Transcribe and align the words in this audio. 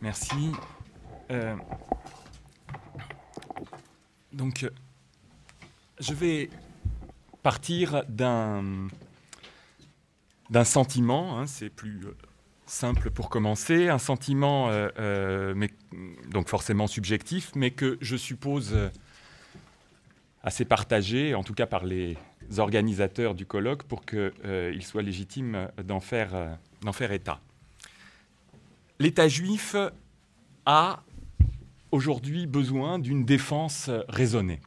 Merci. 0.00 0.52
Euh, 1.30 1.56
donc, 4.32 4.62
euh, 4.62 4.70
je 6.00 6.14
vais 6.14 6.50
partir 7.42 8.04
d'un 8.08 8.88
sentiment, 10.64 11.38
hein, 11.38 11.46
c'est 11.46 11.70
plus 11.70 12.00
euh, 12.04 12.16
simple 12.66 13.10
pour 13.10 13.28
commencer, 13.28 13.88
un 13.88 13.98
sentiment, 13.98 14.70
donc 16.30 16.48
forcément 16.48 16.86
subjectif, 16.86 17.50
mais 17.54 17.70
que 17.70 17.96
je 18.00 18.16
suppose 18.16 18.76
assez 20.42 20.66
partagé, 20.66 21.34
en 21.34 21.42
tout 21.42 21.54
cas 21.54 21.66
par 21.66 21.86
les 21.86 22.18
organisateurs 22.58 23.34
du 23.34 23.46
colloque, 23.46 23.84
pour 23.84 24.04
qu'il 24.04 24.82
soit 24.82 25.00
légitime 25.00 25.68
d'en 25.82 26.00
faire 26.00 26.36
état. 27.10 27.40
L'État 29.00 29.28
juif 29.28 29.76
a 30.66 31.04
aujourd'hui 31.92 32.46
besoin 32.46 32.98
d'une 32.98 33.24
défense 33.24 33.90
raisonnée. 34.08 34.60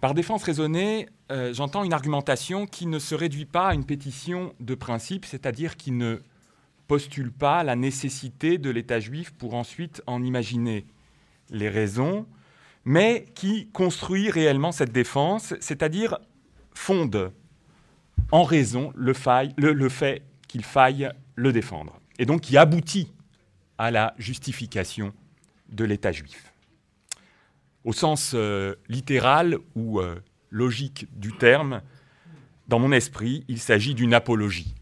Par 0.00 0.14
défense 0.14 0.44
raisonnée, 0.44 1.08
euh, 1.32 1.52
j'entends 1.52 1.82
une 1.82 1.92
argumentation 1.92 2.66
qui 2.66 2.86
ne 2.86 3.00
se 3.00 3.16
réduit 3.16 3.46
pas 3.46 3.68
à 3.68 3.74
une 3.74 3.84
pétition 3.84 4.54
de 4.60 4.76
principe, 4.76 5.24
c'est-à-dire 5.24 5.76
qui 5.76 5.90
ne 5.90 6.20
postule 6.86 7.32
pas 7.32 7.64
la 7.64 7.74
nécessité 7.74 8.58
de 8.58 8.70
l'État 8.70 9.00
juif 9.00 9.32
pour 9.32 9.54
ensuite 9.54 10.00
en 10.06 10.22
imaginer 10.22 10.86
les 11.50 11.68
raisons, 11.68 12.26
mais 12.84 13.24
qui 13.34 13.68
construit 13.72 14.30
réellement 14.30 14.70
cette 14.70 14.92
défense, 14.92 15.54
c'est-à-dire 15.58 16.18
fonde 16.74 17.32
en 18.30 18.44
raison 18.44 18.92
le, 18.94 19.14
le 19.56 19.88
fait 19.88 20.22
qu'il 20.46 20.64
faille 20.64 21.10
le 21.34 21.52
défendre, 21.52 21.98
et 22.18 22.26
donc 22.26 22.42
qui 22.42 22.56
aboutit 22.56 23.12
à 23.78 23.90
la 23.90 24.14
justification 24.18 25.12
de 25.68 25.84
l'État 25.84 26.12
juif. 26.12 26.52
Au 27.84 27.92
sens 27.92 28.32
euh, 28.34 28.74
littéral 28.88 29.58
ou 29.74 30.00
euh, 30.00 30.20
logique 30.50 31.06
du 31.18 31.32
terme, 31.32 31.82
dans 32.68 32.78
mon 32.78 32.92
esprit, 32.92 33.44
il 33.48 33.58
s'agit 33.58 33.94
d'une 33.94 34.14
apologie. 34.14 34.74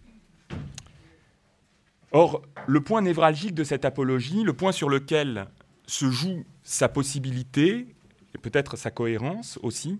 Or, 2.13 2.43
le 2.67 2.81
point 2.81 3.01
névralgique 3.01 3.55
de 3.55 3.65
cette 3.65 3.85
apologie, 3.85 4.45
le 4.45 4.53
point 4.53 4.73
sur 4.73 4.89
lequel 4.89 5.47
se 5.87 6.11
joue 6.11 6.45
sa 6.63 6.89
possibilité, 6.89 7.87
et 8.35 8.39
peut-être 8.39 8.77
sa 8.77 8.91
cohérence 8.91 9.59
aussi, 9.63 9.99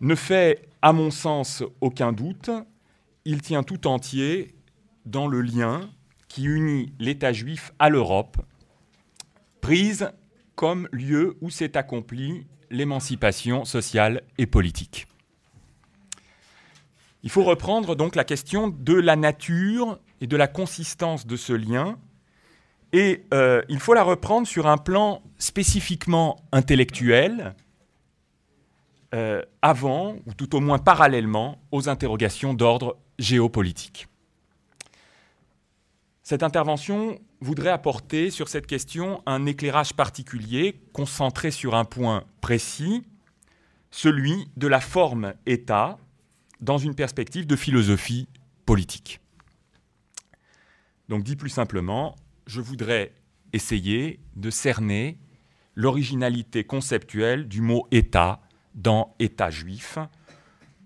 ne 0.00 0.14
fait, 0.14 0.68
à 0.82 0.92
mon 0.92 1.10
sens, 1.10 1.62
aucun 1.80 2.12
doute. 2.12 2.50
Il 3.24 3.42
tient 3.42 3.62
tout 3.62 3.86
entier 3.86 4.54
dans 5.06 5.26
le 5.26 5.40
lien 5.40 5.90
qui 6.30 6.44
unit 6.44 6.94
l'État 7.00 7.32
juif 7.32 7.72
à 7.80 7.88
l'Europe, 7.90 8.38
prise 9.60 10.12
comme 10.54 10.88
lieu 10.92 11.36
où 11.40 11.50
s'est 11.50 11.76
accomplie 11.76 12.46
l'émancipation 12.70 13.64
sociale 13.64 14.22
et 14.38 14.46
politique. 14.46 15.08
Il 17.24 17.30
faut 17.30 17.42
reprendre 17.42 17.96
donc 17.96 18.14
la 18.14 18.22
question 18.22 18.68
de 18.68 18.94
la 18.94 19.16
nature 19.16 19.98
et 20.20 20.28
de 20.28 20.36
la 20.36 20.46
consistance 20.46 21.26
de 21.26 21.36
ce 21.36 21.52
lien, 21.52 21.98
et 22.92 23.24
euh, 23.34 23.62
il 23.68 23.80
faut 23.80 23.92
la 23.92 24.04
reprendre 24.04 24.46
sur 24.46 24.68
un 24.68 24.78
plan 24.78 25.22
spécifiquement 25.36 26.36
intellectuel, 26.52 27.56
euh, 29.14 29.42
avant, 29.62 30.14
ou 30.26 30.34
tout 30.34 30.54
au 30.54 30.60
moins 30.60 30.78
parallèlement, 30.78 31.60
aux 31.72 31.88
interrogations 31.88 32.54
d'ordre 32.54 32.96
géopolitique. 33.18 34.09
Cette 36.30 36.44
intervention 36.44 37.20
voudrait 37.40 37.70
apporter 37.70 38.30
sur 38.30 38.48
cette 38.48 38.68
question 38.68 39.20
un 39.26 39.46
éclairage 39.46 39.94
particulier 39.94 40.80
concentré 40.92 41.50
sur 41.50 41.74
un 41.74 41.84
point 41.84 42.22
précis, 42.40 43.02
celui 43.90 44.46
de 44.56 44.68
la 44.68 44.78
forme 44.78 45.34
État 45.44 45.98
dans 46.60 46.78
une 46.78 46.94
perspective 46.94 47.48
de 47.48 47.56
philosophie 47.56 48.28
politique. 48.64 49.20
Donc 51.08 51.24
dit 51.24 51.34
plus 51.34 51.50
simplement, 51.50 52.14
je 52.46 52.60
voudrais 52.60 53.12
essayer 53.52 54.20
de 54.36 54.50
cerner 54.50 55.18
l'originalité 55.74 56.62
conceptuelle 56.62 57.48
du 57.48 57.60
mot 57.60 57.88
État 57.90 58.38
dans 58.76 59.16
État 59.18 59.50
juif 59.50 59.98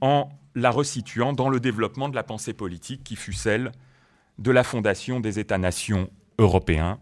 en 0.01 0.31
la 0.55 0.71
resituant 0.71 1.35
dans 1.35 1.51
le 1.51 1.61
développement 1.61 2.09
de 2.09 2.15
la 2.15 2.23
pensée 2.23 2.55
politique 2.55 3.05
qui 3.05 3.15
fut 3.15 3.35
celle 3.35 3.73
de 4.39 4.51
la 4.51 4.65
fondation 4.65 5.21
des 5.21 5.39
États-nations 5.39 6.11
européens, 6.39 6.99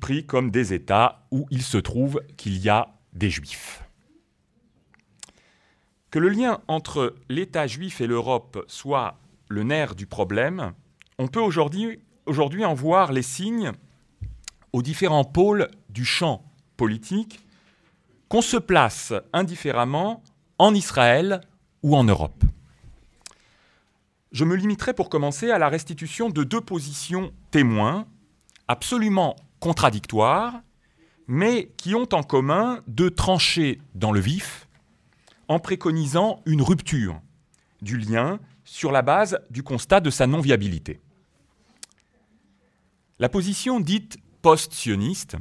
pris 0.00 0.26
comme 0.26 0.50
des 0.50 0.72
États 0.72 1.26
où 1.30 1.46
il 1.50 1.62
se 1.62 1.78
trouve 1.78 2.22
qu'il 2.36 2.58
y 2.58 2.68
a 2.68 2.88
des 3.12 3.30
Juifs. 3.30 3.84
Que 6.10 6.18
le 6.18 6.28
lien 6.28 6.60
entre 6.68 7.14
l'État 7.28 7.66
juif 7.66 8.00
et 8.00 8.06
l'Europe 8.06 8.64
soit 8.66 9.18
le 9.48 9.62
nerf 9.62 9.94
du 9.94 10.06
problème, 10.06 10.72
on 11.18 11.26
peut 11.26 11.40
aujourd'hui 11.40 12.64
en 12.64 12.74
voir 12.74 13.12
les 13.12 13.22
signes 13.22 13.72
aux 14.72 14.82
différents 14.82 15.24
pôles 15.24 15.68
du 15.88 16.04
champ 16.04 16.44
politique, 16.76 17.40
qu'on 18.28 18.42
se 18.42 18.56
place 18.56 19.12
indifféremment 19.32 20.22
en 20.58 20.74
Israël 20.74 21.40
ou 21.82 21.96
en 21.96 22.04
Europe. 22.04 22.44
Je 24.32 24.46
me 24.46 24.56
limiterai 24.56 24.94
pour 24.94 25.10
commencer 25.10 25.50
à 25.50 25.58
la 25.58 25.68
restitution 25.68 26.30
de 26.30 26.42
deux 26.42 26.62
positions 26.62 27.34
témoins 27.50 28.06
absolument 28.66 29.36
contradictoires, 29.60 30.62
mais 31.26 31.70
qui 31.76 31.94
ont 31.94 32.08
en 32.12 32.22
commun 32.22 32.82
de 32.86 33.10
trancher 33.10 33.80
dans 33.94 34.10
le 34.10 34.20
vif 34.20 34.68
en 35.48 35.58
préconisant 35.58 36.40
une 36.46 36.62
rupture 36.62 37.20
du 37.82 37.98
lien 37.98 38.40
sur 38.64 38.90
la 38.90 39.02
base 39.02 39.38
du 39.50 39.62
constat 39.62 40.00
de 40.00 40.08
sa 40.08 40.26
non-viabilité. 40.26 40.98
La 43.18 43.28
position 43.28 43.80
dite 43.80 44.16
post-sioniste 44.40 45.36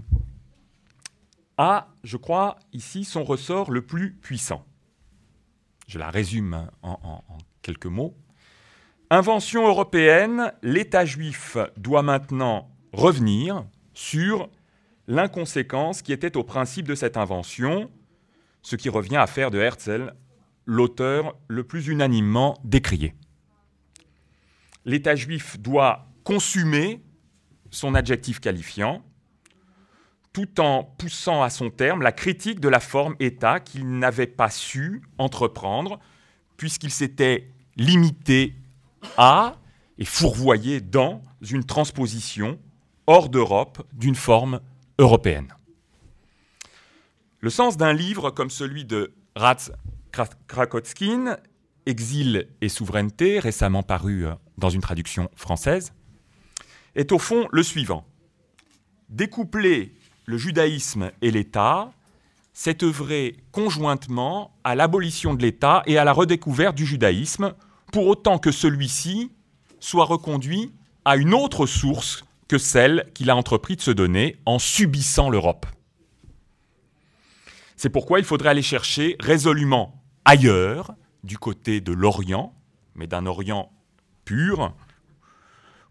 a, 1.57 1.88
je 2.03 2.18
crois, 2.18 2.59
ici 2.74 3.06
son 3.06 3.24
ressort 3.24 3.72
le 3.72 3.85
plus 3.85 4.13
puissant. 4.16 4.66
Je 5.88 5.97
la 5.97 6.09
résume 6.09 6.69
en 6.84 7.24
quelques 7.62 7.85
mots. 7.85 8.16
Invention 9.13 9.67
européenne, 9.67 10.53
l'État 10.63 11.03
juif 11.03 11.57
doit 11.75 12.01
maintenant 12.01 12.72
revenir 12.94 13.66
sur 13.94 14.49
l'inconséquence 15.05 16.01
qui 16.01 16.13
était 16.13 16.38
au 16.38 16.45
principe 16.45 16.88
de 16.88 16.95
cette 16.95 17.17
invention, 17.17 17.91
ce 18.61 18.77
qui 18.77 18.88
revient 18.88 19.17
à 19.17 19.27
faire 19.27 19.51
de 19.51 19.59
Herzl 19.59 20.13
l'auteur 20.66 21.35
le 21.50 21.66
plus 21.66 21.89
unanimement 21.89 22.57
décrié. 22.63 23.13
L'État 24.85 25.16
juif 25.16 25.59
doit 25.59 26.07
consumer 26.23 27.03
son 27.69 27.95
adjectif 27.95 28.39
qualifiant, 28.39 29.03
tout 30.31 30.61
en 30.61 30.85
poussant 30.85 31.44
à 31.44 31.50
son 31.50 31.69
terme 31.69 32.01
la 32.01 32.13
critique 32.13 32.61
de 32.61 32.69
la 32.69 32.79
forme 32.79 33.17
État 33.19 33.59
qu'il 33.59 33.89
n'avait 33.89 34.25
pas 34.25 34.50
su 34.50 35.01
entreprendre, 35.17 36.00
puisqu'il 36.55 36.91
s'était 36.91 37.51
limité 37.75 38.55
à 39.17 39.57
et 39.97 40.06
fourvoyé 40.06 40.81
dans 40.81 41.22
une 41.41 41.63
transposition 41.63 42.59
hors 43.07 43.29
d'Europe 43.29 43.85
d'une 43.94 44.16
forme 44.16 44.62
européenne. 44.97 45.53
Le 47.39 47.50
sens 47.50 47.78
d'un 47.78 47.94
livre 47.94 48.29
comme 48.29 48.50
celui 48.50 48.85
de 48.85 49.13
Ratz 49.35 49.72
Krakotskine, 50.47 51.38
Exil 51.88 52.47
et 52.62 52.69
souveraineté, 52.69 53.39
récemment 53.39 53.81
paru 53.81 54.28
euh, 54.28 54.34
dans 54.57 54.69
une 54.69 54.81
traduction 54.81 55.29
française, 55.35 55.94
est 56.94 57.12
au 57.12 57.18
fond 57.18 57.47
le 57.51 57.63
suivant. 57.63 58.06
Découpler 59.09 59.95
le 60.25 60.38
judaïsme 60.38 61.12
et 61.21 61.31
l'État, 61.31 61.92
c'est 62.53 62.83
œuvrer 62.83 63.38
conjointement 63.51 64.53
à 64.63 64.75
l'abolition 64.75 65.33
de 65.33 65.42
l'État 65.42 65.81
et 65.88 65.98
à 65.98 66.03
la 66.03 66.13
redécouverte 66.13 66.75
du 66.75 66.86
judaïsme 66.86 67.56
pour 67.91 68.07
autant 68.07 68.38
que 68.38 68.51
celui-ci 68.51 69.31
soit 69.79 70.05
reconduit 70.05 70.73
à 71.05 71.17
une 71.17 71.33
autre 71.33 71.65
source 71.65 72.23
que 72.47 72.57
celle 72.57 73.09
qu'il 73.13 73.29
a 73.29 73.35
entrepris 73.35 73.75
de 73.75 73.81
se 73.81 73.91
donner 73.91 74.38
en 74.45 74.59
subissant 74.59 75.29
l'Europe. 75.29 75.65
C'est 77.75 77.89
pourquoi 77.89 78.19
il 78.19 78.25
faudrait 78.25 78.49
aller 78.49 78.61
chercher 78.61 79.15
résolument 79.19 80.03
ailleurs, 80.25 80.93
du 81.23 81.38
côté 81.38 81.81
de 81.81 81.93
l'Orient, 81.93 82.53
mais 82.95 83.07
d'un 83.07 83.25
Orient 83.25 83.71
pur, 84.25 84.73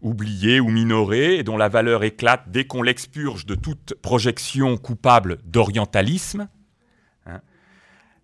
oublié 0.01 0.59
ou 0.59 0.69
minoré, 0.69 1.37
et 1.37 1.43
dont 1.43 1.57
la 1.57 1.69
valeur 1.69 2.03
éclate 2.03 2.49
dès 2.49 2.65
qu'on 2.65 2.81
l'expurge 2.81 3.45
de 3.45 3.55
toute 3.55 3.93
projection 4.01 4.77
coupable 4.77 5.39
d'orientalisme, 5.45 6.47
hein, 7.25 7.41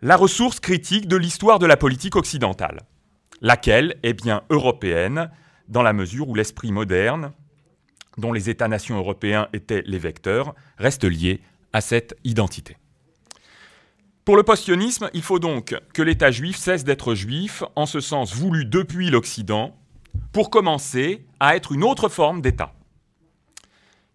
la 0.02 0.16
ressource 0.16 0.60
critique 0.60 1.08
de 1.08 1.18
l'histoire 1.18 1.60
de 1.60 1.66
la 1.66 1.78
politique 1.78 2.16
occidentale 2.16 2.86
laquelle 3.42 3.98
est 4.04 4.14
bien 4.14 4.44
européenne, 4.50 5.32
dans 5.68 5.84
la 5.84 5.94
mesure 5.94 6.30
où 6.30 6.36
l'esprit 6.36 6.72
moderne 6.72 7.32
dont 8.18 8.34
les 8.34 8.50
États-nations 8.50 8.98
européens 8.98 9.48
étaient 9.54 9.84
les 9.86 10.00
vecteurs, 10.00 10.56
reste 10.78 11.04
lié 11.04 11.42
à 11.72 11.82
cette 11.82 12.18
identité. 12.24 12.78
Pour 14.26 14.36
le 14.36 14.44
post-sionisme, 14.44 15.10
il 15.14 15.22
faut 15.22 15.40
donc 15.40 15.76
que 15.94 16.02
l'État 16.02 16.32
juif 16.32 16.58
cesse 16.58 16.84
d'être 16.84 17.14
juif, 17.16 17.64
en 17.76 17.86
ce 17.86 18.00
sens 18.00 18.34
voulu 18.36 18.66
depuis 18.66 19.10
l'Occident, 19.10 19.78
pour 20.34 20.50
commencer 20.50 21.26
à 21.40 21.56
être 21.56 21.72
une 21.72 21.84
autre 21.84 22.10
forme 22.10 22.42
d'État. 22.42 22.74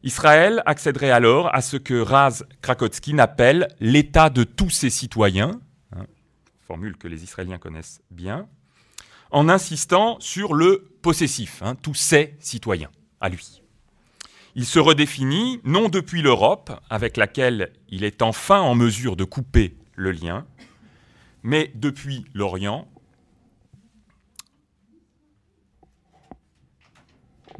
Israël 0.02 0.62
accéderait 0.66 1.12
alors 1.12 1.54
à 1.54 1.62
ce 1.62 1.76
que 1.76 1.98
Raz 2.00 2.44
Krakotski 2.60 3.18
appelle 3.20 3.68
l'État 3.78 4.30
de 4.30 4.42
tous 4.42 4.70
ses 4.70 4.90
citoyens, 4.90 5.60
hein, 5.96 6.06
formule 6.60 6.96
que 6.96 7.06
les 7.06 7.22
Israéliens 7.22 7.58
connaissent 7.58 8.02
bien, 8.10 8.48
en 9.32 9.48
insistant 9.48 10.16
sur 10.20 10.54
le 10.54 10.88
possessif, 11.02 11.62
hein, 11.62 11.74
tous 11.74 11.94
ses 11.94 12.36
citoyens, 12.38 12.90
à 13.20 13.28
lui. 13.28 13.62
Il 14.54 14.66
se 14.66 14.78
redéfinit 14.78 15.60
non 15.64 15.88
depuis 15.88 16.20
l'Europe, 16.22 16.70
avec 16.90 17.16
laquelle 17.16 17.72
il 17.88 18.04
est 18.04 18.22
enfin 18.22 18.60
en 18.60 18.74
mesure 18.74 19.16
de 19.16 19.24
couper 19.24 19.76
le 19.96 20.12
lien, 20.12 20.46
mais 21.42 21.72
depuis 21.74 22.26
l'Orient, 22.34 22.86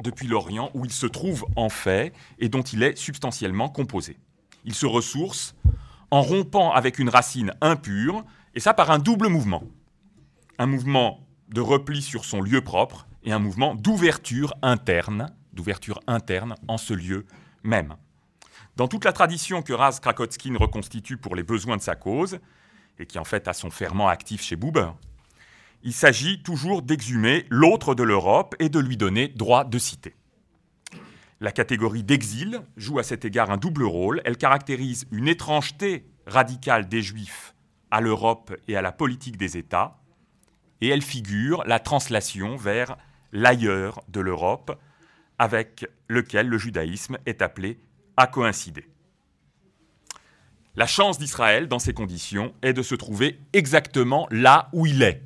depuis 0.03 0.27
l'Orient 0.27 0.69
où 0.73 0.85
il 0.85 0.91
se 0.91 1.07
trouve 1.07 1.45
en 1.55 1.69
fait 1.69 2.13
et 2.37 2.49
dont 2.49 2.61
il 2.61 2.83
est 2.83 2.95
substantiellement 2.97 3.69
composé. 3.69 4.17
Il 4.63 4.75
se 4.75 4.85
ressource 4.85 5.55
en 6.11 6.21
rompant 6.21 6.71
avec 6.71 6.99
une 6.99 7.09
racine 7.09 7.53
impure, 7.59 8.23
et 8.53 8.59
ça 8.59 8.75
par 8.75 8.91
un 8.91 8.99
double 8.99 9.29
mouvement. 9.29 9.63
Un 10.59 10.67
mouvement 10.67 11.22
de 11.53 11.61
repli 11.61 12.01
sur 12.01 12.25
son 12.25 12.41
lieu 12.41 12.61
propre 12.61 13.07
et 13.23 13.31
un 13.31 13.39
mouvement 13.39 13.75
d'ouverture 13.75 14.53
interne, 14.61 15.31
d'ouverture 15.53 15.99
interne 16.07 16.55
en 16.67 16.77
ce 16.77 16.93
lieu 16.93 17.25
même. 17.63 17.95
Dans 18.75 18.87
toute 18.87 19.05
la 19.05 19.13
tradition 19.13 19.61
que 19.61 19.71
Raz 19.71 19.99
Krakotskine 20.01 20.57
reconstitue 20.57 21.17
pour 21.17 21.35
les 21.35 21.43
besoins 21.43 21.77
de 21.77 21.81
sa 21.81 21.95
cause, 21.95 22.39
et 22.99 23.05
qui 23.05 23.19
en 23.19 23.23
fait 23.23 23.47
a 23.47 23.53
son 23.53 23.69
ferment 23.69 24.07
actif 24.07 24.41
chez 24.41 24.55
Buber, 24.55 24.89
il 25.83 25.93
s'agit 25.93 26.41
toujours 26.41 26.81
d'exhumer 26.81 27.45
l'autre 27.49 27.93
de 27.93 28.03
l'Europe 28.03 28.55
et 28.59 28.69
de 28.69 28.79
lui 28.79 28.97
donner 28.97 29.27
droit 29.27 29.63
de 29.63 29.77
cité. 29.77 30.15
La 31.39 31.51
catégorie 31.51 32.03
d'exil 32.03 32.61
joue 32.77 32.99
à 32.99 33.03
cet 33.03 33.25
égard 33.25 33.51
un 33.51 33.57
double 33.57 33.83
rôle. 33.83 34.21
Elle 34.23 34.37
caractérise 34.37 35.05
une 35.11 35.27
étrangeté 35.27 36.05
radicale 36.25 36.87
des 36.87 37.01
Juifs 37.01 37.53
à 37.91 38.01
l'Europe 38.01 38.55
et 38.67 38.77
à 38.77 38.81
la 38.81 38.91
politique 38.91 39.37
des 39.37 39.57
États, 39.57 39.99
et 40.83 40.89
elle 40.89 41.01
figure 41.01 41.63
la 41.65 41.79
translation 41.79 42.57
vers 42.57 42.97
l'ailleurs 43.31 44.03
de 44.09 44.19
l'Europe, 44.19 44.77
avec 45.39 45.87
lequel 46.09 46.49
le 46.49 46.57
judaïsme 46.57 47.17
est 47.25 47.41
appelé 47.41 47.79
à 48.17 48.27
coïncider. 48.27 48.85
La 50.75 50.85
chance 50.85 51.17
d'Israël, 51.17 51.69
dans 51.69 51.79
ces 51.79 51.93
conditions, 51.93 52.53
est 52.61 52.73
de 52.73 52.81
se 52.81 52.95
trouver 52.95 53.39
exactement 53.53 54.27
là 54.29 54.67
où 54.73 54.85
il 54.85 55.03
est. 55.03 55.23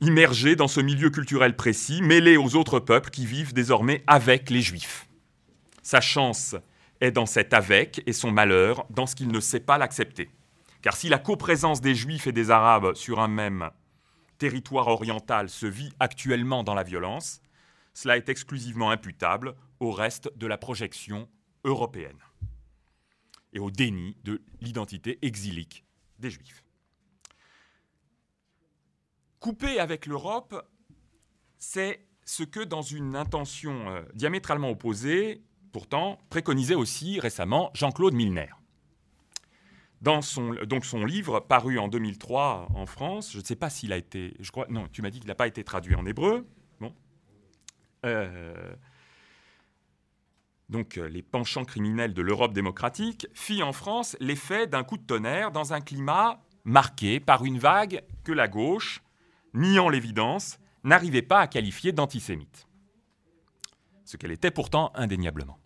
Immergé 0.00 0.56
dans 0.56 0.68
ce 0.68 0.80
milieu 0.80 1.10
culturel 1.10 1.54
précis, 1.56 2.00
mêlé 2.00 2.38
aux 2.38 2.56
autres 2.56 2.80
peuples 2.80 3.10
qui 3.10 3.26
vivent 3.26 3.52
désormais 3.52 4.02
avec 4.06 4.48
les 4.48 4.62
Juifs. 4.62 5.06
Sa 5.82 6.00
chance 6.00 6.56
est 7.02 7.12
dans 7.12 7.26
cet 7.26 7.52
avec 7.52 8.02
et 8.06 8.14
son 8.14 8.30
malheur 8.30 8.86
dans 8.88 9.06
ce 9.06 9.14
qu'il 9.14 9.28
ne 9.28 9.40
sait 9.40 9.60
pas 9.60 9.76
l'accepter. 9.76 10.30
Car 10.82 10.96
si 10.96 11.08
la 11.08 11.18
coprésence 11.18 11.80
des 11.80 11.94
Juifs 11.94 12.26
et 12.26 12.32
des 12.32 12.50
Arabes 12.50 12.94
sur 12.94 13.20
un 13.20 13.28
même 13.28 13.70
territoire 14.38 14.88
oriental 14.88 15.50
se 15.50 15.66
vit 15.66 15.92
actuellement 16.00 16.64
dans 16.64 16.74
la 16.74 16.82
violence, 16.82 17.42
cela 17.92 18.16
est 18.16 18.28
exclusivement 18.28 18.90
imputable 18.90 19.54
au 19.78 19.92
reste 19.92 20.30
de 20.36 20.46
la 20.46 20.56
projection 20.56 21.28
européenne 21.64 22.18
et 23.52 23.58
au 23.58 23.70
déni 23.70 24.16
de 24.24 24.40
l'identité 24.60 25.18
exilique 25.22 25.84
des 26.18 26.30
Juifs. 26.30 26.64
Couper 29.40 29.80
avec 29.80 30.06
l'Europe, 30.06 30.54
c'est 31.58 32.06
ce 32.24 32.42
que, 32.42 32.60
dans 32.60 32.82
une 32.82 33.16
intention 33.16 33.90
euh, 33.90 34.02
diamétralement 34.14 34.70
opposée, 34.70 35.42
pourtant, 35.72 36.18
préconisait 36.30 36.74
aussi 36.74 37.18
récemment 37.18 37.70
Jean-Claude 37.74 38.14
Milner. 38.14 38.50
Dans 40.00 40.22
son, 40.22 40.54
donc 40.64 40.86
son 40.86 41.04
livre, 41.04 41.40
paru 41.40 41.78
en 41.78 41.88
2003 41.88 42.68
en 42.74 42.86
France, 42.86 43.32
je 43.32 43.38
ne 43.38 43.44
sais 43.44 43.56
pas 43.56 43.68
s'il 43.68 43.92
a 43.92 43.98
été, 43.98 44.34
je 44.40 44.50
crois, 44.50 44.66
non, 44.70 44.88
tu 44.90 45.02
m'as 45.02 45.10
dit 45.10 45.20
qu'il 45.20 45.28
n'a 45.28 45.34
pas 45.34 45.46
été 45.46 45.62
traduit 45.62 45.94
en 45.94 46.06
hébreu. 46.06 46.46
Bon. 46.80 46.94
Euh, 48.06 48.74
donc 50.70 50.96
euh, 50.96 51.06
les 51.08 51.22
penchants 51.22 51.64
criminels 51.64 52.14
de 52.14 52.22
l'Europe 52.22 52.54
démocratique, 52.54 53.26
fit 53.34 53.62
en 53.62 53.72
France 53.72 54.16
l'effet 54.20 54.66
d'un 54.66 54.84
coup 54.84 54.96
de 54.96 55.02
tonnerre 55.02 55.50
dans 55.50 55.74
un 55.74 55.82
climat 55.82 56.40
marqué 56.64 57.20
par 57.20 57.44
une 57.44 57.58
vague 57.58 58.02
que 58.24 58.32
la 58.32 58.48
gauche, 58.48 59.02
niant 59.52 59.90
l'évidence, 59.90 60.58
n'arrivait 60.82 61.22
pas 61.22 61.40
à 61.40 61.46
qualifier 61.46 61.92
d'antisémite. 61.92 62.66
Ce 64.04 64.16
qu'elle 64.16 64.32
était 64.32 64.50
pourtant 64.50 64.92
indéniablement. 64.94 65.59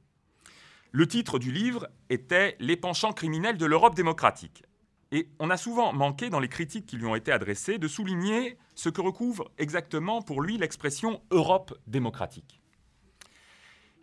Le 0.96 1.08
titre 1.08 1.40
du 1.40 1.50
livre 1.50 1.88
était 2.08 2.56
Les 2.60 2.76
penchants 2.76 3.12
criminels 3.12 3.58
de 3.58 3.66
l'Europe 3.66 3.96
démocratique. 3.96 4.62
Et 5.10 5.28
on 5.40 5.50
a 5.50 5.56
souvent 5.56 5.92
manqué, 5.92 6.30
dans 6.30 6.38
les 6.38 6.46
critiques 6.46 6.86
qui 6.86 6.96
lui 6.96 7.06
ont 7.06 7.16
été 7.16 7.32
adressées, 7.32 7.78
de 7.78 7.88
souligner 7.88 8.58
ce 8.76 8.90
que 8.90 9.00
recouvre 9.00 9.50
exactement 9.58 10.22
pour 10.22 10.40
lui 10.40 10.56
l'expression 10.56 11.20
Europe 11.32 11.76
démocratique. 11.88 12.60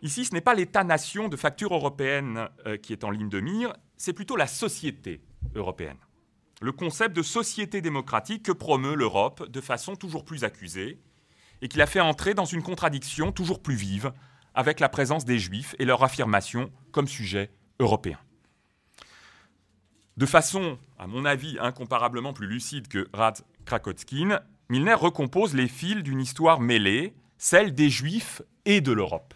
Ici, 0.02 0.26
ce 0.26 0.34
n'est 0.34 0.42
pas 0.42 0.52
l'État-nation 0.52 1.28
de 1.28 1.36
facture 1.38 1.72
européenne 1.72 2.50
euh, 2.66 2.76
qui 2.76 2.92
est 2.92 3.04
en 3.04 3.10
ligne 3.10 3.30
de 3.30 3.40
mire, 3.40 3.72
c'est 3.96 4.12
plutôt 4.12 4.36
la 4.36 4.46
société 4.46 5.22
européenne. 5.54 5.96
Le 6.60 6.72
concept 6.72 7.16
de 7.16 7.22
société 7.22 7.80
démocratique 7.80 8.42
que 8.42 8.52
promeut 8.52 8.96
l'Europe 8.96 9.48
de 9.48 9.60
façon 9.62 9.96
toujours 9.96 10.26
plus 10.26 10.44
accusée 10.44 11.00
et 11.62 11.68
qui 11.68 11.78
l'a 11.78 11.86
fait 11.86 12.00
entrer 12.00 12.34
dans 12.34 12.44
une 12.44 12.62
contradiction 12.62 13.32
toujours 13.32 13.62
plus 13.62 13.76
vive 13.76 14.12
avec 14.54 14.80
la 14.80 14.88
présence 14.88 15.24
des 15.24 15.38
Juifs 15.38 15.74
et 15.78 15.84
leur 15.84 16.02
affirmation 16.02 16.70
comme 16.90 17.08
sujet 17.08 17.50
européen. 17.78 18.18
De 20.16 20.26
façon, 20.26 20.78
à 20.98 21.06
mon 21.06 21.24
avis, 21.24 21.56
incomparablement 21.60 22.32
plus 22.32 22.46
lucide 22.46 22.88
que 22.88 23.08
Rad 23.12 23.38
Krakotkin, 23.64 24.40
Milner 24.68 24.94
recompose 24.94 25.54
les 25.54 25.68
fils 25.68 26.02
d'une 26.02 26.20
histoire 26.20 26.60
mêlée, 26.60 27.14
celle 27.38 27.74
des 27.74 27.90
Juifs 27.90 28.42
et 28.64 28.80
de 28.80 28.92
l'Europe 28.92 29.34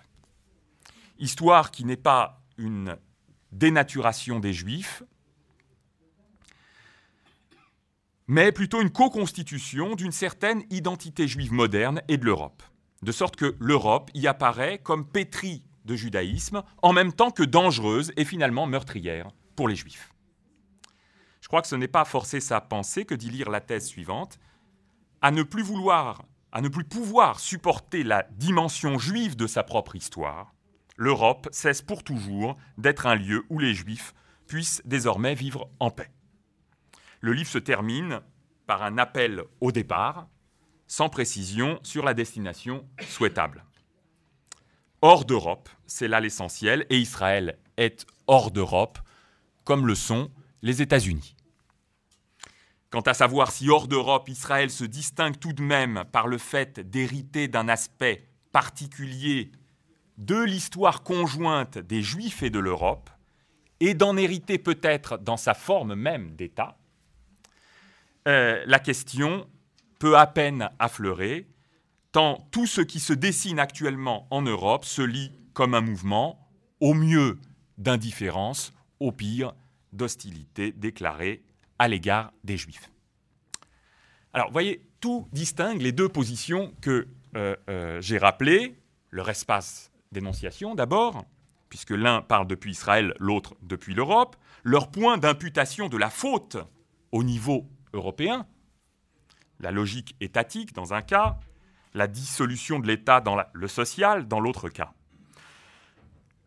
histoire 1.19 1.70
qui 1.70 1.84
n'est 1.84 1.96
pas 1.96 2.43
une 2.58 2.96
dénaturation 3.52 4.41
des 4.41 4.52
Juifs, 4.52 5.02
mais 8.26 8.52
plutôt 8.52 8.82
une 8.82 8.91
co-constitution 8.91 9.94
d'une 9.94 10.12
certaine 10.12 10.64
identité 10.70 11.29
juive 11.29 11.52
moderne 11.52 12.02
et 12.08 12.17
de 12.17 12.24
l'Europe. 12.24 12.62
De 13.03 13.12
sorte 13.12 13.36
que 13.36 13.56
l'Europe 13.58 14.10
y 14.15 14.26
apparaît 14.26 14.79
comme 14.79 15.06
pétrie 15.06 15.67
de 15.84 15.94
judaïsme, 15.94 16.62
en 16.82 16.93
même 16.93 17.12
temps 17.12 17.31
que 17.31 17.43
dangereuse 17.43 18.12
et 18.17 18.24
finalement 18.24 18.67
meurtrière 18.67 19.29
pour 19.55 19.69
les 19.69 19.76
Juifs. 19.76 20.12
Je 21.41 21.48
crois 21.48 21.62
que 21.62 21.69
ce 21.69 21.76
n'est 21.76 21.86
pas 21.86 22.05
forcer 22.05 22.41
sa 22.41 22.60
pensée 22.60 23.05
que 23.05 23.15
d'y 23.15 23.31
lire 23.31 23.50
la 23.50 23.60
thèse 23.60 23.86
suivante. 23.86 24.41
À 25.22 25.31
ne 25.31 25.43
plus 25.43 25.62
vouloir, 25.62 26.24
à 26.50 26.60
ne 26.60 26.69
plus 26.69 26.84
pouvoir 26.84 27.38
supporter 27.38 28.03
la 28.03 28.24
dimension 28.32 28.98
juive 28.98 29.36
de 29.36 29.46
sa 29.46 29.62
propre 29.62 29.94
histoire, 29.94 30.55
l'Europe 30.96 31.48
cesse 31.53 31.82
pour 31.82 32.03
toujours 32.03 32.56
d'être 32.79 33.06
un 33.06 33.15
lieu 33.15 33.44
où 33.48 33.58
les 33.58 33.74
Juifs 33.74 34.15
puissent 34.46 34.82
désormais 34.84 35.34
vivre 35.34 35.70
en 35.79 35.91
paix. 35.91 36.10
Le 37.20 37.32
livre 37.32 37.48
se 37.48 37.58
termine 37.58 38.20
par 38.67 38.82
un 38.82 38.98
appel 38.98 39.43
au 39.60 39.72
départ, 39.72 40.29
sans 40.86 41.08
précision 41.08 41.78
sur 41.82 42.05
la 42.05 42.14
destination 42.14 42.86
souhaitable. 43.08 43.64
Hors 45.02 45.24
d'Europe, 45.24 45.69
c'est 45.86 46.08
là 46.08 46.20
l'essentiel, 46.20 46.86
et 46.90 46.98
Israël 46.98 47.58
est 47.76 48.06
hors 48.26 48.50
d'Europe, 48.50 48.98
comme 49.64 49.86
le 49.86 49.94
sont 49.94 50.31
les 50.62 50.82
États-Unis. 50.82 51.36
Quant 52.90 53.00
à 53.00 53.14
savoir 53.14 53.50
si 53.50 53.69
hors 53.69 53.88
d'Europe, 53.88 54.28
Israël 54.28 54.70
se 54.70 54.84
distingue 54.84 55.38
tout 55.38 55.52
de 55.52 55.62
même 55.62 56.05
par 56.12 56.28
le 56.28 56.38
fait 56.38 56.81
d'hériter 56.81 57.48
d'un 57.48 57.69
aspect 57.69 58.28
particulier 58.52 59.52
de 60.19 60.40
l'histoire 60.40 61.02
conjointe 61.02 61.78
des 61.78 62.02
Juifs 62.02 62.43
et 62.43 62.50
de 62.50 62.58
l'Europe, 62.58 63.10
et 63.81 63.94
d'en 63.94 64.16
hériter 64.16 64.58
peut-être 64.58 65.19
dans 65.19 65.36
sa 65.36 65.52
forme 65.52 65.94
même 65.94 66.34
d'État, 66.36 66.78
euh, 68.26 68.62
la 68.66 68.78
question 68.78 69.46
peut 69.98 70.17
à 70.17 70.26
peine 70.26 70.70
affleurer, 70.79 71.48
tant 72.12 72.48
tout 72.50 72.67
ce 72.67 72.81
qui 72.81 73.00
se 73.00 73.12
dessine 73.12 73.58
actuellement 73.58 74.26
en 74.31 74.43
Europe 74.43 74.84
se 74.84 75.03
lit 75.03 75.32
comme 75.53 75.74
un 75.74 75.81
mouvement, 75.81 76.48
au 76.81 76.94
mieux 76.94 77.38
d'indifférence, 77.79 78.72
au 79.00 79.12
pire 79.12 79.55
d'hostilité 79.93 80.72
déclarée 80.72 81.43
à 81.79 81.88
l'égard 81.88 82.32
des 82.44 82.56
Juifs. 82.56 82.91
Alors, 84.32 84.48
vous 84.48 84.53
voyez, 84.53 84.86
tout 85.00 85.29
distingue 85.32 85.81
les 85.81 85.93
deux 85.93 86.08
positions 86.08 86.74
que 86.81 87.08
euh, 87.36 87.56
euh, 87.70 88.00
j'ai 88.00 88.19
rappelées, 88.19 88.79
leur 89.10 89.29
espace 89.29 89.91
d'énonciation 90.12 90.74
d'abord, 90.74 91.24
puisque 91.69 91.91
l'un 91.91 92.22
parle 92.22 92.46
depuis 92.46 92.72
Israël, 92.72 93.15
l'autre 93.19 93.56
depuis 93.62 93.94
l'Europe, 93.94 94.36
leur 94.62 94.91
point 94.91 95.19
d'imputation 95.19 95.88
de 95.88 95.96
la 95.96 96.10
faute 96.10 96.56
au 97.12 97.22
niveau 97.24 97.67
européen, 97.93 98.46
la 99.60 99.70
logique 99.70 100.17
étatique 100.20 100.75
dans 100.75 100.94
un 100.94 101.03
cas, 101.03 101.39
la 101.94 102.06
dissolution 102.06 102.79
de 102.79 102.86
l'État 102.86 103.20
dans 103.20 103.36
le 103.53 103.69
social 103.69 104.29
dans 104.29 104.41
l'autre 104.41 104.69
cas. 104.69 104.93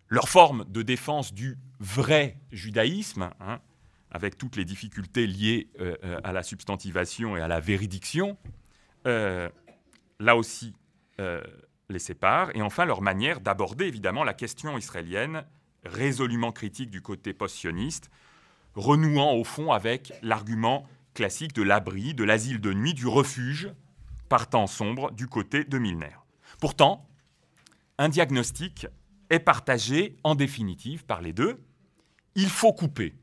Leur 0.08 0.30
forme 0.30 0.66
de 0.66 0.82
défense 0.82 1.34
du 1.34 1.58
vrai 1.80 2.38
judaïsme, 2.51 3.30
hein, 3.39 3.60
avec 4.12 4.38
toutes 4.38 4.56
les 4.56 4.66
difficultés 4.66 5.28
liées 5.28 5.70
euh, 5.80 5.96
euh, 6.04 6.20
à 6.24 6.32
la 6.34 6.44
substantivation 6.44 7.38
et 7.38 7.42
à 7.42 7.48
la 7.48 7.60
véridiction, 7.60 8.38
euh, 9.08 9.50
là 10.20 10.36
aussi 10.36 10.74
les 11.89 12.00
sépare. 12.00 12.56
Et 12.56 12.62
enfin, 12.62 12.86
leur 12.86 13.01
manière 13.01 13.42
d'aborder 13.42 13.86
évidemment 13.88 14.24
la 14.24 14.34
question 14.34 14.78
israélienne, 14.78 15.44
résolument 15.84 16.54
critique 16.54 16.89
du 16.89 17.01
côté 17.01 17.34
post-sioniste, 17.34 18.10
renouant 18.74 19.34
au 19.34 19.44
fond 19.44 19.74
avec 19.74 20.13
l'argument 20.22 20.88
classique 21.20 21.52
de 21.52 21.64
l'abri, 21.64 22.14
de 22.14 22.24
l'asile 22.24 22.62
de 22.62 22.72
nuit, 22.72 22.94
du 22.94 23.06
refuge, 23.06 23.74
par 24.30 24.50
temps 24.50 24.68
sombre, 24.68 25.12
du 25.12 25.28
côté 25.28 25.66
de 25.66 25.78
Milner. 25.78 26.16
Pourtant, 26.62 27.10
un 27.98 28.08
diagnostic 28.08 28.88
est 29.30 29.40
partagé 29.40 30.16
en 30.24 30.34
définitive 30.34 31.04
par 31.04 31.22
les 31.22 31.34
deux. 31.34 31.62
Il 32.36 32.48
faut 32.48 32.72
couper. 32.72 33.16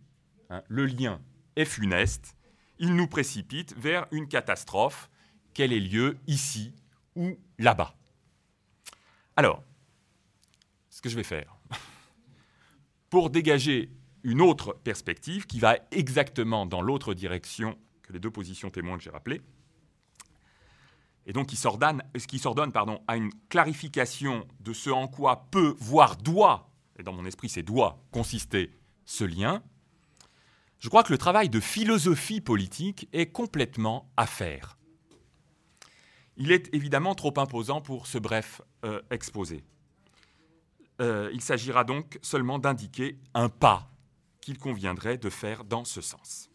Hein, 0.50 0.62
le 0.68 0.84
lien 0.84 1.22
est 1.56 1.64
funeste. 1.64 2.36
Il 2.78 2.94
nous 2.96 3.06
précipite 3.06 3.74
vers 3.78 4.06
une 4.10 4.28
catastrophe. 4.28 5.08
Quel 5.54 5.72
est 5.72 5.80
lieu 5.80 6.18
ici 6.26 6.74
ou 7.14 7.38
là-bas 7.58 7.96
Alors, 9.36 9.64
ce 10.90 11.00
que 11.00 11.08
je 11.08 11.16
vais 11.16 11.24
faire, 11.24 11.56
pour 13.08 13.30
dégager 13.30 13.90
une 14.22 14.42
autre 14.42 14.74
perspective 14.84 15.46
qui 15.46 15.60
va 15.60 15.78
exactement 15.92 16.66
dans 16.66 16.82
l'autre 16.82 17.14
direction 17.14 17.78
que 18.06 18.12
les 18.12 18.20
deux 18.20 18.30
positions 18.30 18.70
témoins 18.70 18.96
que 18.96 19.02
j'ai 19.02 19.10
rappelées, 19.10 19.42
et 21.26 21.32
donc 21.32 21.48
qui 21.48 21.56
s'ordonne, 21.56 22.02
qui 22.28 22.38
s'ordonne 22.38 22.72
à 23.08 23.16
une 23.16 23.32
clarification 23.48 24.46
de 24.60 24.72
ce 24.72 24.90
en 24.90 25.08
quoi 25.08 25.48
peut, 25.50 25.74
voire 25.78 26.16
doit, 26.16 26.70
et 26.98 27.02
dans 27.02 27.12
mon 27.12 27.26
esprit 27.26 27.48
c'est 27.48 27.62
doit, 27.62 28.02
consister 28.12 28.70
ce 29.04 29.24
lien, 29.24 29.62
je 30.78 30.88
crois 30.88 31.02
que 31.02 31.12
le 31.12 31.18
travail 31.18 31.48
de 31.48 31.60
philosophie 31.60 32.40
politique 32.40 33.08
est 33.12 33.26
complètement 33.26 34.10
à 34.16 34.26
faire. 34.26 34.78
Il 36.36 36.52
est 36.52 36.72
évidemment 36.74 37.14
trop 37.14 37.32
imposant 37.38 37.80
pour 37.80 38.06
ce 38.06 38.18
bref 38.18 38.60
euh, 38.84 39.00
exposé. 39.10 39.64
Euh, 41.00 41.30
il 41.32 41.40
s'agira 41.40 41.84
donc 41.84 42.18
seulement 42.22 42.58
d'indiquer 42.58 43.18
un 43.34 43.48
pas 43.48 43.90
qu'il 44.40 44.58
conviendrait 44.58 45.18
de 45.18 45.30
faire 45.30 45.64
dans 45.64 45.84
ce 45.84 46.00
sens. 46.00 46.45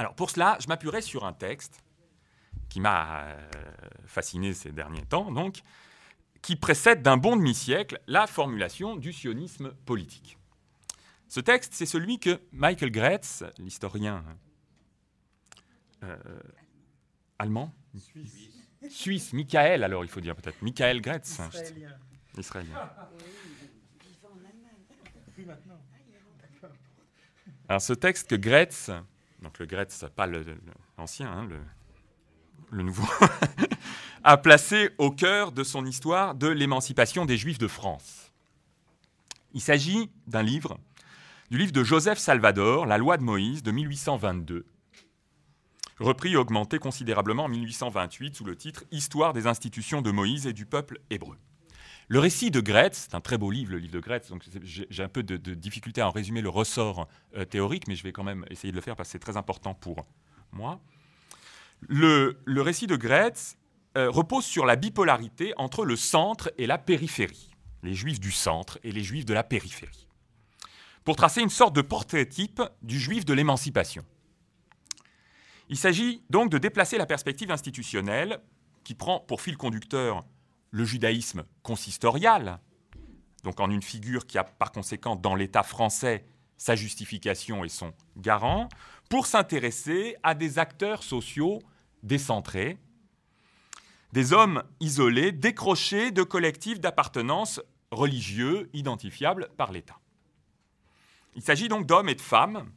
Alors 0.00 0.14
pour 0.14 0.30
cela, 0.30 0.56
je 0.62 0.66
m'appuierai 0.66 1.02
sur 1.02 1.26
un 1.26 1.34
texte 1.34 1.84
qui 2.70 2.80
m'a 2.80 3.24
euh, 3.24 3.48
fasciné 4.06 4.54
ces 4.54 4.72
derniers 4.72 5.04
temps, 5.04 5.30
donc, 5.30 5.60
qui 6.40 6.56
précède 6.56 7.02
d'un 7.02 7.18
bon 7.18 7.36
demi-siècle 7.36 8.00
la 8.06 8.26
formulation 8.26 8.96
du 8.96 9.12
sionisme 9.12 9.74
politique. 9.84 10.38
Ce 11.28 11.38
texte, 11.38 11.74
c'est 11.74 11.84
celui 11.84 12.18
que 12.18 12.40
Michael 12.50 12.90
Gretz, 12.90 13.44
l'historien 13.58 14.24
euh, 16.02 16.16
allemand, 17.38 17.70
Suisse. 17.98 18.48
Suisse, 18.88 19.34
Michael 19.34 19.84
alors 19.84 20.02
il 20.02 20.08
faut 20.08 20.22
dire 20.22 20.34
peut-être, 20.34 20.62
Michael 20.62 21.02
Gretz. 21.02 21.40
Israélien. 21.52 21.98
Israélien. 22.38 22.90
Maintenant. 25.46 25.82
Alors 27.68 27.82
ce 27.82 27.92
texte 27.92 28.30
que 28.30 28.36
Gretz, 28.36 28.90
donc 29.42 29.58
le 29.58 29.66
Gretz, 29.66 30.04
pas 30.14 30.26
l'ancien, 30.98 31.30
hein, 31.30 31.46
le, 31.46 31.58
le 32.70 32.82
nouveau, 32.82 33.06
a 34.24 34.36
placé 34.36 34.90
au 34.98 35.10
cœur 35.10 35.52
de 35.52 35.64
son 35.64 35.86
histoire 35.86 36.34
de 36.34 36.48
l'émancipation 36.48 37.24
des 37.24 37.36
Juifs 37.36 37.58
de 37.58 37.68
France. 37.68 38.32
Il 39.52 39.60
s'agit 39.60 40.10
d'un 40.26 40.42
livre, 40.42 40.78
du 41.50 41.58
livre 41.58 41.72
de 41.72 41.82
Joseph 41.82 42.18
Salvador, 42.18 42.86
La 42.86 42.98
loi 42.98 43.16
de 43.16 43.22
Moïse 43.22 43.62
de 43.62 43.70
1822, 43.70 44.66
repris 45.98 46.32
et 46.32 46.36
augmenté 46.36 46.78
considérablement 46.78 47.44
en 47.44 47.48
1828 47.48 48.36
sous 48.36 48.44
le 48.44 48.56
titre 48.56 48.84
Histoire 48.90 49.32
des 49.32 49.46
institutions 49.46 50.02
de 50.02 50.10
Moïse 50.10 50.46
et 50.46 50.52
du 50.52 50.66
peuple 50.66 51.00
hébreu. 51.10 51.36
Le 52.10 52.18
récit 52.18 52.50
de 52.50 52.60
Gretz, 52.60 53.06
c'est 53.08 53.14
un 53.14 53.20
très 53.20 53.38
beau 53.38 53.52
livre, 53.52 53.70
le 53.70 53.78
livre 53.78 53.92
de 53.92 54.00
Gretz, 54.00 54.30
donc 54.30 54.42
j'ai 54.64 55.02
un 55.04 55.08
peu 55.08 55.22
de, 55.22 55.54
difficulté 55.54 56.00
à 56.00 56.08
en 56.08 56.10
résumer 56.10 56.40
le 56.40 56.48
ressort 56.48 57.06
euh, 57.36 57.44
théorique, 57.44 57.86
mais 57.86 57.94
je 57.94 58.02
vais 58.02 58.10
quand 58.10 58.24
même 58.24 58.44
essayer 58.50 58.72
de 58.72 58.76
le 58.76 58.82
faire 58.82 58.96
parce 58.96 59.10
que 59.10 59.12
c'est 59.12 59.20
très 59.20 59.36
important 59.36 59.74
pour 59.74 60.04
moi. 60.50 60.80
Le, 61.82 62.36
récit 62.48 62.88
de 62.88 62.96
Gretz 62.96 63.56
euh, 63.96 64.10
repose 64.10 64.44
sur 64.44 64.66
la 64.66 64.74
bipolarité 64.74 65.54
entre 65.56 65.84
le 65.84 65.94
centre 65.94 66.50
et 66.58 66.66
la 66.66 66.78
périphérie, 66.78 67.52
les 67.84 67.94
juifs 67.94 68.18
du 68.18 68.32
centre 68.32 68.80
et 68.82 68.90
les 68.90 69.04
juifs 69.04 69.24
de 69.24 69.32
la 69.32 69.44
périphérie, 69.44 70.08
pour 71.04 71.14
tracer 71.14 71.42
une 71.42 71.48
sorte 71.48 71.76
de 71.76 71.82
portrait 71.82 72.26
type 72.26 72.60
du 72.82 72.98
juif 72.98 73.24
de 73.24 73.34
l'émancipation. 73.34 74.04
Il 75.68 75.76
s'agit 75.76 76.24
donc 76.28 76.50
de 76.50 76.58
déplacer 76.58 76.98
la 76.98 77.06
perspective 77.06 77.52
institutionnelle 77.52 78.40
qui 78.82 78.96
prend 78.96 79.20
pour 79.20 79.40
fil 79.40 79.56
conducteur 79.56 80.24
le 80.70 80.84
judaïsme 80.84 81.44
consistorial, 81.62 82.60
donc 83.44 83.60
en 83.60 83.70
une 83.70 83.82
figure 83.82 84.26
qui 84.26 84.38
a 84.38 84.44
par 84.44 84.72
conséquent 84.72 85.16
dans 85.16 85.34
l'État 85.34 85.62
français 85.62 86.24
sa 86.56 86.76
justification 86.76 87.64
et 87.64 87.70
son 87.70 87.94
garant, 88.16 88.68
pour 89.08 89.26
s'intéresser 89.26 90.16
à 90.22 90.34
des 90.34 90.58
acteurs 90.58 91.02
sociaux 91.02 91.60
décentrés, 92.02 92.78
des 94.12 94.32
hommes 94.32 94.62
isolés, 94.80 95.32
décrochés 95.32 96.10
de 96.10 96.22
collectifs 96.22 96.80
d'appartenance 96.80 97.60
religieux 97.90 98.68
identifiables 98.72 99.48
par 99.56 99.72
l'État. 99.72 99.98
Il 101.34 101.42
s'agit 101.42 101.68
donc 101.68 101.86
d'hommes 101.86 102.08
et 102.08 102.14
de 102.14 102.20
femmes 102.20 102.70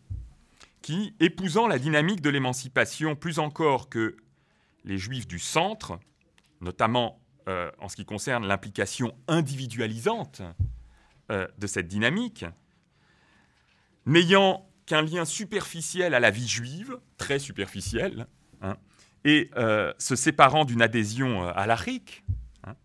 qui, 0.81 1.15
épousant 1.19 1.67
la 1.67 1.79
dynamique 1.79 2.21
de 2.21 2.29
l'émancipation 2.29 3.15
plus 3.15 3.39
encore 3.39 3.89
que 3.89 4.15
les 4.85 4.97
juifs 4.97 5.27
du 5.27 5.39
centre, 5.39 5.99
notamment 6.61 7.19
euh, 7.49 7.69
en 7.79 7.89
ce 7.89 7.97
qui 7.97 8.05
concerne 8.05 8.47
l'implication 8.47 9.13
individualisante 9.27 10.41
euh, 11.29 11.45
de 11.57 11.67
cette 11.67 11.89
dynamique, 11.89 12.45
n'ayant 14.05 14.65
qu'un 14.85 15.01
lien 15.01 15.25
superficiel 15.25 16.13
à 16.13 16.21
la 16.21 16.31
vie 16.31 16.47
juive, 16.47 16.97
très 17.17 17.39
superficiel, 17.39 18.27
hein, 18.61 18.77
et 19.25 19.49
euh, 19.57 19.93
se 19.97 20.15
séparant 20.15 20.63
d'une 20.63 20.81
adhésion 20.81 21.45
à 21.49 21.67
la 21.67 21.75
RIC, 21.75 22.23
hein, 22.63 22.75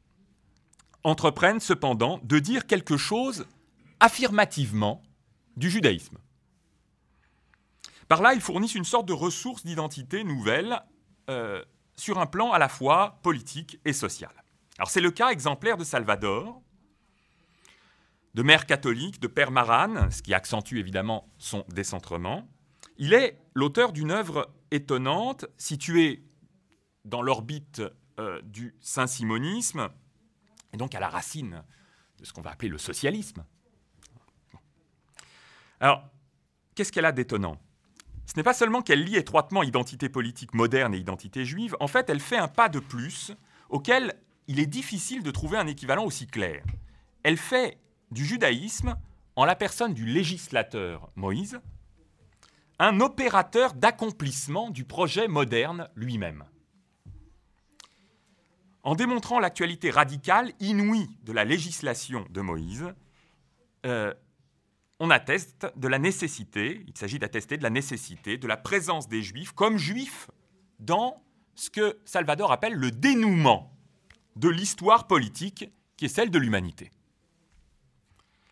entreprennent 1.05 1.61
cependant 1.61 2.19
de 2.25 2.41
dire 2.41 2.67
quelque 2.67 2.97
chose 2.97 3.47
affirmativement 4.01 5.05
du 5.57 5.71
judaïsme. 5.71 6.19
Par 8.09 8.23
là, 8.23 8.35
ils 8.35 8.41
fournissent 8.41 8.75
une 8.75 8.85
sorte 8.85 9.07
de 9.07 9.13
ressource 9.13 9.65
d'identité 9.65 10.25
nouvelle 10.25 10.83
sur 11.95 12.19
un 12.19 12.27
plan 12.27 12.53
à 12.53 12.59
la 12.59 12.69
fois 12.69 13.19
politique 13.23 13.79
et 13.85 13.93
social. 13.93 14.33
Alors 14.79 14.91
c'est 14.91 15.01
le 15.01 15.11
cas 15.11 15.31
exemplaire 15.31 15.77
de 15.77 15.85
Salvador, 15.85 16.63
de 18.35 18.43
mère 18.43 18.67
catholique, 18.67 19.19
de 19.21 19.27
père 19.27 19.51
Maran, 19.51 20.11
ce 20.11 20.23
qui 20.23 20.35
accentue 20.35 20.77
évidemment 20.77 21.29
son 21.39 21.65
décentrement. 21.69 22.49
Il 22.97 23.13
est 23.13 23.41
l'auteur 23.55 23.93
d'une 23.93 24.13
œuvre 24.13 24.55
étonnante, 24.71 25.47
située 25.57 26.25
dans 27.05 27.23
l'orbite 27.23 27.83
euh, 28.21 28.41
du 28.43 28.77
saint-simonisme, 28.81 29.89
et 30.73 30.77
donc 30.77 30.95
à 30.95 31.01
la 31.01 31.09
racine 31.09 31.65
de 32.19 32.25
ce 32.25 32.33
qu'on 32.33 32.43
va 32.43 32.51
appeler 32.51 32.69
le 32.69 32.79
socialisme. 32.79 33.45
Alors, 35.81 36.05
qu'est-ce 36.75 36.93
qu'elle 36.93 37.05
a 37.05 37.13
d'étonnant? 37.13 37.61
Ce 38.27 38.35
n'est 38.37 38.43
pas 38.43 38.55
seulement 38.55 38.83
qu'elle 38.83 39.03
lie 39.03 39.17
étroitement 39.17 39.63
identité 39.63 40.09
politique 40.09 40.55
moderne 40.55 40.95
et 40.95 40.99
identité 40.99 41.45
juive, 41.45 41.77
en 41.81 41.89
fait, 41.89 42.11
elle 42.11 42.21
fait 42.21 42.37
un 42.37 42.49
pas 42.49 42.69
de 42.69 42.79
plus 42.79 43.33
auquel 43.71 44.15
il 44.49 44.59
est 44.59 44.67
difficile 44.67 45.23
de 45.23 45.31
trouver 45.31 45.59
un 45.59 45.67
équivalent 45.67 46.05
aussi 46.05 46.27
clair. 46.27 46.65
Elle 47.23 47.37
fait 47.37 47.79
du 48.11 48.25
judaïsme, 48.25 48.97
en 49.37 49.45
la 49.45 49.55
personne 49.55 49.95
du 49.95 50.07
législateur 50.07 51.11
Moïse, 51.15 51.61
un 52.79 53.01
opérateur 53.01 53.75
d'accomplissement 53.75 54.71
du 54.71 54.85
projet 54.85 55.29
moderne 55.29 55.89
lui-même. 55.95 56.45
En 58.83 58.95
démontrant 58.95 59.39
l'actualité 59.39 59.91
radicale, 59.91 60.53
inouïe 60.61 61.11
de 61.23 61.33
la 61.33 61.45
législation 61.45 62.25
de 62.31 62.41
Moïse, 62.41 62.87
euh, 63.85 64.15
on 64.99 65.11
atteste 65.11 65.67
de 65.77 65.89
la 65.89 65.99
nécessité, 65.99 66.85
il 66.87 66.97
s'agit 66.97 67.19
d'attester 67.19 67.59
de 67.59 67.63
la 67.63 67.71
nécessité 67.71 68.39
de 68.39 68.49
la 68.49 68.57
présence 68.57 69.09
des 69.09 69.23
Juifs 69.23 69.53
comme 69.53 69.77
Juifs 69.77 70.31
dans 70.81 71.23
ce 71.55 71.71
que 71.71 71.99
Salvador 72.05 72.51
appelle 72.51 72.75
le 72.75 72.91
dénouement 72.91 73.78
de 74.39 74.49
l'histoire 74.49 75.09
politique 75.09 75.69
qui 75.97 76.05
est 76.05 76.09
celle 76.09 76.31
de 76.31 76.39
l'humanité. 76.39 76.93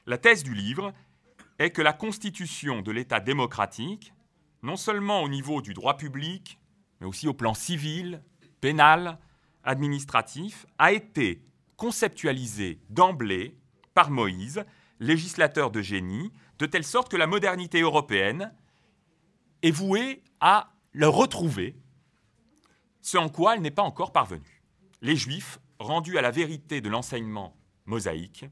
La 0.05 0.19
thèse 0.19 0.43
du 0.43 0.53
livre 0.53 0.93
est 1.61 1.71
que 1.71 1.81
la 1.81 1.93
constitution 1.93 2.83
de 2.83 2.91
l'État 2.91 3.21
démocratique, 3.21 4.13
non 4.63 4.75
seulement 4.75 5.23
au 5.23 5.29
niveau 5.29 5.63
du 5.63 5.75
droit 5.75 5.97
public, 5.97 6.59
mais 7.01 7.07
aussi 7.07 7.29
au 7.29 7.35
plan 7.35 7.55
civil, 7.55 8.21
pénal, 8.61 9.19
administratif, 9.63 10.67
a 10.79 10.91
été 10.91 11.41
conceptualisée 11.77 12.81
d'emblée 12.91 13.57
par 13.95 14.11
Moïse, 14.11 14.65
législateur 14.99 15.71
de 15.71 15.83
génie, 15.83 16.33
de 16.59 16.67
telle 16.67 16.85
sorte 16.85 17.09
que 17.09 17.17
la 17.17 17.29
modernité 17.29 17.81
européenne 17.81 18.53
est 19.63 19.71
vouée 19.71 20.25
à 20.41 20.73
le 20.91 21.07
retrouver, 21.07 21.77
ce 23.03 23.19
en 23.19 23.29
quoi 23.29 23.55
elle 23.55 23.63
n'est 23.63 23.71
pas 23.71 23.83
encore 23.83 24.11
parvenue. 24.13 24.63
Les 25.01 25.15
Juifs, 25.15 25.61
rendus 25.79 26.19
à 26.19 26.23
la 26.23 26.31
vérité 26.31 26.81
de 26.81 26.89
l'enseignement 26.89 27.57
mosaïque, 27.87 28.47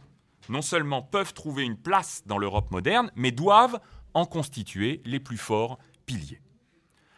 non 0.49 0.63
seulement 0.63 1.03
peuvent 1.03 1.35
trouver 1.35 1.65
une 1.65 1.77
place 1.77 2.23
dans 2.27 2.39
l'Europe 2.39 2.71
moderne, 2.71 3.11
mais 3.17 3.33
doivent 3.33 3.81
en 4.15 4.27
constituer 4.27 5.03
les 5.05 5.21
plus 5.21 5.39
forts 5.39 5.79
piliers. 6.07 6.41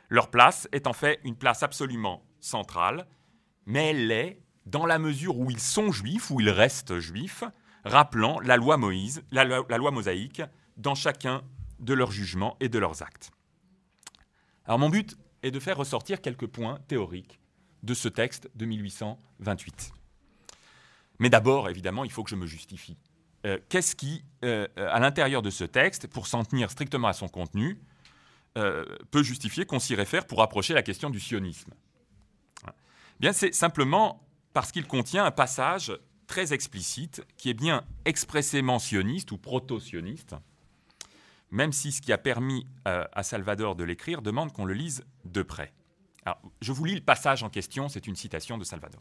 Leur 0.08 0.30
place 0.30 0.68
est 0.72 0.86
en 0.86 0.92
fait 0.92 1.20
une 1.25 1.36
place 1.36 1.62
absolument 1.62 2.25
centrale, 2.40 3.06
mais 3.66 3.90
elle 3.90 4.06
l'est 4.06 4.40
dans 4.64 4.86
la 4.86 4.98
mesure 4.98 5.38
où 5.38 5.50
ils 5.50 5.60
sont 5.60 5.92
juifs, 5.92 6.30
où 6.30 6.40
ils 6.40 6.50
restent 6.50 6.98
juifs, 6.98 7.44
rappelant 7.84 8.40
la 8.40 8.56
loi, 8.56 8.76
Moïse, 8.76 9.22
la, 9.30 9.44
loi 9.44 9.90
mosaïque 9.90 10.42
dans 10.76 10.94
chacun 10.94 11.42
de 11.78 11.94
leurs 11.94 12.10
jugements 12.10 12.56
et 12.60 12.68
de 12.68 12.78
leurs 12.78 13.02
actes. 13.02 13.30
Alors 14.64 14.78
mon 14.78 14.88
but 14.88 15.16
est 15.42 15.50
de 15.50 15.60
faire 15.60 15.76
ressortir 15.76 16.20
quelques 16.20 16.46
points 16.46 16.80
théoriques 16.88 17.38
de 17.82 17.94
ce 17.94 18.08
texte 18.08 18.50
de 18.54 18.66
1828. 18.66 19.92
Mais 21.18 21.30
d'abord, 21.30 21.68
évidemment, 21.68 22.04
il 22.04 22.11
faut 22.11 22.23
que 22.23 22.30
je 22.30 22.37
me 22.37 22.46
justifie. 22.46 22.96
Euh, 23.46 23.58
qu'est-ce 23.68 23.94
qui, 23.94 24.25
euh, 24.44 24.66
à 24.76 24.99
l'intérieur 24.99 25.42
de 25.42 25.50
ce 25.50 25.64
texte, 25.64 26.08
pour 26.08 26.26
s'en 26.26 26.44
tenir 26.44 26.70
strictement 26.70 27.08
à 27.08 27.12
son 27.12 27.28
contenu, 27.28 27.78
euh, 28.58 28.85
peut 29.11 29.23
justifier 29.23 29.66
qu'on 29.66 29.78
s'y 29.78 29.94
réfère 29.94 30.26
pour 30.26 30.42
approcher 30.42 30.75
la 30.75 30.82
question 30.82 31.11
du 31.11 31.20
sionisme? 31.20 31.73
Bien, 33.20 33.32
c'est 33.32 33.54
simplement 33.54 34.26
parce 34.52 34.73
qu'il 34.73 34.87
contient 34.87 35.25
un 35.25 35.30
passage 35.30 35.92
très 36.26 36.52
explicite 36.52 37.25
qui 37.37 37.50
est 37.50 37.54
bien 37.54 37.85
expressément 38.04 38.78
sioniste 38.78 39.30
ou 39.32 39.38
proto-sioniste, 39.38 40.35
même 41.50 41.73
si 41.73 41.92
ce 41.92 42.02
qui 42.02 42.12
a 42.12 42.18
permis 42.18 42.66
à 42.85 43.23
Salvador 43.23 43.76
de 43.76 43.85
l'écrire 43.85 44.20
demande 44.20 44.52
qu'on 44.52 44.64
le 44.64 44.75
lise 44.75 45.04
de 45.25 45.42
près. 45.42 45.73
Je 46.61 46.73
vous 46.73 46.85
lis 46.85 46.96
le 46.96 47.00
passage 47.00 47.42
en 47.42 47.49
question, 47.49 47.88
c'est 47.88 48.06
une 48.06 48.16
citation 48.16 48.58
de 48.58 48.64
Salvador. 48.64 49.00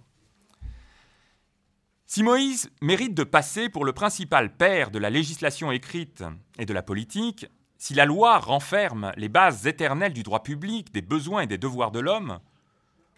Si 2.07 2.21
Moïse 2.21 2.69
mérite 2.81 3.15
de 3.15 3.23
passer 3.23 3.67
pour 3.67 3.83
le 3.83 3.91
principal 3.91 4.55
père 4.55 4.91
de 4.91 4.99
la 4.99 5.09
législation 5.09 5.71
écrite 5.71 6.23
et 6.59 6.65
de 6.65 6.73
la 6.73 6.83
politique, 6.83 7.47
si 7.77 7.95
la 7.95 8.05
loi 8.05 8.37
renferme 8.37 9.11
les 9.17 9.27
bases 9.27 9.65
éternelles 9.65 10.13
du 10.13 10.21
droit 10.21 10.43
public, 10.43 10.93
des 10.93 11.01
besoins 11.01 11.41
et 11.41 11.47
des 11.47 11.57
devoirs 11.57 11.91
de 11.91 11.99
l'homme, 11.99 12.39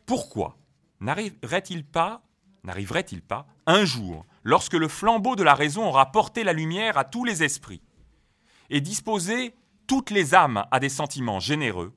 pourquoi 0.06 0.58
n'arriverait-il 1.02 1.84
pas, 1.84 2.22
n'arriverait-il 2.64 3.22
pas 3.22 3.46
un 3.66 3.84
jour, 3.84 4.26
lorsque 4.44 4.74
le 4.74 4.88
flambeau 4.88 5.36
de 5.36 5.44
la 5.44 5.54
raison 5.54 5.86
aura 5.86 6.12
porté 6.12 6.46
la 6.46 6.54
lumière 6.54 6.98
à 6.98 7.04
tous 7.04 7.26
les 7.26 7.44
esprits 7.44 7.82
et 8.70 8.80
disposé 8.80 9.54
toutes 9.86 10.12
les 10.12 10.34
âmes 10.34 10.66
à 10.72 10.80
des 10.80 10.90
sentiments 10.90 11.42
généreux, 11.42 11.94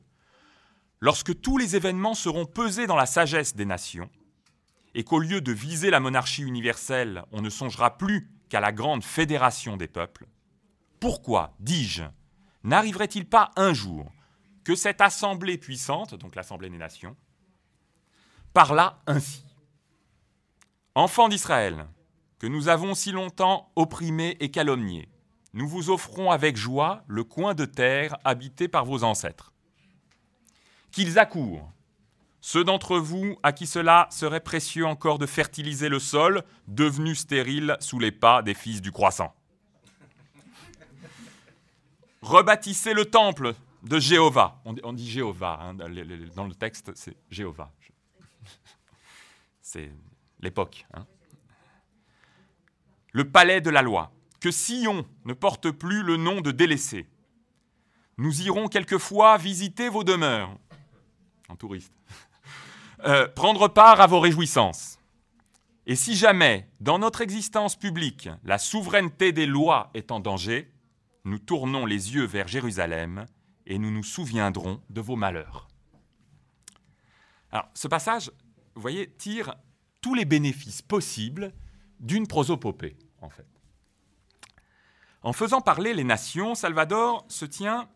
lorsque 0.99 1.41
tous 1.41 1.57
les 1.57 1.77
événements 1.77 2.15
seront 2.15 2.47
pesés 2.47 2.89
dans 2.89 2.97
la 2.97 3.07
sagesse 3.07 3.55
des 3.55 3.65
nations, 3.65 4.11
et 4.95 5.05
qu'au 5.05 5.19
lieu 5.19 5.41
de 5.41 5.53
viser 5.53 5.91
la 5.91 6.01
monarchie 6.01 6.43
universelle, 6.43 7.25
on 7.33 7.43
ne 7.43 7.51
songera 7.51 7.97
plus 7.97 8.31
qu'à 8.49 8.61
la 8.61 8.73
grande 8.73 9.05
fédération 9.05 9.77
des 9.77 9.89
peuples, 9.89 10.27
pourquoi, 10.99 11.55
dis-je, 11.61 12.03
n'arriverait-il 12.65 13.27
pas 13.27 13.51
un 13.57 13.73
jour 13.73 14.13
que 14.65 14.75
cette 14.75 15.01
assemblée 15.01 15.57
puissante, 15.57 16.15
donc 16.15 16.35
l'Assemblée 16.35 16.69
des 16.69 16.77
nations, 16.77 17.17
parla 18.53 19.01
ainsi? 19.07 19.45
Enfants 20.95 21.29
d'Israël, 21.29 21.87
que 22.39 22.47
nous 22.47 22.69
avons 22.69 22.95
si 22.95 23.13
longtemps 23.13 23.71
opprimés 23.77 24.37
et 24.41 24.51
calomniés, 24.51 25.09
nous 25.53 25.69
vous 25.69 25.91
offrons 25.91 26.31
avec 26.31 26.57
joie 26.57 27.05
le 27.07 27.25
coin 27.25 27.55
de 27.55 27.65
terre 27.65 28.17
habité 28.25 28.69
par 28.69 28.85
vos 28.85 29.05
ancêtres. 29.05 29.53
Qu'ils 30.91 31.19
accourent, 31.19 31.73
ceux 32.41 32.65
d'entre 32.65 32.99
vous 32.99 33.37
à 33.43 33.53
qui 33.53 33.67
cela 33.67 34.09
serait 34.11 34.41
précieux 34.41 34.87
encore 34.87 35.19
de 35.19 35.27
fertiliser 35.27 35.89
le 35.89 35.99
sol, 35.99 36.43
devenu 36.69 37.15
stérile 37.15 37.77
sous 37.81 37.99
les 37.99 38.13
pas 38.13 38.43
des 38.43 38.55
fils 38.55 38.81
du 38.81 38.93
croissant. 38.93 39.35
Rebâtissez 42.23 42.95
le 42.95 43.07
temple 43.07 43.55
de 43.83 43.99
Jéhovah. 43.99 44.61
On 44.65 44.93
dit, 44.93 45.09
Jéhovah, 45.09 45.59
hein, 45.63 45.75
dans 45.75 46.47
le 46.47 46.55
texte, 46.55 46.93
c'est 46.95 47.17
Jéhovah. 47.31 47.73
C'est 49.63 49.91
l'époque. 50.41 50.87
Hein. 50.95 51.07
Le 53.13 53.31
palais 53.31 53.61
de 53.61 53.71
la 53.71 53.83
loi. 53.83 54.13
Que 54.41 54.51
Sion 54.51 55.07
ne 55.25 55.35
porte 55.35 55.71
plus 55.71 56.03
le 56.03 56.17
nom 56.17 56.41
de 56.41 56.51
délaissé. 56.51 57.07
Nous 58.17 58.43
irons 58.43 58.69
quelquefois 58.69 59.37
visiter 59.37 59.89
vos 59.89 60.05
demeures. 60.05 60.57
En 61.49 61.57
touriste. 61.57 61.93
Euh, 63.05 63.29
prendre 63.29 63.69
part 63.69 64.01
à 64.01 64.07
vos 64.07 64.21
réjouissances. 64.21 64.99
Et 65.87 65.97
si 65.97 66.17
jamais, 66.17 66.69
dans 66.81 66.99
notre 66.99 67.23
existence 67.23 67.77
publique, 67.77 68.29
la 68.45 68.59
souveraineté 68.59 69.33
des 69.33 69.47
lois 69.47 69.91
est 69.95 70.11
en 70.11 70.21
danger, 70.21 70.71
nous 71.25 71.39
tournons 71.39 71.87
les 71.87 72.15
yeux 72.15 72.27
vers 72.27 72.47
Jérusalem 72.47 73.27
et 73.67 73.79
nous 73.79 73.91
nous 73.91 74.03
souviendrons 74.03 74.83
de 74.91 75.01
vos 75.01 75.17
malheurs. 75.17 75.69
Alors, 77.53 77.69
ce 77.75 77.89
passage, 77.89 78.31
vous 78.75 78.83
voyez, 78.83 79.11
tire 79.11 79.55
tous 80.01 80.15
les 80.15 80.25
bénéfices 80.25 80.83
possibles 80.83 81.53
d'une 82.01 82.27
prosopopée, 82.27 82.97
en 83.21 83.31
fait. 83.31 83.47
En 85.23 85.33
faisant 85.33 85.61
parler 85.61 85.95
les 85.95 86.05
nations, 86.05 86.55
Salvador 86.55 87.25
se 87.29 87.45
tient 87.45 87.89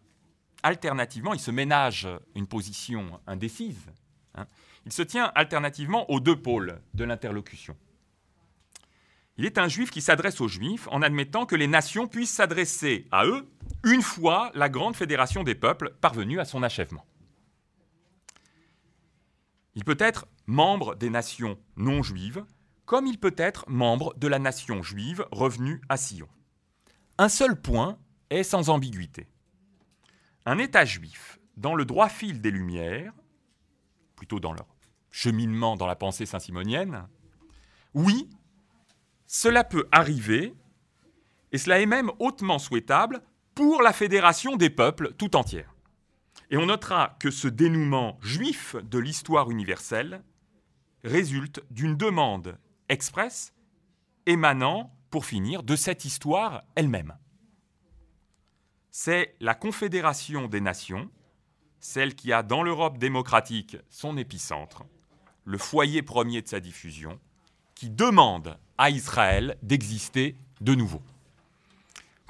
alternativement, 0.62 1.34
il 1.34 1.40
se 1.40 1.50
ménage 1.50 2.08
une 2.34 2.46
position 2.46 3.20
indécise. 3.26 3.86
Hein, 4.34 4.46
il 4.86 4.92
se 4.92 5.02
tient 5.02 5.32
alternativement 5.34 6.10
aux 6.10 6.20
deux 6.20 6.40
pôles 6.40 6.80
de 6.94 7.04
l'interlocution. 7.04 7.76
Il 9.36 9.46
est 9.46 9.58
un 9.58 9.68
juif 9.68 9.90
qui 9.90 10.00
s'adresse 10.00 10.40
aux 10.40 10.48
juifs 10.48 10.86
en 10.90 11.02
admettant 11.02 11.46
que 11.46 11.56
les 11.56 11.66
nations 11.66 12.06
puissent 12.06 12.34
s'adresser 12.34 13.08
à 13.10 13.26
eux 13.26 13.48
une 13.82 14.02
fois 14.02 14.52
la 14.54 14.68
grande 14.68 14.94
fédération 14.94 15.42
des 15.42 15.56
peuples 15.56 15.94
parvenue 16.00 16.38
à 16.38 16.44
son 16.44 16.62
achèvement. 16.62 17.04
Il 19.74 19.84
peut 19.84 19.96
être 19.98 20.26
membre 20.46 20.94
des 20.94 21.10
nations 21.10 21.58
non 21.76 22.02
juives, 22.02 22.44
comme 22.84 23.06
il 23.06 23.18
peut 23.18 23.34
être 23.36 23.64
membre 23.68 24.14
de 24.16 24.28
la 24.28 24.38
nation 24.38 24.82
juive 24.82 25.26
revenue 25.32 25.80
à 25.88 25.96
Sion. 25.96 26.28
Un 27.18 27.28
seul 27.28 27.60
point 27.60 27.98
est 28.30 28.44
sans 28.44 28.70
ambiguïté. 28.70 29.26
Un 30.46 30.58
État 30.58 30.84
juif, 30.84 31.40
dans 31.56 31.74
le 31.74 31.84
droit 31.84 32.08
fil 32.08 32.40
des 32.40 32.50
Lumières, 32.50 33.12
plutôt 34.14 34.38
dans 34.38 34.52
leur 34.52 34.73
cheminement 35.14 35.76
dans 35.76 35.86
la 35.86 35.94
pensée 35.94 36.26
saint-simonienne, 36.26 37.06
oui, 37.94 38.28
cela 39.28 39.62
peut 39.62 39.86
arriver, 39.92 40.54
et 41.52 41.58
cela 41.58 41.80
est 41.80 41.86
même 41.86 42.10
hautement 42.18 42.58
souhaitable 42.58 43.22
pour 43.54 43.80
la 43.80 43.92
fédération 43.92 44.56
des 44.56 44.70
peuples 44.70 45.14
tout 45.14 45.36
entière. 45.36 45.72
Et 46.50 46.56
on 46.56 46.66
notera 46.66 47.16
que 47.20 47.30
ce 47.30 47.46
dénouement 47.46 48.18
juif 48.22 48.74
de 48.82 48.98
l'histoire 48.98 49.52
universelle 49.52 50.24
résulte 51.04 51.62
d'une 51.70 51.96
demande 51.96 52.58
expresse 52.88 53.54
émanant, 54.26 54.90
pour 55.10 55.26
finir, 55.26 55.62
de 55.62 55.76
cette 55.76 56.04
histoire 56.04 56.64
elle-même. 56.74 57.16
C'est 58.90 59.36
la 59.38 59.54
Confédération 59.54 60.48
des 60.48 60.60
Nations, 60.60 61.08
celle 61.78 62.16
qui 62.16 62.32
a 62.32 62.42
dans 62.42 62.64
l'Europe 62.64 62.98
démocratique 62.98 63.76
son 63.90 64.16
épicentre, 64.16 64.84
le 65.44 65.58
foyer 65.58 66.02
premier 66.02 66.42
de 66.42 66.48
sa 66.48 66.60
diffusion, 66.60 67.18
qui 67.74 67.90
demande 67.90 68.58
à 68.78 68.90
Israël 68.90 69.56
d'exister 69.62 70.36
de 70.60 70.74
nouveau. 70.74 71.02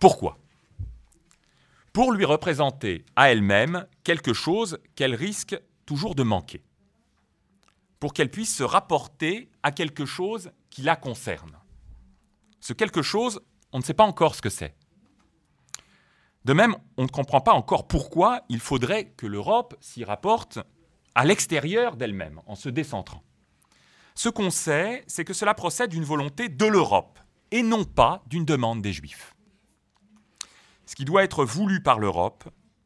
Pourquoi? 0.00 0.38
Pour 1.92 2.12
lui 2.12 2.24
représenter 2.24 3.04
à 3.14 3.30
elle-même 3.30 3.86
quelque 4.02 4.32
chose 4.32 4.78
qu'elle 4.96 5.14
risque 5.14 5.56
toujours 5.86 6.14
de 6.14 6.22
manquer. 6.22 6.62
Pour 8.00 8.12
qu'elle 8.12 8.30
puisse 8.30 8.54
se 8.54 8.64
rapporter 8.64 9.48
à 9.62 9.70
quelque 9.70 10.04
chose 10.04 10.50
qui 10.70 10.82
la 10.82 10.96
concerne. 10.96 11.56
Ce 12.60 12.72
quelque 12.72 13.02
chose, 13.02 13.40
on 13.72 13.78
ne 13.78 13.84
sait 13.84 13.94
pas 13.94 14.04
encore 14.04 14.34
ce 14.34 14.42
que 14.42 14.50
c'est. 14.50 14.74
De 16.44 16.52
même, 16.52 16.76
on 16.96 17.04
ne 17.04 17.08
comprend 17.08 17.40
pas 17.40 17.52
encore 17.52 17.86
pourquoi 17.86 18.42
il 18.48 18.60
faudrait 18.60 19.10
que 19.16 19.26
l'Europe 19.26 19.76
s'y 19.80 20.04
rapporte 20.04 20.58
à 21.14 21.24
l'extérieur 21.24 21.96
d'elle-même, 21.96 22.40
en 22.46 22.54
se 22.54 22.68
décentrant. 22.68 23.22
Ce 24.14 24.28
qu'on 24.28 24.50
sait, 24.50 25.04
c'est 25.06 25.24
que 25.24 25.32
cela 25.32 25.54
procède 25.54 25.90
d'une 25.90 26.04
volonté 26.04 26.48
de 26.48 26.66
l'Europe, 26.66 27.18
et 27.50 27.62
non 27.62 27.84
pas 27.84 28.22
d'une 28.26 28.44
demande 28.44 28.82
des 28.82 28.92
Juifs. 28.92 29.34
Ce 30.86 30.94
qui 30.94 31.04
doit 31.04 31.24
être 31.24 31.44
voulu 31.44 31.82
par 31.82 31.98
l'Europe 31.98 32.44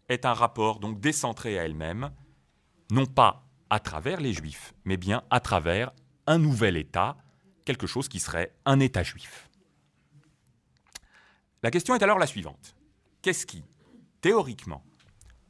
est 0.08 0.24
un 0.24 0.32
rapport 0.32 0.78
donc 0.78 1.00
décentré 1.00 1.58
à 1.58 1.64
elle-même, 1.64 2.10
non 2.90 3.06
pas 3.06 3.46
à 3.70 3.80
travers 3.80 4.20
les 4.20 4.32
Juifs, 4.32 4.74
mais 4.84 4.96
bien 4.96 5.22
à 5.30 5.40
travers 5.40 5.92
un 6.26 6.38
nouvel 6.38 6.76
État, 6.76 7.16
quelque 7.64 7.86
chose 7.86 8.08
qui 8.08 8.20
serait 8.20 8.54
un 8.64 8.80
État 8.80 9.02
juif. 9.02 9.50
La 11.62 11.70
question 11.70 11.94
est 11.94 12.02
alors 12.02 12.18
la 12.18 12.26
suivante. 12.26 12.76
Qu'est-ce 13.20 13.46
qui, 13.46 13.64
théoriquement, 14.20 14.84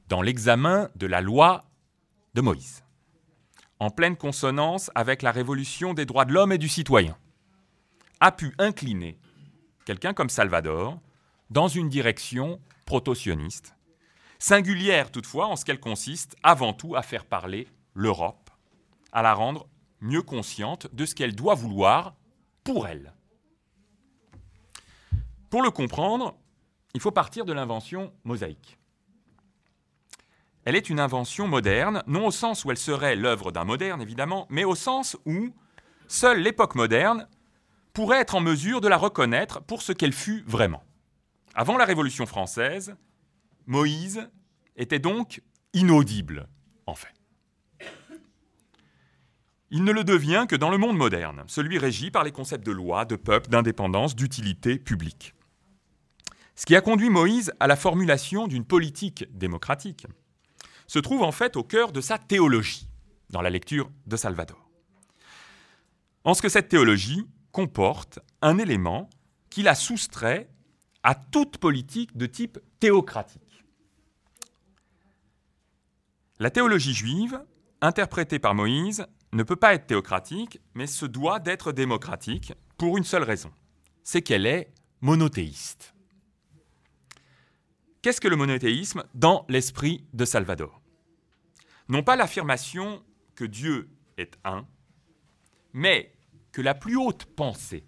dans 0.09 0.23
l'examen 0.23 0.88
de 0.97 1.07
la 1.07 1.21
loi 1.21 1.67
de 2.38 2.40
Moïse, 2.40 2.85
en 3.81 3.90
pleine 3.90 4.16
consonance 4.16 4.92
avec 4.94 5.22
la 5.22 5.33
révolution 5.33 5.92
des 5.92 6.07
droits 6.07 6.24
de 6.24 6.33
l'homme 6.33 6.53
et 6.53 6.59
du 6.59 6.68
citoyen, 6.68 7.18
a 8.20 8.31
pu 8.31 8.55
incliner 8.59 9.18
quelqu'un 9.85 10.14
comme 10.14 10.31
Salvador 10.31 11.01
dans 11.51 11.66
une 11.66 11.88
direction 11.88 12.61
proto-sioniste, 12.87 13.74
singulière 14.38 15.11
toutefois 15.11 15.46
en 15.46 15.57
ce 15.57 15.64
qu'elle 15.64 15.81
consiste 15.81 16.37
avant 16.44 16.72
tout 16.72 16.94
à 16.94 17.03
faire 17.03 17.24
parler 17.24 17.66
l'Europe, 17.92 18.51
à 19.11 19.22
la 19.22 19.35
rendre 19.35 19.68
mieux 20.01 20.22
consciente 20.22 20.87
de 20.94 21.07
ce 21.07 21.16
qu'elle 21.16 21.35
doit 21.35 21.57
vouloir 21.57 22.14
pour 22.62 22.87
elle. 22.87 23.14
Pour 25.51 25.62
le 25.62 25.72
comprendre, 25.72 26.38
il 26.94 27.01
faut 27.01 27.11
partir 27.11 27.44
de 27.44 27.53
l'invention 27.53 28.12
mosaïque. 28.22 28.79
Elle 30.68 30.76
est 30.76 30.90
une 30.90 31.00
invention 31.00 31.48
moderne, 31.48 32.02
non 32.07 32.26
au 32.26 32.31
sens 32.31 32.62
où 32.62 32.70
elle 32.70 32.76
serait 32.76 33.16
l'œuvre 33.16 33.52
d'un 33.52 33.64
moderne, 33.64 34.02
évidemment, 34.02 34.46
mais 34.50 34.64
au 34.64 34.74
sens 34.74 35.16
où 35.24 35.48
seule 36.09 36.42
l'époque 36.42 36.74
moderne 36.74 37.26
pourrait 37.94 38.20
être 38.20 38.35
en 38.35 38.40
mesure 38.40 38.83
de 38.83 38.88
la 38.88 38.98
reconnaître 38.98 39.62
pour 39.62 39.81
ce 39.81 39.92
qu'elle 39.92 40.12
fut 40.12 40.44
vraiment. 40.46 40.85
Avant 41.54 41.78
la 41.78 41.87
Révolution 41.87 42.26
française, 42.26 42.94
Moïse 43.64 44.28
était 44.76 44.98
donc 44.98 45.40
inaudible, 45.72 46.50
en 46.85 46.94
fait. 46.94 47.14
Il 49.70 49.85
ne 49.85 49.92
le 49.92 50.04
devient 50.04 50.44
que 50.46 50.57
dans 50.57 50.68
le 50.68 50.76
monde 50.76 50.98
moderne, 50.98 51.44
celui 51.46 51.78
régi 51.78 52.11
par 52.11 52.24
les 52.24 52.33
concepts 52.33 52.66
de 52.66 52.72
loi, 52.72 53.07
de 53.07 53.16
peuple, 53.16 53.48
d'indépendance, 53.48 54.14
d'utilité 54.14 54.78
publique. 54.78 55.33
Ce 56.57 56.66
qui 56.66 56.76
a 56.76 56.83
conduit 56.83 57.09
Moïse 57.09 57.54
à 57.59 57.66
la 57.68 57.76
formulation 57.76 58.48
d'une 58.48 58.66
politique 58.66 59.24
démocratique 59.33 60.07
se 60.88 60.98
trouve 60.98 61.22
en 61.22 61.31
fait 61.31 61.57
au 61.57 61.62
cœur 61.62 61.92
de 61.92 62.01
sa 62.01 62.18
théologie, 62.18 62.88
dans 63.31 63.42
la 63.42 63.51
lecture 63.51 63.90
de 64.07 64.16
Salvador. 64.16 64.68
En 66.24 66.35
ce 66.35 66.42
que 66.42 66.48
cette 66.48 66.68
théologie 66.68 67.24
comporte 67.53 68.18
un 68.42 68.59
élément 68.59 69.09
qui 69.51 69.62
la 69.62 69.74
soustrait 69.74 70.51
à 71.03 71.14
toute 71.14 71.59
politique 71.59 72.16
de 72.16 72.27
type 72.27 72.59
théocratique. 72.81 73.64
La 76.38 76.51
théologie 76.51 76.94
juive, 76.94 77.42
interprétée 77.81 78.38
par 78.38 78.55
Moïse, 78.55 79.07
ne 79.33 79.42
peut 79.42 79.57
pas 79.57 79.74
être 79.74 79.87
théocratique, 79.87 80.61
mais 80.74 80.87
se 80.87 81.07
doit 81.07 81.38
d'être 81.38 81.72
démocratique 81.72 82.53
pour 82.77 82.96
une 82.96 83.05
seule 83.05 83.24
raison, 83.24 83.51
c'est 84.05 84.22
qu'elle 84.22 84.46
est 84.46 84.72
monothéiste. 85.01 85.94
Qu'est-ce 88.03 88.20
que 88.20 88.29
le 88.29 88.37
monothéisme 88.37 89.03
dans 89.14 89.44
l'esprit 89.48 90.05
de 90.14 90.24
Salvador? 90.24 90.78
Non 91.88 92.03
pas 92.03 92.16
l'affirmation 92.16 93.03
que 93.35 93.44
Dieu 93.44 93.90
est 94.16 94.38
un, 94.44 94.66
mais 95.72 96.14
que 96.53 96.61
la 96.61 96.74
plus 96.74 96.96
haute 96.96 97.24
pensée 97.24 97.85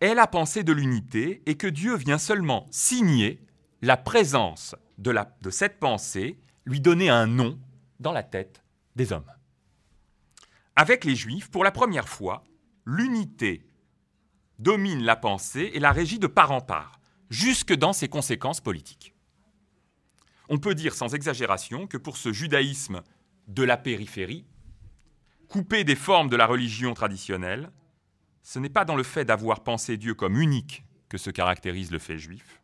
est 0.00 0.14
la 0.14 0.26
pensée 0.26 0.62
de 0.62 0.72
l'unité 0.72 1.42
et 1.46 1.56
que 1.56 1.66
Dieu 1.66 1.96
vient 1.96 2.18
seulement 2.18 2.66
signer 2.70 3.44
la 3.82 3.96
présence 3.96 4.74
de, 4.98 5.14
cette 5.50 5.78
pensée, 5.78 6.40
lui 6.64 6.80
donner 6.80 7.08
un 7.08 7.26
nom 7.26 7.58
dans 8.00 8.12
la 8.12 8.22
tête 8.22 8.62
des 8.96 9.12
hommes 9.12 9.30
avec 10.78 11.04
les 11.04 11.16
Juifs, 11.16 11.50
pour 11.50 11.64
la 11.64 11.72
première 11.72 12.08
fois, 12.08 12.44
l'unité 12.86 13.66
domine 14.60 15.02
la 15.02 15.16
pensée 15.16 15.72
et 15.74 15.80
la 15.80 15.90
régit 15.90 16.20
de 16.20 16.28
part 16.28 16.52
en 16.52 16.60
part, 16.60 17.00
jusque 17.30 17.74
dans 17.74 17.92
ses 17.92 18.08
conséquences 18.08 18.60
politiques. 18.60 19.12
On 20.48 20.58
peut 20.58 20.74
dire 20.74 20.94
sans 20.94 21.14
exagération 21.14 21.86
que 21.86 21.96
pour 21.96 22.16
ce 22.16 22.32
judaïsme 22.32 23.02
de 23.48 23.62
la 23.62 23.76
périphérie, 23.76 24.46
coupé 25.48 25.84
des 25.84 25.96
formes 25.96 26.28
de 26.28 26.36
la 26.36 26.46
religion 26.46 26.94
traditionnelle, 26.94 27.70
ce 28.42 28.58
n'est 28.58 28.70
pas 28.70 28.84
dans 28.84 28.96
le 28.96 29.02
fait 29.02 29.24
d'avoir 29.24 29.62
pensé 29.62 29.96
Dieu 29.96 30.14
comme 30.14 30.40
unique 30.40 30.84
que 31.08 31.18
se 31.18 31.30
caractérise 31.30 31.90
le 31.90 31.98
fait 31.98 32.18
juif, 32.18 32.62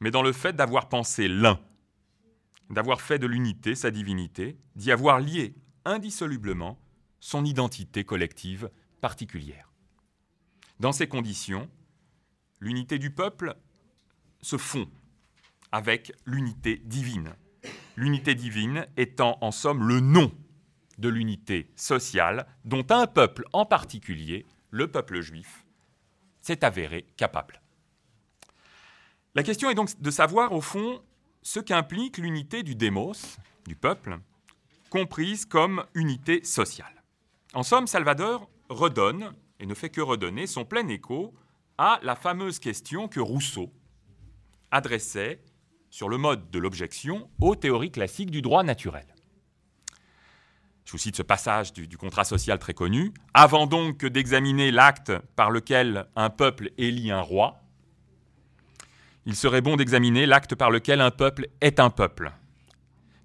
mais 0.00 0.10
dans 0.10 0.22
le 0.22 0.32
fait 0.32 0.54
d'avoir 0.54 0.88
pensé 0.88 1.28
l'un, 1.28 1.60
d'avoir 2.70 3.00
fait 3.00 3.18
de 3.18 3.26
l'unité 3.26 3.74
sa 3.74 3.90
divinité, 3.90 4.56
d'y 4.76 4.90
avoir 4.90 5.20
lié 5.20 5.54
indissolublement 5.84 6.78
son 7.20 7.44
identité 7.44 8.04
collective 8.04 8.70
particulière. 9.00 9.72
Dans 10.80 10.92
ces 10.92 11.06
conditions, 11.06 11.70
l'unité 12.60 12.98
du 12.98 13.10
peuple 13.10 13.56
se 14.40 14.56
fond 14.56 14.88
avec 15.72 16.12
l'unité 16.26 16.80
divine. 16.84 17.34
L'unité 17.96 18.34
divine 18.34 18.86
étant 18.96 19.38
en 19.40 19.50
somme 19.50 19.88
le 19.88 20.00
nom 20.00 20.32
de 20.98 21.08
l'unité 21.08 21.70
sociale 21.74 22.46
dont 22.64 22.86
un 22.90 23.06
peuple 23.06 23.44
en 23.52 23.66
particulier, 23.66 24.46
le 24.70 24.90
peuple 24.90 25.20
juif, 25.20 25.64
s'est 26.40 26.64
avéré 26.64 27.06
capable. 27.16 27.60
La 29.34 29.42
question 29.42 29.70
est 29.70 29.74
donc 29.74 30.00
de 30.00 30.10
savoir 30.10 30.52
au 30.52 30.60
fond 30.60 31.02
ce 31.42 31.58
qu'implique 31.58 32.18
l'unité 32.18 32.62
du 32.62 32.74
démos, 32.74 33.38
du 33.66 33.74
peuple, 33.74 34.18
comprise 34.90 35.46
comme 35.46 35.84
unité 35.94 36.44
sociale. 36.44 37.02
En 37.54 37.62
somme, 37.62 37.86
Salvador 37.86 38.48
redonne, 38.68 39.32
et 39.58 39.66
ne 39.66 39.74
fait 39.74 39.90
que 39.90 40.00
redonner, 40.00 40.46
son 40.46 40.64
plein 40.64 40.86
écho 40.88 41.34
à 41.78 41.98
la 42.02 42.16
fameuse 42.16 42.58
question 42.58 43.08
que 43.08 43.20
Rousseau 43.20 43.72
adressait 44.70 45.42
sur 45.92 46.08
le 46.08 46.16
mode 46.18 46.50
de 46.50 46.58
l'objection 46.58 47.30
aux 47.38 47.54
théories 47.54 47.92
classiques 47.92 48.32
du 48.32 48.42
droit 48.42 48.64
naturel. 48.64 49.06
Je 50.84 50.90
vous 50.90 50.98
cite 50.98 51.14
ce 51.14 51.22
passage 51.22 51.72
du, 51.72 51.96
contrat 51.96 52.24
social 52.24 52.58
très 52.58 52.74
connu. 52.74 53.14
Avant 53.34 53.68
donc 53.68 54.04
d'examiner 54.04 54.72
l'acte 54.72 55.12
par 55.36 55.52
lequel 55.52 56.06
un 56.16 56.30
peuple 56.30 56.72
élit 56.78 57.12
un 57.12 57.20
roi, 57.20 57.60
il 59.26 59.36
serait 59.36 59.60
bon 59.60 59.76
d'examiner 59.76 60.26
l'acte 60.26 60.56
par 60.56 60.70
lequel 60.70 61.00
un 61.00 61.12
peuple 61.12 61.46
est 61.60 61.78
un 61.78 61.90
peuple 61.90 62.32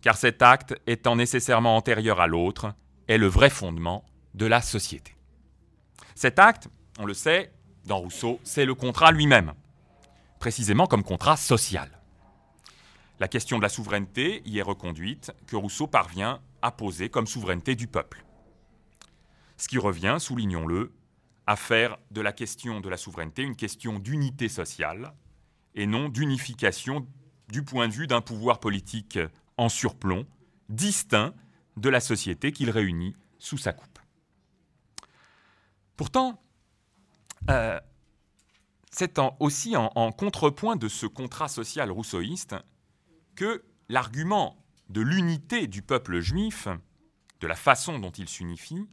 car 0.07 0.15
cet 0.15 0.41
acte, 0.41 0.73
étant 0.87 1.17
nécessairement 1.17 1.75
antérieur 1.75 2.21
à 2.21 2.27
l'autre, 2.27 2.73
est 3.09 3.17
le 3.17 3.27
vrai 3.27 3.49
fondement 3.49 4.05
de 4.35 4.45
la 4.45 4.61
société. 4.61 5.15
Cet 6.15 6.39
acte, 6.39 6.69
on 6.97 7.05
le 7.05 7.13
sait, 7.13 7.51
dans 7.83 7.97
Rousseau, 7.97 8.39
c'est 8.43 8.63
le 8.63 8.73
contrat 8.75 9.11
lui-même, 9.11 9.53
précisément 10.39 10.87
comme 10.87 11.03
contrat 11.03 11.35
social. 11.35 11.96
La 13.19 13.27
question 13.27 13.57
de 13.57 13.63
la 13.63 13.69
souveraineté 13.69 14.41
y 14.45 14.59
est 14.59 14.63
reconduite, 14.63 15.31
que 15.47 15.55
Rousseau 15.55 15.87
parvient 15.87 16.41
à 16.61 16.71
poser 16.71 17.09
comme 17.09 17.27
souveraineté 17.27 17.75
du 17.75 17.87
peuple. 17.87 18.23
Ce 19.57 19.67
qui 19.67 19.79
revient, 19.79 20.17
soulignons-le, 20.19 20.93
à 21.47 21.55
faire 21.55 21.97
de 22.11 22.21
la 22.21 22.31
question 22.31 22.79
de 22.79 22.89
la 22.89 22.97
souveraineté 22.97 23.41
une 23.41 23.55
question 23.55 23.99
d'unité 23.99 24.49
sociale 24.49 25.13
et 25.73 25.87
non 25.87 26.09
d'unification 26.09 27.07
du 27.47 27.63
point 27.63 27.87
de 27.87 27.93
vue 27.93 28.07
d'un 28.07 28.21
pouvoir 28.21 28.59
politique 28.59 29.17
en 29.55 29.69
surplomb, 29.69 30.25
distinct 30.69 31.33
de 31.77 31.89
la 31.89 32.01
société 32.01 32.51
qu'il 32.51 32.69
réunit 32.69 33.15
sous 33.39 33.57
sa 33.57 33.73
coupe. 33.73 33.99
Pourtant, 35.95 36.39
euh, 37.49 37.79
c'est 38.91 39.19
aussi 39.39 39.75
en, 39.75 40.11
contrepoint 40.11 40.75
de 40.75 40.87
ce 40.87 41.05
contrat 41.05 41.47
social 41.47 41.91
rousseauiste 41.91 42.55
que 43.37 43.63
l'argument 43.87 44.57
de 44.89 44.99
l'unité 44.99 45.67
du 45.67 45.81
peuple 45.81 46.19
juif, 46.19 46.67
de 47.39 47.47
la 47.47 47.55
façon 47.55 47.99
dont 47.99 48.11
il 48.11 48.27
s'unifie, 48.27 48.85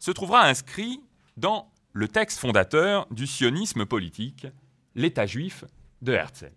se 0.00 0.10
trouvera 0.10 0.46
inscrit 0.46 1.00
dans 1.36 1.70
le 1.92 2.08
texte 2.08 2.40
fondateur 2.40 3.06
du 3.12 3.26
sionisme 3.28 3.86
politique, 3.86 4.48
l'État 4.96 5.26
juif 5.26 5.64
de 6.02 6.12
Herzl. 6.12 6.52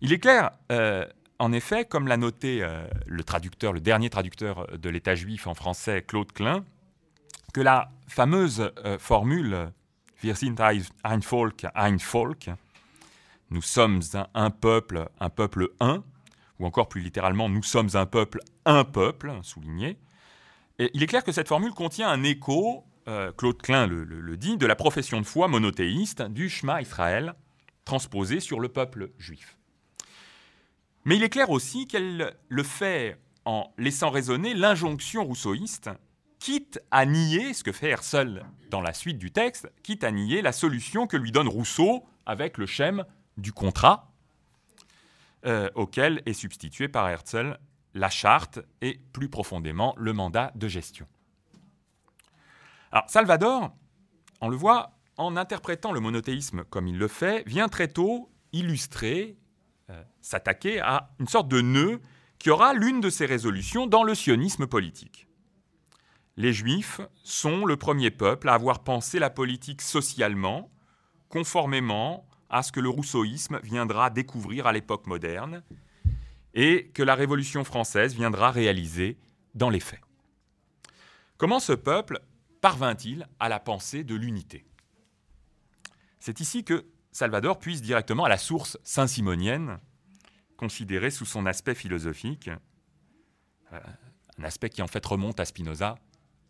Il 0.00 0.12
est 0.12 0.18
clair, 0.18 0.50
euh, 0.70 1.06
en 1.38 1.52
effet, 1.52 1.84
comme 1.84 2.08
l'a 2.08 2.18
noté 2.18 2.62
euh, 2.62 2.86
le 3.06 3.80
dernier 3.80 4.10
traducteur 4.10 4.66
de 4.78 4.88
l'État 4.90 5.14
juif 5.14 5.46
en 5.46 5.54
français, 5.54 6.02
Claude 6.06 6.30
Klein, 6.32 6.64
que 7.54 7.60
la 7.60 7.90
fameuse 8.06 8.70
euh, 8.84 8.98
formule 8.98 9.72
Wir 10.22 10.36
sind 10.36 10.56
ein 10.60 11.20
Volk, 11.20 11.66
ein 11.74 11.98
Volk, 11.98 12.50
nous 13.50 13.62
sommes 13.62 14.00
un, 14.34 14.50
peuple, 14.50 15.08
un 15.20 15.30
peuple 15.30 15.70
un, 15.80 16.02
ou 16.58 16.66
encore 16.66 16.88
plus 16.88 17.00
littéralement, 17.00 17.48
nous 17.48 17.62
sommes 17.62 17.90
un 17.94 18.06
peuple, 18.06 18.40
un 18.64 18.84
peuple, 18.84 19.32
souligné. 19.42 19.98
Il 20.78 21.02
est 21.02 21.06
clair 21.06 21.24
que 21.24 21.32
cette 21.32 21.48
formule 21.48 21.72
contient 21.72 22.08
un 22.08 22.22
écho 22.22 22.84
euh, 23.06 23.32
Claude 23.32 23.60
Klein 23.60 23.86
le, 23.86 24.36
dit, 24.36 24.56
de 24.56 24.66
la 24.66 24.76
profession 24.76 25.20
de 25.20 25.26
foi 25.26 25.46
monothéiste 25.46 26.22
du 26.22 26.48
Shema 26.48 26.80
Israël, 26.80 27.34
transposé 27.84 28.40
sur 28.40 28.60
le 28.60 28.68
peuple 28.68 29.10
juif. 29.18 29.58
Mais 31.04 31.16
il 31.16 31.22
est 31.22 31.28
clair 31.28 31.50
aussi 31.50 31.86
qu'elle 31.86 32.34
le 32.48 32.62
fait 32.62 33.18
en 33.44 33.70
laissant 33.76 34.08
résonner 34.08 34.54
l'injonction 34.54 35.22
rousseauiste, 35.24 35.90
quitte 36.38 36.80
à 36.90 37.04
nier, 37.04 37.52
ce 37.52 37.62
que 37.62 37.72
fait 37.72 37.90
Herzl 37.90 38.42
dans 38.70 38.80
la 38.80 38.94
suite 38.94 39.18
du 39.18 39.30
texte, 39.30 39.70
quitte 39.82 40.02
à 40.02 40.10
nier 40.10 40.40
la 40.40 40.52
solution 40.52 41.06
que 41.06 41.18
lui 41.18 41.30
donne 41.30 41.48
Rousseau 41.48 42.04
avec 42.24 42.56
le 42.56 42.64
schème 42.64 43.04
du 43.36 43.52
contrat, 43.52 44.12
euh, 45.46 45.68
auquel 45.74 46.22
est 46.26 46.32
substitué 46.32 46.88
par 46.88 47.08
Herzl 47.08 47.58
la 47.94 48.10
charte 48.10 48.60
et 48.80 49.00
plus 49.12 49.28
profondément 49.28 49.94
le 49.96 50.12
mandat 50.12 50.52
de 50.54 50.68
gestion. 50.68 51.06
Alors 52.90 53.04
Salvador, 53.08 53.74
on 54.40 54.48
le 54.48 54.56
voit, 54.56 54.98
en 55.16 55.36
interprétant 55.36 55.92
le 55.92 56.00
monothéisme 56.00 56.64
comme 56.64 56.88
il 56.88 56.98
le 56.98 57.08
fait, 57.08 57.46
vient 57.46 57.68
très 57.68 57.88
tôt 57.88 58.30
illustrer, 58.52 59.36
euh, 59.90 60.02
s'attaquer 60.20 60.80
à 60.80 61.10
une 61.20 61.28
sorte 61.28 61.48
de 61.48 61.60
nœud 61.60 62.00
qui 62.38 62.50
aura 62.50 62.72
l'une 62.72 63.00
de 63.00 63.10
ses 63.10 63.26
résolutions 63.26 63.86
dans 63.86 64.02
le 64.02 64.14
sionisme 64.14 64.66
politique. 64.66 65.28
Les 66.36 66.52
Juifs 66.52 67.00
sont 67.22 67.64
le 67.64 67.76
premier 67.76 68.10
peuple 68.10 68.48
à 68.48 68.54
avoir 68.54 68.82
pensé 68.82 69.18
la 69.18 69.30
politique 69.30 69.82
socialement, 69.82 70.70
conformément 71.28 72.26
à 72.54 72.62
ce 72.62 72.70
que 72.70 72.78
le 72.78 72.88
rousseauisme 72.88 73.58
viendra 73.64 74.10
découvrir 74.10 74.68
à 74.68 74.72
l'époque 74.72 75.08
moderne 75.08 75.64
et 76.54 76.86
que 76.94 77.02
la 77.02 77.16
Révolution 77.16 77.64
française 77.64 78.14
viendra 78.14 78.52
réaliser 78.52 79.18
dans 79.56 79.70
les 79.70 79.80
faits. 79.80 80.00
Comment 81.36 81.58
ce 81.58 81.72
peuple 81.72 82.20
parvint-il 82.60 83.26
à 83.40 83.48
la 83.48 83.58
pensée 83.58 84.04
de 84.04 84.14
l'unité? 84.14 84.64
C'est 86.20 86.38
ici 86.38 86.62
que 86.62 86.86
Salvador 87.10 87.58
puise 87.58 87.82
directement 87.82 88.24
à 88.24 88.28
la 88.28 88.38
source 88.38 88.78
saint-simonienne, 88.84 89.80
considérée 90.56 91.10
sous 91.10 91.26
son 91.26 91.46
aspect 91.46 91.74
philosophique, 91.74 92.50
euh, 93.72 93.80
un 94.38 94.44
aspect 94.44 94.70
qui 94.70 94.80
en 94.80 94.86
fait 94.86 95.04
remonte 95.04 95.40
à 95.40 95.44
Spinoza, 95.44 95.96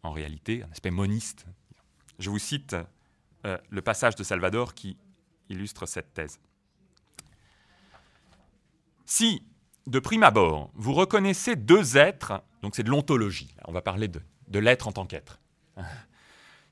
en 0.03 0.13
réalité, 0.13 0.65
un 0.65 0.71
aspect 0.71 0.91
moniste. 0.91 1.47
Je 2.19 2.29
vous 2.29 2.39
cite 2.39 2.77
euh, 3.47 3.57
le 3.71 3.81
passage 3.81 4.17
de 4.17 4.23
Salvador 4.23 4.75
qui 4.75 4.99
illustre 5.49 5.87
cette 5.87 6.13
thèse. 6.15 6.39
Si 9.07 9.43
de 9.87 9.99
prime 9.99 10.23
abord, 10.23 10.71
vous 10.75 10.95
reconnaissez 10.95 11.57
deux 11.57 11.97
êtres, 11.97 12.43
donc 12.63 12.75
c'est 12.75 12.83
de 12.83 12.91
l'ontologie, 12.91 13.55
on 13.67 13.73
va 13.73 13.83
parler 13.83 14.09
de, 14.09 14.21
de 14.49 14.59
l'être 14.59 14.89
en 14.89 14.93
tant 14.93 15.07
qu'être. 15.07 15.41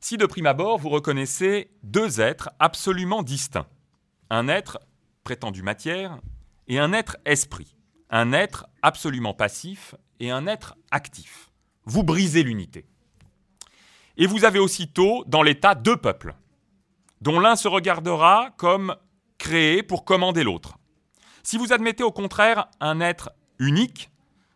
Si 0.04 0.16
de 0.16 0.26
prime 0.26 0.46
abord, 0.46 0.78
vous 0.78 0.88
reconnaissez 0.88 1.70
deux 1.84 2.20
êtres 2.20 2.50
absolument 2.58 3.22
distincts, 3.22 3.68
un 4.30 4.48
être 4.48 4.80
prétendu 5.22 5.62
matière 5.62 6.20
et 6.66 6.80
un 6.80 6.92
être 6.92 7.18
esprit, 7.24 7.76
un 8.10 8.32
être 8.32 8.66
absolument 8.82 9.32
passif 9.32 9.94
et 10.18 10.32
un 10.32 10.48
être 10.48 10.74
actif, 10.90 11.50
vous 11.84 12.02
brisez 12.02 12.42
l'unité. 12.42 12.84
Et 14.16 14.26
vous 14.26 14.44
avez 14.44 14.58
aussitôt 14.58 15.22
dans 15.28 15.44
l'État 15.44 15.76
deux 15.76 15.96
peuples, 15.96 16.34
dont 17.22 17.38
l'un 17.38 17.54
se 17.54 17.68
regardera 17.68 18.50
comme 18.56 18.96
créé 19.38 19.84
pour 19.84 20.04
commander 20.04 20.42
l'autre, 20.42 20.76
si 21.44 21.56
vous 21.56 21.72
admettez 21.72 22.02
au 22.02 22.10
contraire 22.10 22.66
un 22.80 23.00
être 23.00 23.30
unique, 23.60 24.10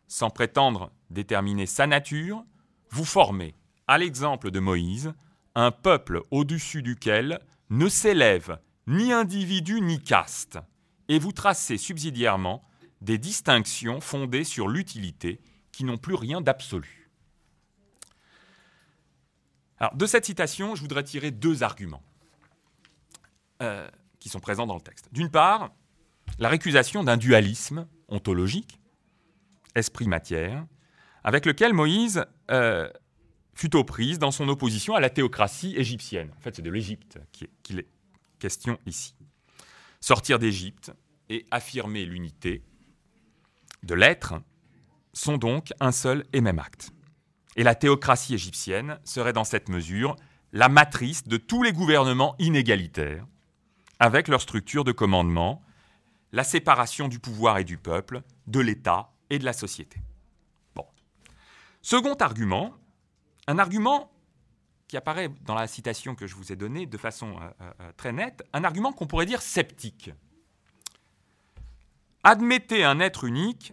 sans 0.09 0.31
prétendre 0.31 0.91
déterminer 1.11 1.67
sa 1.67 1.87
nature, 1.87 2.45
vous 2.91 3.05
formez, 3.05 3.55
à 3.87 3.99
l'exemple 3.99 4.51
de 4.51 4.59
Moïse, 4.59 5.15
un 5.55 5.71
peuple 5.71 6.23
au-dessus 6.33 6.83
duquel 6.83 7.39
ne 7.71 7.89
s'élève 7.89 8.59
ni 8.89 9.13
individu 9.13 9.81
ni 9.81 10.03
caste, 10.03 10.59
et 11.09 11.21
vous 11.21 11.33
tracez 11.33 11.79
subsidiairement 11.79 12.65
des 13.01 13.19
distinctions 13.19 14.01
fondées 14.01 14.45
sur 14.45 14.67
l'utilité 14.67 15.41
qui 15.71 15.85
n'ont 15.85 15.99
plus 15.99 16.17
rien 16.17 16.41
d'absolu. 16.41 17.13
De 19.95 20.07
cette 20.07 20.25
citation, 20.25 20.75
je 20.75 20.81
voudrais 20.81 21.05
tirer 21.05 21.31
deux 21.31 21.63
arguments 21.63 22.03
euh, 23.63 23.89
qui 24.19 24.29
sont 24.29 24.41
présents 24.41 24.67
dans 24.67 24.75
le 24.75 24.81
texte. 24.81 25.09
D'une 25.13 25.31
part, 25.31 25.71
la 26.39 26.49
récusation 26.49 27.05
d'un 27.05 27.17
dualisme 27.17 27.87
ontologique, 28.09 28.81
esprit-matière, 29.75 30.67
avec 31.25 31.47
lequel 31.47 31.73
Moïse 31.73 32.25
euh, 32.51 32.89
fut 33.55 33.75
aux 33.75 33.85
prises 33.85 34.19
dans 34.19 34.31
son 34.31 34.49
opposition 34.49 34.95
à 34.95 35.01
la 35.01 35.11
théocratie 35.11 35.75
égyptienne. 35.77 36.31
En 36.37 36.41
fait, 36.41 36.57
c'est 36.57 36.63
de 36.63 36.71
l'Égypte 36.71 37.19
qu'il 37.63 37.79
est 37.79 37.89
question 38.39 38.79
ici. 38.87 39.15
Sortir 40.01 40.39
d'Égypte 40.39 40.93
et 41.29 41.47
affirmer 41.51 42.05
l'unité 42.05 42.63
de 43.83 43.95
l'être 43.95 44.35
sont 45.13 45.39
donc 45.39 45.73
un 45.81 45.93
seul 45.93 46.25
et 46.33 46.41
même 46.41 46.59
acte. 46.59 46.91
Et 47.57 47.63
la 47.63 47.75
théocratie 47.75 48.35
égyptienne 48.35 48.99
serait 49.05 49.33
dans 49.33 49.45
cette 49.45 49.69
mesure 49.69 50.17
la 50.53 50.69
matrice 50.69 51.25
de 51.27 51.39
tous 51.39 51.63
les 51.63 51.73
gouvernements 51.73 52.37
inégalitaires, 52.39 53.27
avec 53.99 54.29
leur 54.29 54.41
structure 54.41 54.85
de 54.85 54.93
commandement 54.93 55.63
la 56.33 56.45
séparation 56.45 57.09
du 57.09 57.19
pouvoir 57.19 57.59
et 57.59 57.65
du 57.65 57.79
peuple, 57.79 58.23
de 58.47 58.61
l'État 58.61 59.13
et 59.31 59.39
de 59.39 59.45
la 59.45 59.53
société. 59.53 60.01
Bon. 60.75 60.87
Second 61.83 62.15
argument, 62.15 62.75
un 63.47 63.59
argument 63.59 64.11
qui 64.89 64.97
apparaît 64.97 65.31
dans 65.45 65.55
la 65.55 65.67
citation 65.67 66.15
que 66.15 66.27
je 66.27 66.35
vous 66.35 66.53
ai 66.53 66.57
donnée 66.57 66.87
de 66.87 66.99
façon 66.99 67.37
euh, 67.41 67.51
euh, 67.81 67.93
très 67.97 68.13
nette, 68.13 68.45
un 68.53 68.65
argument 68.65 68.93
qu'on 68.93 69.07
pourrait 69.07 69.27
dire 69.27 69.43
sceptique. 69.43 70.11
Admettez 72.23 72.85
un 72.85 73.01
être 73.01 73.25
unique 73.25 73.73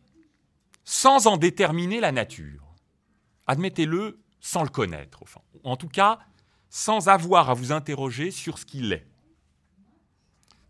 sans 0.83 1.27
en 1.27 1.37
déterminer 1.37 1.99
la 1.99 2.11
nature. 2.11 2.75
Admettez-le 3.47 4.19
sans 4.39 4.63
le 4.63 4.69
connaître, 4.69 5.25
fond. 5.25 5.41
En 5.63 5.77
tout 5.77 5.87
cas, 5.87 6.19
sans 6.69 7.07
avoir 7.07 7.49
à 7.49 7.53
vous 7.53 7.71
interroger 7.71 8.31
sur 8.31 8.57
ce 8.57 8.65
qu'il 8.65 8.91
est. 8.93 9.07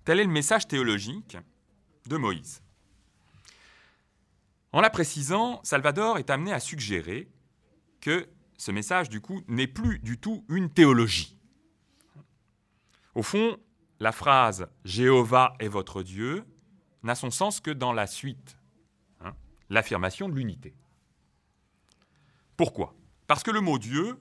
Tel 0.06 0.20
est 0.20 0.26
le 0.26 0.30
message 0.30 0.68
théologique 0.68 1.38
de 2.08 2.18
Moïse. 2.18 2.62
En 4.74 4.82
la 4.82 4.90
précisant, 4.90 5.62
Salvador 5.64 6.18
est 6.18 6.30
amené 6.30 6.52
à 6.52 6.60
suggérer 6.60 7.30
que 8.02 8.28
ce 8.58 8.72
message, 8.72 9.10
du 9.10 9.22
coup, 9.22 9.42
n'est 9.48 9.68
plus 9.68 10.00
du 10.00 10.18
tout 10.18 10.44
une 10.50 10.70
théologie. 10.70 11.38
Au 13.16 13.24
fond, 13.24 13.58
la 14.00 14.12
phrase 14.12 14.68
Jéhovah 14.84 15.54
est 15.60 15.68
votre 15.68 16.04
Dieu 16.04 16.46
n'a 17.04 17.16
son 17.16 17.32
sens 17.32 17.60
que 17.60 17.72
dans 17.72 17.94
la 17.94 18.08
suite, 18.08 18.58
hein, 19.22 19.34
l'affirmation 19.70 20.30
de 20.30 20.36
l'unité. 20.36 20.74
Pourquoi? 22.58 22.96
Parce 23.28 23.44
que 23.44 23.52
le 23.52 23.62
mot 23.62 23.78
Dieu, 23.78 24.18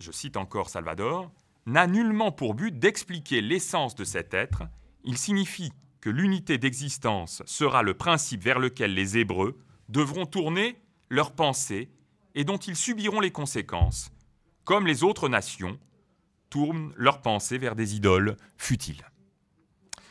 je 0.00 0.10
cite 0.10 0.36
encore 0.36 0.70
Salvador, 0.70 1.30
n'a 1.66 1.86
nullement 1.86 2.32
pour 2.32 2.54
but 2.54 2.76
d'expliquer 2.78 3.40
l'essence 3.40 3.94
de 3.94 4.04
cet 4.04 4.34
être, 4.34 4.62
il 5.04 5.18
signifie 5.18 5.72
que 6.00 6.10
l'unité 6.10 6.58
d'existence 6.58 7.42
sera 7.46 7.82
le 7.82 7.94
principe 7.94 8.42
vers 8.42 8.58
lequel 8.58 8.94
les 8.94 9.18
Hébreux 9.18 9.58
devront 9.88 10.26
tourner 10.26 10.76
leurs 11.10 11.32
pensées 11.32 11.90
et 12.34 12.44
dont 12.44 12.56
ils 12.56 12.76
subiront 12.76 13.20
les 13.20 13.30
conséquences, 13.30 14.10
comme 14.64 14.86
les 14.86 15.04
autres 15.04 15.28
nations 15.28 15.78
tournent 16.50 16.92
leurs 16.96 17.22
pensées 17.22 17.58
vers 17.58 17.76
des 17.76 17.94
idoles 17.94 18.36
futiles. 18.56 19.06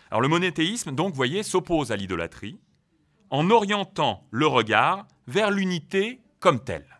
Alors 0.10 0.22
le 0.22 0.28
monothéisme, 0.28 0.94
donc, 0.94 1.14
voyez, 1.14 1.44
s'oppose 1.44 1.92
à 1.92 1.96
l'idolâtrie 1.96 2.60
en 3.30 3.50
orientant 3.50 4.28
le 4.32 4.46
regard 4.46 5.08
vers 5.28 5.52
l'unité 5.52 6.22
comme 6.40 6.64
telle. 6.64 7.00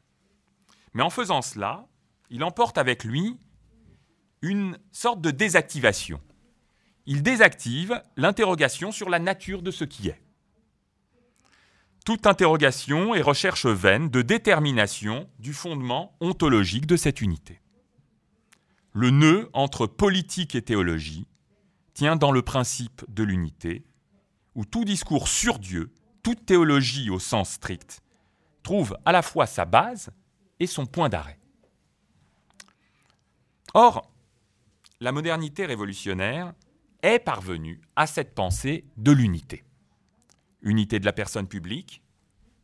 Mais 0.94 1.04
en 1.04 1.10
faisant 1.10 1.42
cela, 1.42 1.88
il 2.30 2.44
emporte 2.44 2.78
avec 2.78 3.04
lui 3.04 3.38
une 4.42 4.78
sorte 4.92 5.22
de 5.22 5.32
désactivation 5.32 6.22
il 7.06 7.24
désactive 7.24 8.02
l'interrogation 8.16 8.92
sur 8.92 9.10
la 9.10 9.20
nature 9.20 9.62
de 9.62 9.72
ce 9.72 9.84
qui 9.84 10.10
est. 10.10 10.22
Toute 12.06 12.26
interrogation 12.26 13.14
et 13.14 13.22
recherche 13.22 13.66
vaine 13.66 14.10
de 14.10 14.22
détermination 14.22 15.30
du 15.40 15.54
fondement 15.54 16.16
ontologique 16.20 16.88
de 16.88 16.98
cette 16.98 17.22
unité. 17.22 17.62
Le 18.94 19.10
nœud 19.12 19.50
entre 19.54 19.88
politique 19.88 20.56
et 20.56 20.62
théologie 20.62 21.28
tient 21.94 22.16
dans 22.16 22.32
le 22.32 22.42
principe 22.42 23.04
de 23.08 23.24
l'unité, 23.24 23.86
où 24.56 24.66
tout 24.66 24.84
discours 24.84 25.28
sur 25.28 25.60
Dieu, 25.60 25.94
toute 26.24 26.46
théologie 26.46 27.10
au 27.10 27.20
sens 27.20 27.52
strict, 27.52 28.02
trouve 28.64 28.98
à 29.06 29.12
la 29.12 29.22
fois 29.22 29.46
sa 29.46 29.66
base 29.66 30.12
et 30.60 30.68
son 30.68 30.86
point 30.86 31.10
d'arrêt. 31.10 31.40
Or, 33.74 34.12
la 35.00 35.12
modernité 35.12 35.66
révolutionnaire 35.66 36.54
est 37.04 37.20
parvenu 37.20 37.82
à 37.96 38.08
cette 38.08 38.36
pensée 38.36 38.86
de 38.98 39.12
l'unité. 39.12 39.64
Unité 40.62 41.00
de 41.00 41.06
la 41.06 41.14
personne 41.14 41.48
publique, 41.48 42.02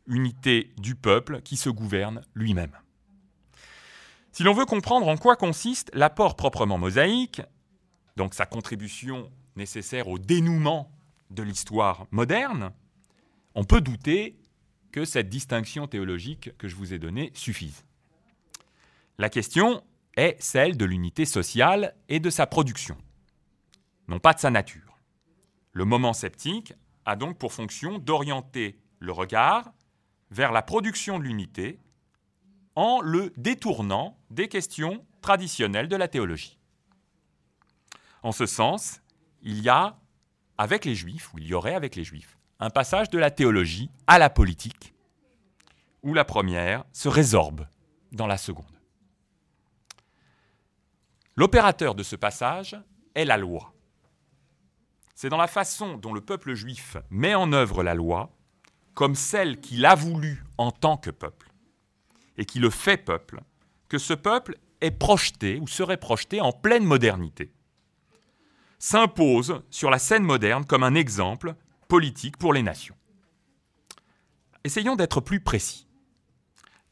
unité 0.06 0.72
du 0.78 0.94
peuple 0.94 1.42
qui 1.42 1.56
se 1.56 1.70
gouverne 1.70 2.22
lui-même. 2.34 2.76
Si 4.32 4.42
l'on 4.42 4.54
veut 4.54 4.66
comprendre 4.66 5.08
en 5.08 5.16
quoi 5.16 5.36
consiste 5.36 5.90
l'apport 5.94 6.36
proprement 6.36 6.78
mosaïque, 6.78 7.42
donc 8.16 8.34
sa 8.34 8.46
contribution 8.46 9.30
nécessaire 9.56 10.08
au 10.08 10.18
dénouement 10.18 10.90
de 11.30 11.42
l'histoire 11.42 12.06
moderne, 12.10 12.72
on 13.54 13.64
peut 13.64 13.80
douter 13.80 14.38
que 14.92 15.04
cette 15.04 15.28
distinction 15.28 15.86
théologique 15.86 16.56
que 16.56 16.68
je 16.68 16.76
vous 16.76 16.94
ai 16.94 16.98
donnée 16.98 17.30
suffise. 17.34 17.84
La 19.18 19.28
question 19.28 19.82
est 20.16 20.36
celle 20.40 20.76
de 20.76 20.84
l'unité 20.84 21.24
sociale 21.24 21.94
et 22.08 22.20
de 22.20 22.30
sa 22.30 22.46
production, 22.46 22.96
non 24.08 24.18
pas 24.18 24.32
de 24.32 24.40
sa 24.40 24.50
nature. 24.50 24.98
Le 25.72 25.84
moment 25.84 26.12
sceptique 26.12 26.72
a 27.04 27.14
donc 27.16 27.38
pour 27.38 27.52
fonction 27.52 27.98
d'orienter 27.98 28.80
le 28.98 29.12
regard 29.12 29.72
vers 30.30 30.52
la 30.52 30.62
production 30.62 31.18
de 31.18 31.24
l'unité 31.24 31.78
en 32.74 33.00
le 33.00 33.32
détournant 33.36 34.18
des 34.30 34.48
questions 34.48 35.06
traditionnelles 35.20 35.88
de 35.88 35.96
la 35.96 36.08
théologie. 36.08 36.58
En 38.22 38.32
ce 38.32 38.46
sens, 38.46 39.00
il 39.42 39.60
y 39.60 39.68
a 39.68 39.98
avec 40.58 40.84
les 40.84 40.94
Juifs, 40.94 41.32
ou 41.32 41.38
il 41.38 41.46
y 41.46 41.54
aurait 41.54 41.74
avec 41.74 41.94
les 41.94 42.04
Juifs, 42.04 42.36
un 42.58 42.70
passage 42.70 43.10
de 43.10 43.18
la 43.18 43.30
théologie 43.30 43.90
à 44.06 44.18
la 44.18 44.28
politique, 44.28 44.94
où 46.02 46.14
la 46.14 46.24
première 46.24 46.84
se 46.92 47.08
résorbe 47.08 47.66
dans 48.12 48.26
la 48.26 48.36
seconde. 48.36 48.66
L'opérateur 51.36 51.94
de 51.94 52.02
ce 52.02 52.16
passage 52.16 52.76
est 53.14 53.24
la 53.24 53.36
loi. 53.36 53.72
C'est 55.20 55.30
dans 55.30 55.36
la 55.36 55.48
façon 55.48 55.96
dont 55.96 56.14
le 56.14 56.20
peuple 56.20 56.54
juif 56.54 56.96
met 57.10 57.34
en 57.34 57.52
œuvre 57.52 57.82
la 57.82 57.96
loi 57.96 58.30
comme 58.94 59.16
celle 59.16 59.60
qu'il 59.60 59.84
a 59.84 59.96
voulu 59.96 60.44
en 60.58 60.70
tant 60.70 60.96
que 60.96 61.10
peuple, 61.10 61.50
et 62.36 62.44
qui 62.44 62.60
le 62.60 62.70
fait 62.70 62.98
peuple, 62.98 63.40
que 63.88 63.98
ce 63.98 64.14
peuple 64.14 64.58
est 64.80 64.92
projeté 64.92 65.58
ou 65.58 65.66
serait 65.66 65.96
projeté 65.96 66.40
en 66.40 66.52
pleine 66.52 66.84
modernité, 66.84 67.52
s'impose 68.78 69.60
sur 69.70 69.90
la 69.90 69.98
scène 69.98 70.22
moderne 70.22 70.64
comme 70.64 70.84
un 70.84 70.94
exemple 70.94 71.56
politique 71.88 72.36
pour 72.36 72.52
les 72.52 72.62
nations. 72.62 72.94
Essayons 74.62 74.94
d'être 74.94 75.20
plus 75.20 75.40
précis. 75.40 75.88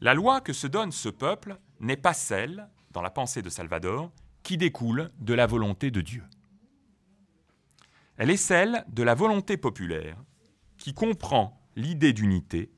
La 0.00 0.14
loi 0.14 0.40
que 0.40 0.52
se 0.52 0.66
donne 0.66 0.90
ce 0.90 1.10
peuple 1.10 1.60
n'est 1.78 1.96
pas 1.96 2.12
celle, 2.12 2.68
dans 2.90 3.02
la 3.02 3.10
pensée 3.10 3.42
de 3.42 3.50
Salvador, 3.50 4.10
qui 4.42 4.56
découle 4.56 5.12
de 5.20 5.34
la 5.34 5.46
volonté 5.46 5.92
de 5.92 6.00
Dieu. 6.00 6.24
Elle 8.18 8.30
est 8.30 8.36
celle 8.36 8.84
de 8.88 9.02
la 9.02 9.14
volonté 9.14 9.56
populaire 9.56 10.16
qui 10.78 10.94
comprend 10.94 11.60
l'idée 11.76 12.12
d'unité 12.12 12.70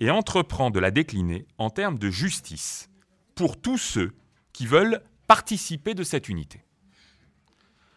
et 0.00 0.10
entreprend 0.10 0.70
de 0.70 0.78
la 0.78 0.90
décliner 0.90 1.46
en 1.58 1.70
termes 1.70 1.98
de 1.98 2.10
justice 2.10 2.90
pour 3.34 3.60
tous 3.60 3.78
ceux 3.78 4.14
qui 4.52 4.66
veulent 4.66 5.02
participer 5.26 5.94
de 5.94 6.02
cette 6.02 6.28
unité. 6.28 6.64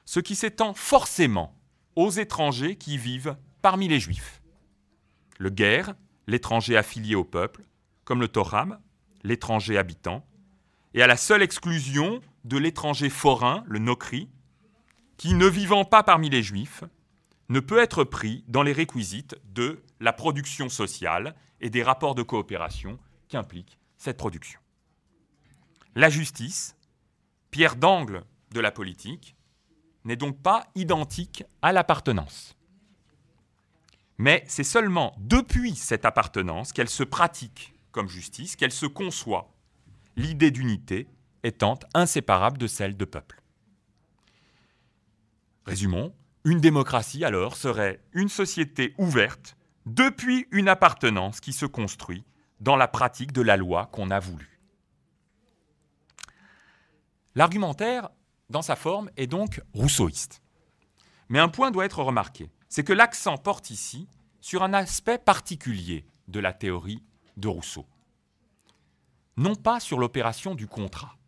Ce 0.06 0.20
qui 0.20 0.36
s'étend 0.36 0.74
forcément 0.74 1.56
aux 1.96 2.10
étrangers 2.10 2.78
qui 2.78 2.98
vivent 2.98 3.36
parmi 3.62 3.88
les 3.88 4.00
juifs. 4.00 4.42
Le 5.38 5.50
guerre, 5.50 5.96
l'étranger 6.28 6.78
affilié 6.78 7.16
au 7.16 7.26
peuple, 7.26 7.66
comme 8.06 8.22
le 8.22 8.28
Toram, 8.28 8.80
l'étranger 9.24 9.78
habitant, 9.78 10.26
et 10.94 11.04
à 11.04 11.08
la 11.08 11.18
seule 11.18 11.44
exclusion 11.44 12.22
de 12.46 12.58
l'étranger 12.58 13.10
forain, 13.10 13.64
le 13.68 13.80
Nokri, 13.80 14.30
qui, 15.20 15.34
ne 15.34 15.48
vivant 15.48 15.84
pas 15.84 16.02
parmi 16.02 16.30
les 16.30 16.42
juifs, 16.42 16.86
ne 17.50 17.60
peut 17.60 17.80
être 17.80 18.06
pris 18.06 18.46
dans 18.48 18.64
les 18.64 18.72
réquisites 18.72 19.36
de 19.54 19.84
la 20.00 20.14
production 20.14 20.70
sociale 20.70 21.36
et 21.60 21.70
des 21.70 21.84
rapports 21.84 22.16
de 22.16 22.24
coopération 22.24 22.98
qu'implique 23.28 23.78
cette 23.98 24.16
production. 24.16 24.62
La 25.94 26.10
justice, 26.10 26.78
pierre 27.52 27.76
d'angle 27.76 28.24
de 28.54 28.62
la 28.62 28.72
politique, 28.72 29.36
n'est 30.06 30.16
donc 30.16 30.42
pas 30.42 30.68
identique 30.74 31.44
à 31.62 31.74
l'appartenance. 31.74 32.56
Mais 34.18 34.46
c'est 34.48 34.64
seulement 34.64 35.14
depuis 35.18 35.76
cette 35.76 36.06
appartenance 36.06 36.72
qu'elle 36.72 36.90
se 36.90 37.04
pratique 37.04 37.74
comme 37.92 38.08
justice, 38.08 38.56
qu'elle 38.56 38.72
se 38.72 38.86
conçoit, 38.86 39.52
l'idée 40.16 40.52
d'unité 40.52 41.10
étant 41.44 41.78
inséparable 41.94 42.58
de 42.58 42.68
celle 42.68 42.96
de 42.96 43.06
peuple. 43.06 43.42
Résumons, 45.70 46.16
une 46.46 46.62
démocratie 46.62 47.24
alors 47.24 47.56
serait 47.56 48.02
une 48.14 48.28
société 48.28 48.96
ouverte 48.98 49.56
depuis 49.86 50.48
une 50.50 50.68
appartenance 50.68 51.40
qui 51.42 51.54
se 51.54 51.68
construit 51.68 52.24
dans 52.60 52.76
la 52.76 52.88
pratique 52.88 53.34
de 53.34 53.44
la 53.44 53.56
loi 53.56 53.88
qu'on 53.92 54.10
a 54.10 54.20
voulu. 54.20 54.60
L'argumentaire, 57.36 58.10
dans 58.50 58.64
sa 58.64 58.76
forme, 58.76 59.12
est 59.16 59.28
donc 59.28 59.62
rousseauiste. 59.76 60.42
Mais 61.30 61.38
un 61.38 61.50
point 61.50 61.70
doit 61.70 61.86
être 61.86 62.02
remarqué, 62.02 62.50
c'est 62.68 62.84
que 62.84 62.92
l'accent 62.92 63.38
porte 63.38 63.70
ici 63.70 64.08
sur 64.42 64.64
un 64.64 64.74
aspect 64.74 65.20
particulier 65.20 66.08
de 66.30 66.40
la 66.40 66.52
théorie 66.52 67.04
de 67.38 67.48
Rousseau. 67.48 67.86
Non 69.38 69.54
pas 69.54 69.80
sur 69.80 70.00
l'opération 70.00 70.56
du 70.56 70.66
contrat, 70.66 71.19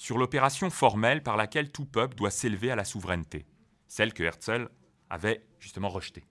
sur 0.00 0.18
l'opération 0.18 0.70
formelle 0.70 1.22
par 1.22 1.36
laquelle 1.36 1.70
tout 1.70 1.84
peuple 1.84 2.16
doit 2.16 2.30
s'élever 2.30 2.70
à 2.70 2.76
la 2.76 2.84
souveraineté, 2.84 3.46
celle 3.86 4.12
que 4.12 4.22
Herzl 4.22 4.68
avait 5.08 5.44
justement 5.58 5.88
rejetée 5.88 6.24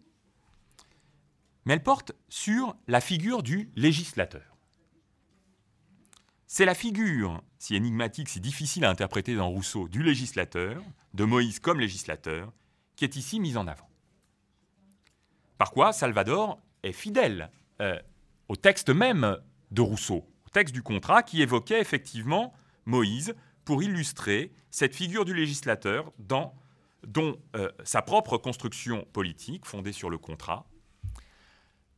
mais 1.70 1.76
elle 1.76 1.84
porte 1.84 2.14
sur 2.30 2.76
la 2.88 3.00
figure 3.00 3.44
du 3.44 3.72
législateur. 3.76 4.58
C'est 6.48 6.66
la 6.66 6.74
figure, 6.74 7.44
si 7.60 7.76
énigmatique, 7.76 8.28
si 8.28 8.40
difficile 8.40 8.86
à 8.86 8.90
interpréter 8.90 9.36
dans 9.36 9.50
Rousseau, 9.50 9.88
du 9.88 10.02
législateur, 10.02 10.82
de 11.14 11.26
Moïse 11.26 11.60
comme 11.60 11.80
législateur, 11.80 12.52
qui 12.96 13.04
est 13.04 13.16
ici 13.16 13.40
mise 13.40 13.56
en 13.56 13.68
avant. 13.68 13.88
Par 15.60 15.70
quoi 15.70 15.94
Salvador 15.94 16.60
est 16.82 16.92
fidèle 16.92 17.52
euh, 17.82 18.00
au 18.48 18.56
texte 18.56 18.90
même 18.90 19.38
de 19.70 19.82
Rousseau, 19.82 20.26
au 20.48 20.50
texte 20.50 20.74
du 20.74 20.82
contrat 20.82 21.22
qui 21.22 21.44
évoquait 21.44 21.82
effectivement 21.82 22.52
Moïse 22.86 23.36
pour 23.70 23.84
illustrer 23.84 24.52
cette 24.72 24.96
figure 24.96 25.26
du 25.26 25.36
législateur 25.36 26.12
dans, 26.18 26.56
dont 27.06 27.38
euh, 27.56 27.70
sa 27.84 28.02
propre 28.02 28.40
construction 28.40 29.06
politique, 29.14 29.68
fondée 29.68 29.92
sur 29.92 30.10
le 30.10 30.18
contrat, 30.18 30.68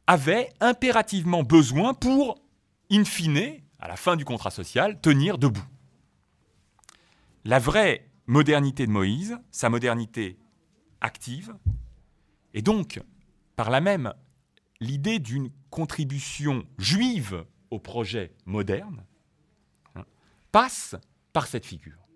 avait 0.06 0.52
impérativement 0.60 1.44
besoin 1.44 1.94
pour, 1.94 2.44
in 2.92 3.06
fine, 3.06 3.62
à 3.80 3.88
la 3.88 3.96
fin 3.96 4.18
du 4.18 4.26
contrat 4.26 4.52
social, 4.52 5.00
tenir 5.00 5.38
debout. 5.38 5.64
La 7.46 7.58
vraie 7.58 8.12
modernité 8.28 8.86
de 8.86 8.92
Moïse, 8.92 9.38
sa 9.50 9.70
modernité 9.70 10.38
active, 11.00 11.56
et 12.54 12.62
donc, 12.62 13.00
par 13.56 13.70
là 13.70 13.80
même, 13.80 14.14
l'idée 14.82 15.20
d'une 15.20 15.50
contribution 15.70 16.66
juive 16.78 17.46
au 17.70 17.80
projet 17.80 18.34
moderne, 18.46 19.06
hein, 19.96 20.04
passe 20.52 20.98
par 21.34 21.48
cette 21.48 21.65
figure. 21.65 22.08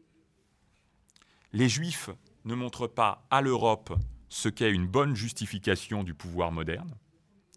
Les 1.54 1.70
Juifs 1.70 2.10
ne 2.44 2.56
montrent 2.56 2.88
pas 2.88 3.26
à 3.30 3.42
l'Europe 3.42 3.98
ce 4.30 4.50
qu'est 4.50 4.72
une 4.72 4.88
bonne 4.88 5.16
justification 5.16 6.04
du 6.04 6.14
pouvoir 6.14 6.52
moderne 6.52 6.94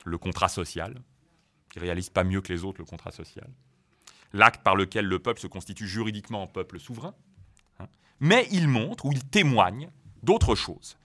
le 0.04 0.18
contrat 0.18 0.48
social, 0.48 0.94
qui 1.70 1.78
réalise 1.78 2.10
pas 2.10 2.24
mieux 2.24 2.40
que 2.40 2.52
les 2.52 2.64
autres 2.64 2.80
le 2.80 2.84
contrat 2.84 3.10
social, 3.10 3.50
l'acte 4.32 4.62
par 4.62 4.76
lequel 4.76 5.06
le 5.06 5.18
peuple 5.18 5.40
se 5.40 5.46
constitue 5.46 5.86
juridiquement 5.86 6.42
en 6.42 6.46
peuple 6.46 6.78
souverain, 6.78 7.14
hein. 7.78 7.88
mais 8.20 8.46
il 8.50 8.68
montre 8.68 9.06
ou 9.06 9.12
il 9.12 9.24
témoigne 9.24 9.90
d'autre 10.22 10.54
chose, 10.54 10.96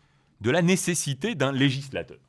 de 0.41 0.51
la 0.51 0.61
nécessité 0.61 1.35
d'un 1.35 1.51
législateur, 1.51 2.19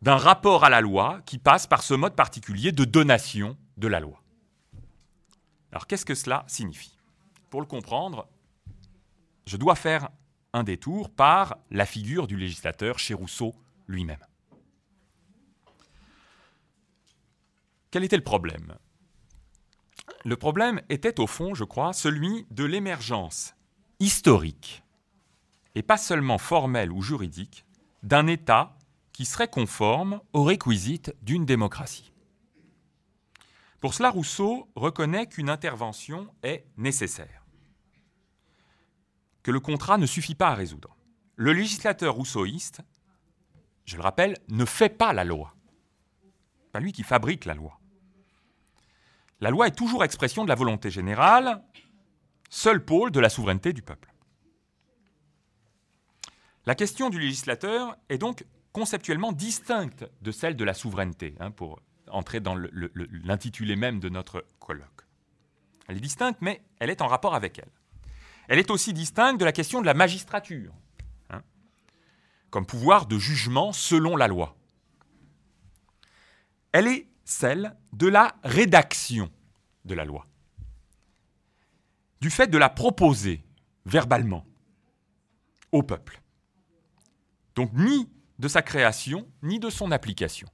d'un 0.00 0.16
rapport 0.16 0.64
à 0.64 0.70
la 0.70 0.80
loi 0.80 1.20
qui 1.26 1.38
passe 1.38 1.66
par 1.66 1.82
ce 1.82 1.94
mode 1.94 2.14
particulier 2.14 2.72
de 2.72 2.84
donation 2.84 3.56
de 3.76 3.88
la 3.88 4.00
loi. 4.00 4.21
Alors 5.72 5.86
qu'est-ce 5.86 6.04
que 6.04 6.14
cela 6.14 6.44
signifie? 6.46 6.96
Pour 7.50 7.60
le 7.60 7.66
comprendre, 7.66 8.28
je 9.46 9.56
dois 9.56 9.74
faire 9.74 10.10
un 10.52 10.64
détour 10.64 11.10
par 11.10 11.56
la 11.70 11.86
figure 11.86 12.26
du 12.26 12.36
législateur 12.36 12.98
chez 12.98 13.14
Rousseau 13.14 13.54
lui-même. 13.88 14.24
Quel 17.90 18.04
était 18.04 18.16
le 18.16 18.22
problème? 18.22 18.74
Le 20.24 20.36
problème 20.36 20.80
était 20.88 21.20
au 21.20 21.26
fond, 21.26 21.54
je 21.54 21.64
crois, 21.64 21.92
celui 21.92 22.46
de 22.50 22.64
l'émergence 22.64 23.54
historique, 23.98 24.82
et 25.74 25.82
pas 25.82 25.96
seulement 25.96 26.38
formelle 26.38 26.92
ou 26.92 27.02
juridique, 27.02 27.64
d'un 28.02 28.26
État 28.26 28.76
qui 29.12 29.24
serait 29.24 29.48
conforme 29.48 30.20
aux 30.32 30.44
réquisites 30.44 31.14
d'une 31.22 31.44
démocratie. 31.44 32.11
Pour 33.82 33.94
cela, 33.94 34.10
Rousseau 34.10 34.68
reconnaît 34.76 35.26
qu'une 35.26 35.50
intervention 35.50 36.32
est 36.44 36.64
nécessaire, 36.76 37.44
que 39.42 39.50
le 39.50 39.58
contrat 39.58 39.98
ne 39.98 40.06
suffit 40.06 40.36
pas 40.36 40.50
à 40.50 40.54
résoudre. 40.54 40.96
Le 41.34 41.52
législateur 41.52 42.14
rousseauiste, 42.14 42.80
je 43.84 43.96
le 43.96 44.02
rappelle, 44.02 44.38
ne 44.48 44.64
fait 44.64 44.88
pas 44.88 45.12
la 45.12 45.24
loi. 45.24 45.56
Pas 46.70 46.78
lui 46.78 46.92
qui 46.92 47.02
fabrique 47.02 47.44
la 47.44 47.54
loi. 47.54 47.80
La 49.40 49.50
loi 49.50 49.66
est 49.66 49.76
toujours 49.76 50.04
expression 50.04 50.44
de 50.44 50.48
la 50.48 50.54
volonté 50.54 50.88
générale, 50.88 51.60
seul 52.50 52.84
pôle 52.84 53.10
de 53.10 53.18
la 53.18 53.30
souveraineté 53.30 53.72
du 53.72 53.82
peuple. 53.82 54.14
La 56.66 56.76
question 56.76 57.10
du 57.10 57.18
législateur 57.18 57.96
est 58.08 58.18
donc 58.18 58.44
conceptuellement 58.72 59.32
distincte 59.32 60.08
de 60.20 60.30
celle 60.30 60.54
de 60.54 60.62
la 60.62 60.72
souveraineté, 60.72 61.34
hein, 61.40 61.50
entrer 62.12 62.40
dans 62.40 62.54
l'intitulé 63.24 63.76
même 63.76 64.00
de 64.00 64.08
notre 64.08 64.46
colloque. 64.60 65.06
Elle 65.88 65.96
est 65.96 66.00
distincte, 66.00 66.38
mais 66.40 66.62
elle 66.78 66.90
est 66.90 67.02
en 67.02 67.06
rapport 67.06 67.34
avec 67.34 67.58
elle. 67.58 67.70
Elle 68.48 68.58
est 68.58 68.70
aussi 68.70 68.92
distincte 68.92 69.40
de 69.40 69.44
la 69.44 69.52
question 69.52 69.80
de 69.80 69.86
la 69.86 69.94
magistrature, 69.94 70.72
hein, 71.30 71.42
comme 72.50 72.66
pouvoir 72.66 73.06
de 73.06 73.18
jugement 73.18 73.72
selon 73.72 74.16
la 74.16 74.28
loi. 74.28 74.56
Elle 76.72 76.86
est 76.86 77.08
celle 77.24 77.76
de 77.92 78.08
la 78.08 78.34
rédaction 78.44 79.30
de 79.84 79.94
la 79.94 80.04
loi, 80.04 80.26
du 82.20 82.30
fait 82.30 82.48
de 82.48 82.58
la 82.58 82.68
proposer 82.68 83.44
verbalement 83.84 84.46
au 85.72 85.82
peuple. 85.82 86.20
Donc 87.54 87.72
ni 87.74 88.08
de 88.38 88.48
sa 88.48 88.62
création, 88.62 89.28
ni 89.42 89.58
de 89.58 89.70
son 89.70 89.90
application. 89.92 90.48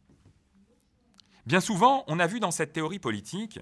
Bien 1.49 1.63
souvent, 1.63 2.05
on 2.09 2.19
a 2.19 2.27
vu 2.27 2.41
dans 2.41 2.51
cette 2.51 2.75
théorie 2.75 2.99
politique 2.99 3.59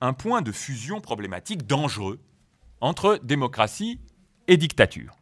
un 0.00 0.14
point 0.14 0.40
de 0.40 0.50
fusion 0.50 1.02
problématique 1.02 1.66
dangereux 1.66 2.18
entre 2.80 3.20
démocratie 3.22 4.00
et 4.48 4.56
dictature. 4.56 5.14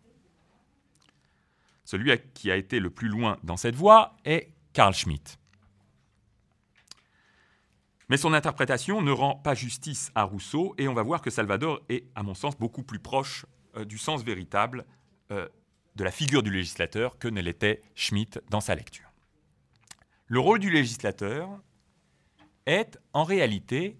Celui 1.84 2.12
qui 2.32 2.52
a 2.52 2.56
été 2.56 2.78
le 2.78 2.90
plus 2.90 3.08
loin 3.08 3.38
dans 3.42 3.56
cette 3.56 3.74
voie 3.74 4.14
est 4.24 4.52
Carl 4.72 4.94
Schmitt. 4.94 5.36
Mais 8.08 8.16
son 8.16 8.34
interprétation 8.34 9.02
ne 9.02 9.10
rend 9.10 9.34
pas 9.34 9.54
justice 9.54 10.12
à 10.14 10.22
Rousseau 10.22 10.76
et 10.78 10.86
on 10.86 10.94
va 10.94 11.02
voir 11.02 11.20
que 11.20 11.30
Salvador 11.30 11.80
est, 11.88 12.04
à 12.14 12.22
mon 12.22 12.34
sens, 12.34 12.56
beaucoup 12.56 12.84
plus 12.84 13.00
proche 13.00 13.46
euh, 13.76 13.84
du 13.84 13.98
sens 13.98 14.22
véritable 14.22 14.84
euh, 15.32 15.48
de 15.96 16.04
la 16.04 16.12
figure 16.12 16.44
du 16.44 16.52
législateur 16.52 17.18
que 17.18 17.26
ne 17.26 17.40
l'était 17.40 17.82
Schmitt 17.96 18.40
dans 18.48 18.60
sa 18.60 18.76
lecture. 18.76 19.10
Le 20.28 20.38
rôle 20.38 20.60
du 20.60 20.70
législateur 20.70 21.60
est 22.70 22.98
en 23.12 23.24
réalité 23.24 23.98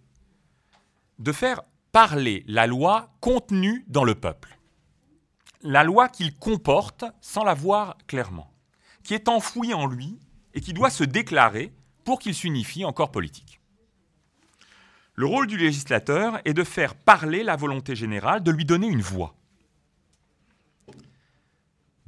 de 1.19 1.33
faire 1.33 1.63
parler 1.93 2.45
la 2.47 2.67
loi 2.67 3.13
contenue 3.21 3.85
dans 3.89 4.05
le 4.05 4.15
peuple. 4.15 4.59
La 5.63 5.85
loi 5.85 6.09
qu'il 6.09 6.37
comporte 6.37 7.05
sans 7.21 7.45
la 7.45 7.55
voir 7.55 7.99
clairement, 8.07 8.51
qui 9.03 9.15
est 9.15 9.29
enfouie 9.29 9.75
en 9.75 9.87
lui 9.87 10.19
et 10.55 10.61
qui 10.61 10.73
doit 10.73 10.91
se 10.91 11.05
déclarer 11.05 11.73
pour 12.05 12.19
qu'il 12.19 12.35
s'unifie 12.35 12.85
en 12.85 12.93
corps 12.93 13.11
politique. 13.11 13.61
Le 15.15 15.27
rôle 15.27 15.47
du 15.47 15.59
législateur 15.59 16.41
est 16.45 16.55
de 16.55 16.65
faire 16.65 16.95
parler 16.95 17.43
la 17.43 17.57
volonté 17.57 17.95
générale, 17.95 18.43
de 18.43 18.51
lui 18.51 18.65
donner 18.65 18.87
une 18.87 19.03
voix 19.03 19.35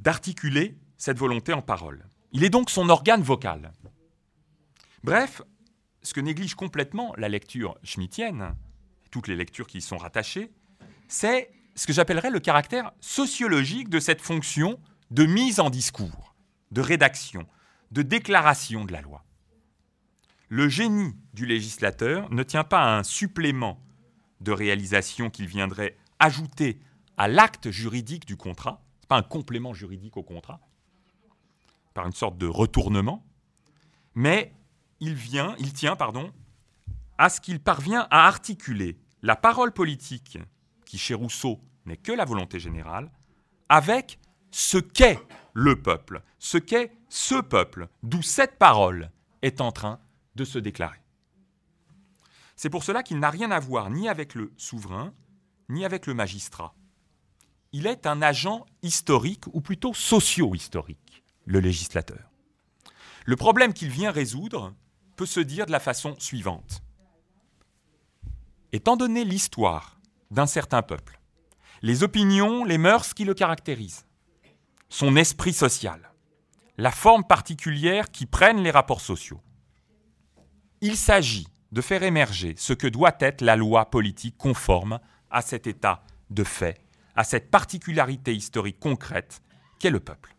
d'articuler 0.02 0.76
cette 0.96 1.18
volonté 1.18 1.52
en 1.52 1.62
parole. 1.62 2.04
Il 2.32 2.44
est 2.44 2.50
donc 2.50 2.70
son 2.70 2.88
organe 2.88 3.22
vocal. 3.22 3.72
Bref, 5.04 5.42
ce 6.02 6.14
que 6.14 6.20
néglige 6.20 6.54
complètement 6.54 7.14
la 7.16 7.28
lecture 7.28 7.78
schmittienne, 7.82 8.54
toutes 9.10 9.28
les 9.28 9.36
lectures 9.36 9.66
qui 9.66 9.78
y 9.78 9.82
sont 9.82 9.96
rattachées, 9.96 10.50
c'est 11.08 11.50
ce 11.74 11.86
que 11.86 11.92
j'appellerais 11.92 12.30
le 12.30 12.40
caractère 12.40 12.92
sociologique 13.00 13.88
de 13.88 14.00
cette 14.00 14.20
fonction 14.20 14.80
de 15.10 15.24
mise 15.24 15.60
en 15.60 15.70
discours, 15.70 16.34
de 16.70 16.80
rédaction, 16.80 17.46
de 17.90 18.02
déclaration 18.02 18.84
de 18.84 18.92
la 18.92 19.00
loi. 19.00 19.24
Le 20.48 20.68
génie 20.68 21.14
du 21.32 21.46
législateur 21.46 22.30
ne 22.30 22.42
tient 22.42 22.64
pas 22.64 22.80
à 22.80 22.98
un 22.98 23.02
supplément 23.02 23.80
de 24.40 24.52
réalisation 24.52 25.30
qu'il 25.30 25.46
viendrait 25.46 25.96
ajouter 26.18 26.80
à 27.16 27.28
l'acte 27.28 27.70
juridique 27.70 28.26
du 28.26 28.36
contrat, 28.36 28.82
un 29.12 29.22
complément 29.22 29.74
juridique 29.74 30.16
au 30.16 30.22
contrat, 30.22 30.60
par 31.94 32.06
une 32.06 32.12
sorte 32.12 32.38
de 32.38 32.46
retournement, 32.46 33.24
mais 34.14 34.52
il 35.02 35.14
vient, 35.14 35.54
il 35.58 35.74
tient, 35.74 35.96
pardon, 35.96 36.32
à 37.18 37.28
ce 37.28 37.40
qu'il 37.40 37.60
parvient 37.60 38.06
à 38.10 38.26
articuler 38.26 38.96
la 39.20 39.36
parole 39.36 39.72
politique, 39.72 40.38
qui 40.86 40.96
chez 40.96 41.14
Rousseau 41.14 41.60
n'est 41.84 41.98
que 41.98 42.12
la 42.12 42.24
volonté 42.24 42.58
générale, 42.58 43.12
avec 43.68 44.18
ce 44.50 44.78
qu'est 44.78 45.20
le 45.52 45.82
peuple, 45.82 46.22
ce 46.38 46.56
qu'est 46.56 46.92
ce 47.08 47.40
peuple, 47.40 47.88
d'où 48.02 48.22
cette 48.22 48.58
parole 48.58 49.10
est 49.42 49.60
en 49.60 49.72
train 49.72 50.00
de 50.36 50.44
se 50.44 50.58
déclarer. 50.58 51.02
C'est 52.56 52.70
pour 52.70 52.84
cela 52.84 53.02
qu'il 53.02 53.18
n'a 53.18 53.30
rien 53.30 53.50
à 53.50 53.60
voir 53.60 53.90
ni 53.90 54.08
avec 54.08 54.34
le 54.34 54.52
souverain, 54.56 55.12
ni 55.68 55.84
avec 55.84 56.06
le 56.06 56.14
magistrat 56.14 56.74
il 57.72 57.86
est 57.86 58.06
un 58.06 58.20
agent 58.22 58.66
historique, 58.82 59.44
ou 59.52 59.60
plutôt 59.60 59.94
socio-historique, 59.94 61.24
le 61.46 61.58
législateur. 61.60 62.30
Le 63.24 63.36
problème 63.36 63.72
qu'il 63.72 63.88
vient 63.88 64.10
résoudre 64.10 64.74
peut 65.16 65.26
se 65.26 65.40
dire 65.40 65.66
de 65.66 65.72
la 65.72 65.80
façon 65.80 66.14
suivante. 66.18 66.82
Étant 68.72 68.96
donné 68.96 69.24
l'histoire 69.24 69.98
d'un 70.30 70.46
certain 70.46 70.82
peuple, 70.82 71.20
les 71.82 72.02
opinions, 72.02 72.64
les 72.64 72.78
mœurs 72.78 73.12
qui 73.14 73.24
le 73.24 73.34
caractérisent, 73.34 74.06
son 74.88 75.16
esprit 75.16 75.52
social, 75.52 76.12
la 76.78 76.90
forme 76.90 77.24
particulière 77.24 78.10
qui 78.10 78.26
prennent 78.26 78.62
les 78.62 78.70
rapports 78.70 79.00
sociaux, 79.00 79.40
il 80.80 80.96
s'agit 80.96 81.46
de 81.70 81.80
faire 81.80 82.02
émerger 82.02 82.54
ce 82.56 82.72
que 82.72 82.86
doit 82.86 83.16
être 83.20 83.40
la 83.40 83.56
loi 83.56 83.90
politique 83.90 84.36
conforme 84.36 85.00
à 85.30 85.42
cet 85.42 85.66
état 85.66 86.02
de 86.30 86.44
fait 86.44 86.82
à 87.14 87.24
cette 87.24 87.50
particularité 87.50 88.34
historique 88.34 88.78
concrète 88.78 89.42
qu'est 89.78 89.90
le 89.90 90.00
peuple. 90.00 90.34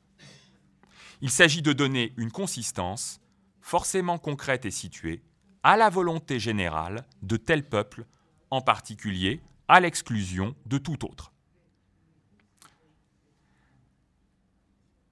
Il 1.21 1.30
s'agit 1.30 1.61
de 1.61 1.74
donner 1.74 2.13
une 2.17 2.32
consistance, 2.32 3.21
forcément 3.64 4.20
concrète 4.20 4.66
et 4.66 4.72
située, 4.72 5.24
à 5.64 5.78
la 5.78 5.89
volonté 5.89 6.38
générale 6.38 7.07
de 7.22 7.38
tel 7.38 7.68
peuple, 7.68 8.05
en 8.51 8.61
particulier 8.61 9.41
à 9.70 9.80
l'exclusion 9.80 10.53
de 10.66 10.78
tout 10.78 11.05
autre. 11.05 11.32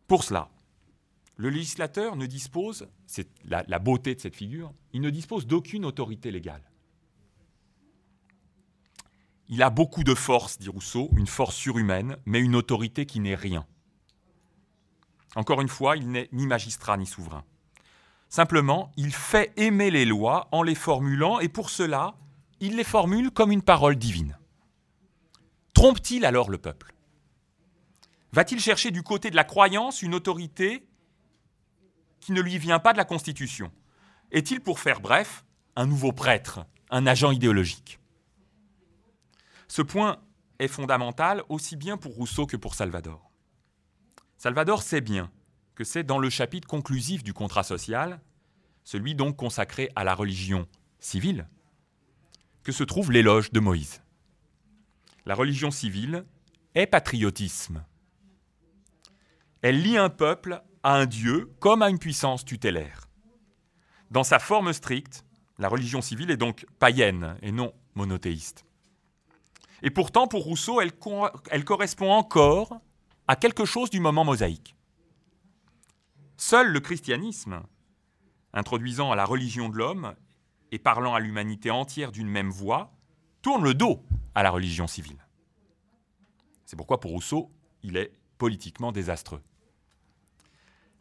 Pour 0.06 0.26
cela, 0.26 0.50
le 1.38 1.50
législateur 1.50 2.18
ne 2.18 2.26
dispose, 2.26 2.90
c'est 3.08 3.30
la, 3.46 3.80
beauté 3.80 4.16
de 4.16 4.20
cette 4.20 4.36
figure, 4.36 4.74
il 4.92 5.00
ne 5.00 5.10
dispose 5.10 5.48
d'aucune 5.48 5.86
autorité 5.86 6.30
légale. 6.30 6.70
Il 9.48 9.64
a 9.64 9.70
beaucoup 9.70 10.04
de 10.04 10.14
force, 10.14 10.60
dit 10.60 10.70
Rousseau, 10.70 11.10
une 11.16 11.28
force 11.28 11.56
surhumaine, 11.56 12.18
mais 12.26 12.42
une 12.42 12.56
autorité 12.56 13.06
qui 13.06 13.22
n'est 13.22 13.36
rien. 13.36 13.66
Encore 15.36 15.62
une 15.62 15.70
fois, 15.70 15.96
il 15.96 16.12
n'est 16.12 16.28
ni 16.34 16.46
magistrat 16.46 16.98
ni 16.98 17.06
souverain. 17.06 17.46
Simplement, 18.32 18.94
il 18.96 19.14
fait 19.14 19.52
aimer 19.58 19.92
les 19.92 20.06
lois 20.06 20.48
en 20.54 20.64
les 20.64 20.74
formulant, 20.74 21.42
et 21.42 21.50
pour 21.50 21.70
cela, 21.70 22.16
il 22.62 22.78
les 22.78 22.86
formule 22.86 23.30
comme 23.30 23.52
une 23.52 23.62
parole 23.62 23.98
divine. 23.98 24.38
Trompe-t-il 25.74 26.24
alors 26.24 26.50
le 26.50 26.58
peuple? 26.58 26.96
Va-t-il 28.32 28.62
chercher 28.62 28.90
du 28.92 29.04
côté 29.04 29.32
de 29.32 29.36
la 29.36 29.44
croyance 29.44 30.02
une 30.02 30.16
autorité 30.16 30.88
qui 32.22 32.32
ne 32.32 32.40
lui 32.40 32.58
vient 32.58 32.80
pas 32.80 32.94
de 32.94 32.98
la 32.98 33.04
Constitution? 33.04 33.70
Est-il, 34.32 34.62
pour 34.62 34.80
faire 34.80 35.02
bref, 35.02 35.44
un 35.76 35.86
nouveau 35.86 36.14
prêtre, 36.14 36.66
un 36.90 37.08
agent 37.08 37.32
idéologique? 37.32 38.00
Ce 39.68 39.82
point 39.82 40.22
est 40.58 40.70
fondamental 40.70 41.44
aussi 41.50 41.76
bien 41.76 41.98
pour 41.98 42.14
Rousseau 42.14 42.46
que 42.46 42.56
pour 42.56 42.76
Salvador. 42.76 43.30
Salvador 44.38 44.84
sait 44.84 45.02
bien 45.02 45.30
que 45.76 45.84
c'est 45.84 46.04
dans 46.04 46.20
le 46.20 46.30
chapitre 46.30 46.68
conclusif 46.68 47.24
du 47.24 47.34
contrat 47.34 47.64
social, 47.64 48.20
celui 48.84 49.16
donc 49.16 49.38
consacré 49.38 49.90
à 49.96 50.04
la 50.04 50.16
religion 50.16 50.68
civile, 51.00 51.48
que 52.64 52.72
se 52.72 52.84
trouve 52.84 53.12
l'éloge 53.12 53.52
de 53.52 53.60
Moïse. 53.60 54.02
La 55.26 55.36
religion 55.36 55.72
civile 55.72 56.26
est 56.76 56.88
patriotisme. 56.88 57.84
Elle 59.62 59.82
lie 59.82 59.98
un 59.98 60.10
peuple 60.10 60.62
à 60.84 60.96
un 60.96 61.06
Dieu 61.06 61.54
comme 61.60 61.82
à 61.82 61.90
une 61.90 62.00
puissance 62.00 62.44
tutélaire. 62.44 63.08
Dans 64.10 64.24
sa 64.24 64.40
forme 64.40 64.74
stricte, 64.74 65.24
la 65.60 65.70
religion 65.70 66.02
civile 66.02 66.32
est 66.32 66.38
donc 66.38 66.66
païenne 66.80 67.38
et 67.42 67.52
non 67.52 67.74
monothéiste. 67.94 68.66
Et 69.84 69.90
pourtant, 69.90 70.28
pour 70.28 70.44
Rousseau, 70.44 70.82
elle, 70.82 71.64
correspond 71.64 72.12
encore 72.12 72.80
à 73.28 73.36
quelque 73.36 73.66
chose 73.66 73.90
du 73.90 74.00
moment 74.00 74.24
mosaïque. 74.24 74.76
Seul 76.44 76.72
le 76.72 76.80
christianisme, 76.80 77.62
introduisant 78.52 79.12
à 79.12 79.16
la 79.16 79.26
religion 79.26 79.70
de 79.70 79.78
l'homme 79.78 80.16
et 80.72 80.80
parlant 80.80 81.14
à 81.14 81.20
l'humanité 81.20 81.70
entière 81.70 82.12
d'une 82.12 82.28
même 82.28 82.50
voix, 82.50 82.92
tourne 83.44 83.64
le 83.64 83.76
dos 83.76 84.04
à 84.34 84.42
la 84.42 84.50
religion 84.50 84.88
civile. 84.88 85.24
C'est 86.66 86.76
pourquoi 86.76 87.00
pour 87.00 87.12
Rousseau, 87.12 87.52
il 87.84 87.96
est 87.96 88.12
politiquement 88.40 88.92
désastreux. 88.92 89.44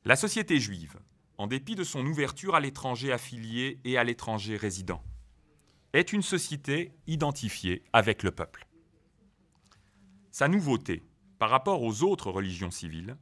La 0.05 0.15
société 0.15 0.61
juive, 0.61 0.99
en 1.39 1.47
dépit 1.47 1.75
de 1.75 1.85
son 1.85 2.05
ouverture 2.05 2.55
à 2.55 2.61
l'étranger 2.61 3.11
affilié 3.11 3.81
et 3.85 3.97
à 3.97 4.05
l'étranger 4.05 4.59
résident, 4.59 5.03
est 5.95 6.13
une 6.13 6.23
société 6.23 6.93
identifiée 7.07 7.83
avec 7.95 8.25
le 8.25 8.31
peuple. 8.31 8.69
Sa 10.33 10.49
nouveauté 10.49 11.03
par 11.39 11.49
rapport 11.49 11.83
aux 11.83 12.03
autres 12.03 12.31
religions 12.31 12.71
civiles 12.71 13.17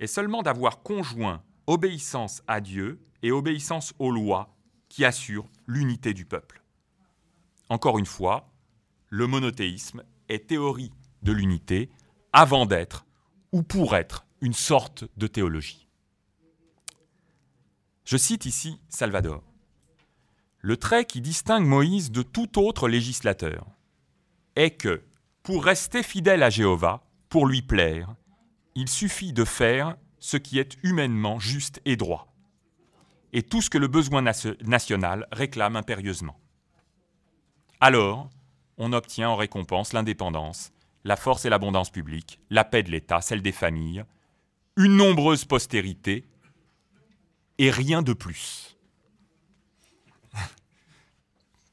est 0.00 0.06
seulement 0.06 0.42
d'avoir 0.42 0.82
conjoint 0.82 1.42
obéissance 1.66 2.42
à 2.48 2.60
Dieu 2.60 3.00
et 3.22 3.30
obéissance 3.30 3.94
aux 3.98 4.10
lois 4.10 4.56
qui 4.88 5.04
assurent 5.04 5.48
l'unité 5.66 6.14
du 6.14 6.24
peuple. 6.24 6.62
Encore 7.68 7.98
une 7.98 8.06
fois, 8.06 8.52
le 9.08 9.26
monothéisme 9.26 10.02
est 10.28 10.48
théorie 10.48 10.90
de 11.22 11.32
l'unité 11.32 11.90
avant 12.32 12.66
d'être 12.66 13.06
ou 13.52 13.62
pour 13.62 13.94
être 13.94 14.26
une 14.40 14.54
sorte 14.54 15.04
de 15.16 15.26
théologie. 15.26 15.86
Je 18.04 18.16
cite 18.16 18.46
ici 18.46 18.80
Salvador. 18.88 19.44
Le 20.58 20.76
trait 20.76 21.04
qui 21.04 21.20
distingue 21.20 21.66
Moïse 21.66 22.10
de 22.10 22.22
tout 22.22 22.58
autre 22.58 22.88
législateur 22.88 23.66
est 24.56 24.72
que, 24.72 25.02
pour 25.42 25.64
rester 25.64 26.02
fidèle 26.02 26.42
à 26.42 26.50
Jéhovah, 26.50 27.06
pour 27.28 27.46
lui 27.46 27.62
plaire, 27.62 28.14
il 28.74 28.88
suffit 28.88 29.32
de 29.32 29.44
faire 29.44 29.96
ce 30.18 30.36
qui 30.36 30.58
est 30.58 30.76
humainement 30.82 31.38
juste 31.38 31.80
et 31.84 31.96
droit, 31.96 32.32
et 33.32 33.42
tout 33.42 33.62
ce 33.62 33.70
que 33.70 33.78
le 33.78 33.88
besoin 33.88 34.22
national 34.22 35.26
réclame 35.32 35.76
impérieusement. 35.76 36.38
Alors, 37.80 38.28
on 38.76 38.92
obtient 38.92 39.30
en 39.30 39.36
récompense 39.36 39.92
l'indépendance, 39.92 40.72
la 41.04 41.16
force 41.16 41.44
et 41.44 41.50
l'abondance 41.50 41.90
publique, 41.90 42.40
la 42.50 42.64
paix 42.64 42.82
de 42.82 42.90
l'État, 42.90 43.20
celle 43.20 43.42
des 43.42 43.52
familles, 43.52 44.04
une 44.76 44.96
nombreuse 44.96 45.44
postérité, 45.44 46.26
et 47.58 47.70
rien 47.70 48.02
de 48.02 48.12
plus. 48.12 48.76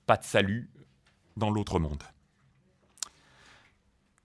Pas 0.06 0.18
de 0.18 0.24
salut 0.24 0.70
dans 1.38 1.50
l'autre 1.50 1.80
monde. 1.80 2.04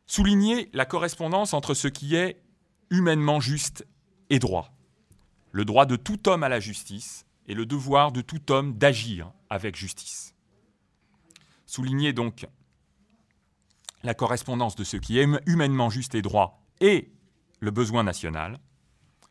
Souligner 0.06 0.68
la 0.72 0.84
correspondance 0.84 1.54
entre 1.54 1.74
ce 1.74 1.88
qui 1.88 2.16
est 2.16 2.42
humainement 2.92 3.40
juste 3.40 3.86
et 4.30 4.38
droit, 4.38 4.70
le 5.50 5.64
droit 5.64 5.86
de 5.86 5.96
tout 5.96 6.28
homme 6.28 6.42
à 6.42 6.50
la 6.50 6.60
justice 6.60 7.26
et 7.48 7.54
le 7.54 7.66
devoir 7.66 8.12
de 8.12 8.20
tout 8.20 8.52
homme 8.52 8.74
d'agir 8.76 9.32
avec 9.48 9.76
justice. 9.76 10.34
Souligner 11.64 12.12
donc 12.12 12.46
la 14.02 14.12
correspondance 14.14 14.76
de 14.76 14.84
ce 14.84 14.98
qui 14.98 15.18
est 15.18 15.26
humainement 15.46 15.88
juste 15.88 16.14
et 16.14 16.22
droit 16.22 16.62
et 16.80 17.10
le 17.60 17.70
besoin 17.70 18.04
national, 18.04 18.58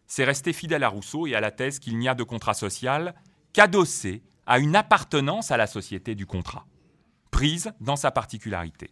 c'est 0.07 0.23
rester 0.23 0.53
fidèle 0.53 0.83
à 0.83 0.89
Rousseau 0.89 1.27
et 1.27 1.35
à 1.35 1.39
la 1.39 1.51
thèse 1.51 1.77
qu'il 1.77 1.97
n'y 1.99 2.09
a 2.09 2.15
de 2.15 2.23
contrat 2.23 2.55
social 2.55 3.13
qu'adossé 3.53 4.23
à 4.47 4.57
une 4.57 4.75
appartenance 4.75 5.51
à 5.51 5.57
la 5.57 5.67
société 5.67 6.15
du 6.15 6.25
contrat, 6.25 6.65
prise 7.29 7.73
dans 7.79 7.95
sa 7.95 8.09
particularité. 8.09 8.89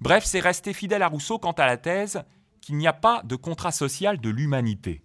Bref, 0.00 0.24
c'est 0.24 0.40
rester 0.40 0.72
fidèle 0.72 1.02
à 1.02 1.08
Rousseau 1.08 1.38
quant 1.38 1.52
à 1.52 1.66
la 1.66 1.76
thèse 1.76 2.22
qu'il 2.60 2.76
n'y 2.76 2.86
a 2.86 2.92
pas 2.92 3.22
de 3.24 3.36
contrat 3.36 3.72
social 3.72 4.20
de 4.20 4.30
l'humanité. 4.30 5.02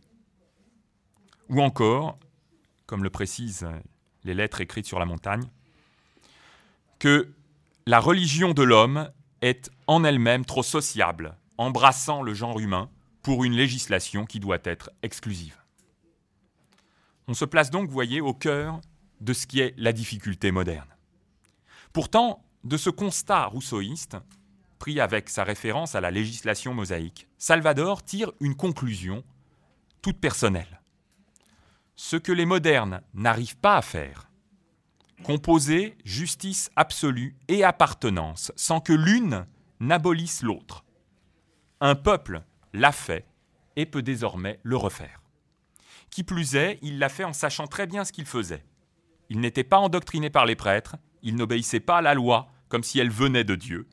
Ou 1.50 1.62
encore, 1.62 2.18
comme 2.86 3.04
le 3.04 3.10
précisent 3.10 3.68
les 4.24 4.34
lettres 4.34 4.62
écrites 4.62 4.86
sur 4.86 5.00
la 5.00 5.06
montagne, 5.06 5.50
que 7.00 7.34
la 7.86 8.00
religion 8.00 8.54
de 8.54 8.64
l'homme 8.64 9.10
est 9.42 9.70
en 9.88 10.04
elle-même 10.04 10.46
trop 10.46 10.64
sociable, 10.64 11.38
embrassant 11.58 12.22
le 12.22 12.34
genre 12.34 12.60
humain 12.60 12.90
pour 13.22 13.44
une 13.44 13.54
législation 13.54 14.26
qui 14.26 14.40
doit 14.40 14.60
être 14.64 14.90
exclusive. 15.02 15.58
On 17.28 17.34
se 17.34 17.46
place 17.46 17.70
donc, 17.70 17.88
vous 17.88 17.94
voyez, 17.94 18.22
au 18.22 18.34
cœur 18.34 18.80
de 19.22 19.34
ce 19.34 19.48
qui 19.48 19.60
est 19.60 19.74
la 19.78 19.94
difficulté 19.94 20.52
moderne. 20.52 20.88
Pourtant, 21.94 22.44
de 22.64 22.78
ce 22.78 22.90
constat 22.90 23.46
rousseauiste, 23.46 24.18
avec 25.00 25.30
sa 25.30 25.44
référence 25.44 25.96
à 25.96 26.02
la 26.02 26.12
législation 26.12 26.74
mosaïque, 26.74 27.28
Salvador 27.38 28.04
tire 28.04 28.32
une 28.40 28.56
conclusion 28.56 29.24
toute 30.02 30.20
personnelle. 30.20 30.82
Ce 31.96 32.18
que 32.18 32.32
les 32.32 32.46
modernes 32.46 33.02
n'arrivent 33.14 33.58
pas 33.58 33.78
à 33.78 33.82
faire, 33.82 34.30
composer 35.24 35.98
justice 36.04 36.70
absolue 36.76 37.36
et 37.48 37.64
appartenance 37.64 38.52
sans 38.56 38.82
que 38.82 38.94
l'une 38.94 39.46
n'abolisse 39.80 40.42
l'autre. 40.42 40.84
Un 41.80 41.96
peuple 41.96 42.44
l'a 42.74 42.92
fait 42.92 43.26
et 43.76 43.86
peut 43.86 44.02
désormais 44.02 44.60
le 44.64 44.76
refaire. 44.76 45.22
Qui 46.10 46.24
plus 46.24 46.56
est, 46.56 46.78
il 46.82 47.00
l'a 47.00 47.10
fait 47.10 47.24
en 47.24 47.34
sachant 47.34 47.68
très 47.68 47.88
bien 47.88 48.04
ce 48.04 48.12
qu'il 48.12 48.26
faisait. 48.26 48.66
Il 49.30 49.40
n'était 49.40 49.64
pas 49.64 49.80
endoctriné 49.80 50.30
par 50.30 50.46
les 50.46 50.56
prêtres, 50.56 50.98
il 51.22 51.36
n'obéissait 51.36 51.80
pas 51.80 51.98
à 51.98 52.02
la 52.02 52.14
loi 52.14 52.50
comme 52.68 52.84
si 52.84 53.00
elle 53.00 53.10
venait 53.10 53.44
de 53.44 53.56
Dieu. 53.56 53.88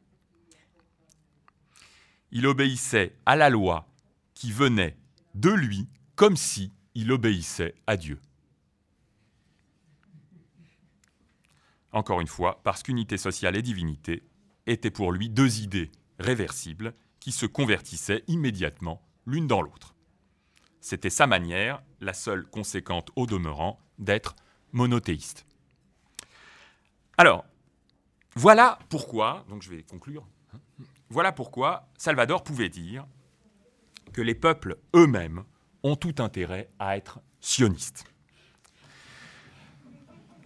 Il 2.32 2.46
obéissait 2.46 3.16
à 3.26 3.36
la 3.36 3.50
loi 3.50 3.88
qui 4.34 4.52
venait 4.52 4.96
de 5.34 5.50
lui 5.50 5.88
comme 6.14 6.36
si 6.36 6.72
il 6.94 7.12
obéissait 7.12 7.74
à 7.86 7.96
Dieu. 7.96 8.20
Encore 11.92 12.20
une 12.20 12.28
fois, 12.28 12.60
parce 12.62 12.82
qu'unité 12.82 13.16
sociale 13.16 13.56
et 13.56 13.62
divinité 13.62 14.22
étaient 14.66 14.90
pour 14.90 15.12
lui 15.12 15.28
deux 15.28 15.60
idées 15.60 15.90
réversibles 16.18 16.94
qui 17.18 17.32
se 17.32 17.46
convertissaient 17.46 18.22
immédiatement 18.28 19.02
l'une 19.26 19.46
dans 19.46 19.62
l'autre. 19.62 19.94
C'était 20.80 21.10
sa 21.10 21.26
manière, 21.26 21.82
la 22.00 22.14
seule 22.14 22.46
conséquente 22.46 23.10
au 23.16 23.26
demeurant, 23.26 23.78
d'être 23.98 24.36
monothéiste. 24.72 25.46
Alors, 27.18 27.44
voilà 28.34 28.78
pourquoi, 28.88 29.44
donc 29.48 29.62
je 29.62 29.70
vais 29.70 29.82
conclure, 29.82 30.26
voilà 31.10 31.32
pourquoi 31.32 31.88
Salvador 31.98 32.44
pouvait 32.44 32.68
dire 32.68 33.04
que 34.12 34.22
les 34.22 34.34
peuples 34.34 34.78
eux-mêmes 34.94 35.42
ont 35.82 35.96
tout 35.96 36.14
intérêt 36.18 36.70
à 36.78 36.96
être 36.96 37.20
sionistes. 37.40 38.04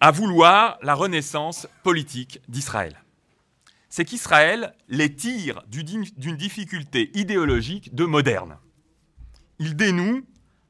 À 0.01 0.11
vouloir 0.11 0.79
la 0.83 0.95
renaissance 0.95 1.69
politique 1.83 2.41
d'Israël. 2.49 2.99
C'est 3.91 4.05
qu'Israël 4.05 4.75
les 4.89 5.15
tire 5.15 5.63
d'une 5.69 6.37
difficulté 6.37 7.11
idéologique 7.15 7.95
de 7.95 8.05
moderne. 8.05 8.59
Il 9.59 9.77
dénoue 9.77 10.27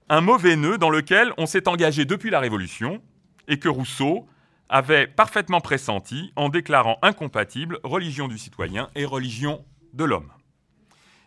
un 0.08 0.20
mauvais 0.20 0.56
nœud 0.56 0.76
dans 0.76 0.90
lequel 0.90 1.32
on 1.38 1.46
s'est 1.46 1.68
engagé 1.68 2.04
depuis 2.04 2.30
la 2.30 2.40
Révolution 2.40 3.00
et 3.48 3.58
que 3.58 3.68
Rousseau 3.68 4.28
avait 4.68 5.06
parfaitement 5.06 5.60
pressenti 5.60 6.32
en 6.36 6.48
déclarant 6.48 6.98
incompatible 7.02 7.78
religion 7.82 8.28
du 8.28 8.38
citoyen 8.38 8.90
et 8.94 9.04
religion 9.04 9.64
de 9.94 10.04
l'homme. 10.04 10.32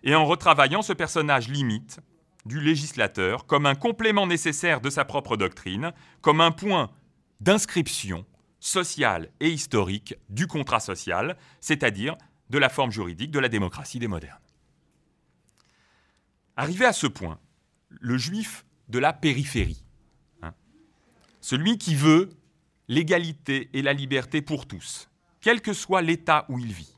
Et 0.04 0.16
en 0.16 0.26
retravaillant 0.26 0.82
ce 0.82 0.94
personnage 0.94 1.50
limite 1.50 2.00
du 2.46 2.62
législateur 2.62 3.46
comme 3.46 3.66
un 3.66 3.76
complément 3.76 4.28
nécessaire 4.28 4.82
de 4.82 4.90
sa 4.90 5.06
propre 5.06 5.38
doctrine, 5.38 5.92
comme 6.22 6.42
un 6.42 6.52
point 6.52 6.92
d'inscription 7.42 8.26
sociale 8.60 9.30
et 9.40 9.50
historique 9.50 10.16
du 10.30 10.48
contrat 10.48 10.80
social, 10.80 11.38
c'est-à-dire 11.60 12.16
de 12.50 12.58
la 12.58 12.70
forme 12.70 12.92
juridique 12.92 13.32
de 13.32 13.40
la 13.40 13.50
démocratie 13.50 14.00
des 14.00 14.08
modernes. 14.08 14.40
Arrivé 16.56 16.86
à 16.86 16.94
ce 16.94 17.08
point, 17.08 17.40
le 17.90 18.18
juif 18.18 18.66
de 18.88 19.00
la 19.00 19.14
périphérie, 19.14 19.84
hein, 20.42 20.54
celui 21.42 21.78
qui 21.78 21.94
veut 21.94 22.30
l'égalité 22.88 23.70
et 23.74 23.82
la 23.82 23.94
liberté 23.94 24.42
pour 24.42 24.66
tous, 24.66 25.10
quel 25.42 25.62
que 25.62 25.74
soit 25.74 26.02
l'état 26.02 26.46
où 26.50 26.58
il 26.58 26.72
vit, 26.72 26.97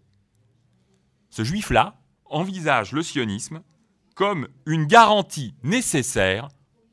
ce 1.39 1.45
juif-là 1.45 1.95
envisage 2.25 2.91
le 2.91 3.01
sionisme 3.01 3.63
comme 4.13 4.49
une 4.65 4.87
garantie 4.87 5.55
nécessaire 5.63 6.49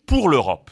pour 0.06 0.28
l'Europe. 0.28 0.70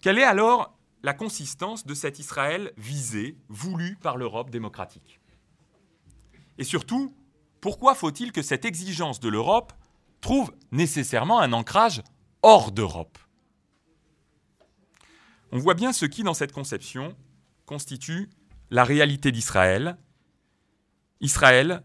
Quelle 0.00 0.18
est 0.18 0.24
alors 0.24 0.76
la 1.04 1.14
consistance 1.14 1.86
de 1.86 1.94
cet 1.94 2.18
Israël 2.18 2.72
visé, 2.76 3.38
voulu 3.48 3.94
par 4.02 4.16
l'Europe 4.16 4.50
démocratique? 4.50 5.20
Et 6.58 6.64
surtout, 6.64 7.14
pourquoi 7.60 7.94
faut-il 7.94 8.32
que 8.32 8.42
cette 8.42 8.64
exigence 8.64 9.20
de 9.20 9.28
l'Europe 9.28 9.72
trouve 10.20 10.52
nécessairement 10.72 11.38
un 11.38 11.52
ancrage 11.52 12.02
hors 12.42 12.72
d'Europe? 12.72 13.16
On 15.52 15.58
voit 15.58 15.74
bien 15.74 15.92
ce 15.92 16.04
qui, 16.04 16.24
dans 16.24 16.34
cette 16.34 16.50
conception, 16.50 17.16
constitue 17.64 18.28
la 18.70 18.82
réalité 18.82 19.30
d'Israël. 19.30 19.96
Israël, 21.20 21.82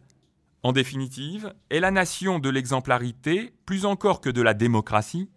en 0.63 0.73
définitive, 0.73 1.53
est 1.69 1.79
la 1.79 1.91
nation 1.91 2.39
de 2.39 2.49
l'exemplarité, 2.49 3.53
plus 3.65 3.85
encore 3.85 4.21
que 4.21 4.29
de 4.29 4.41
la 4.41 4.53
démocratie, 4.53 5.29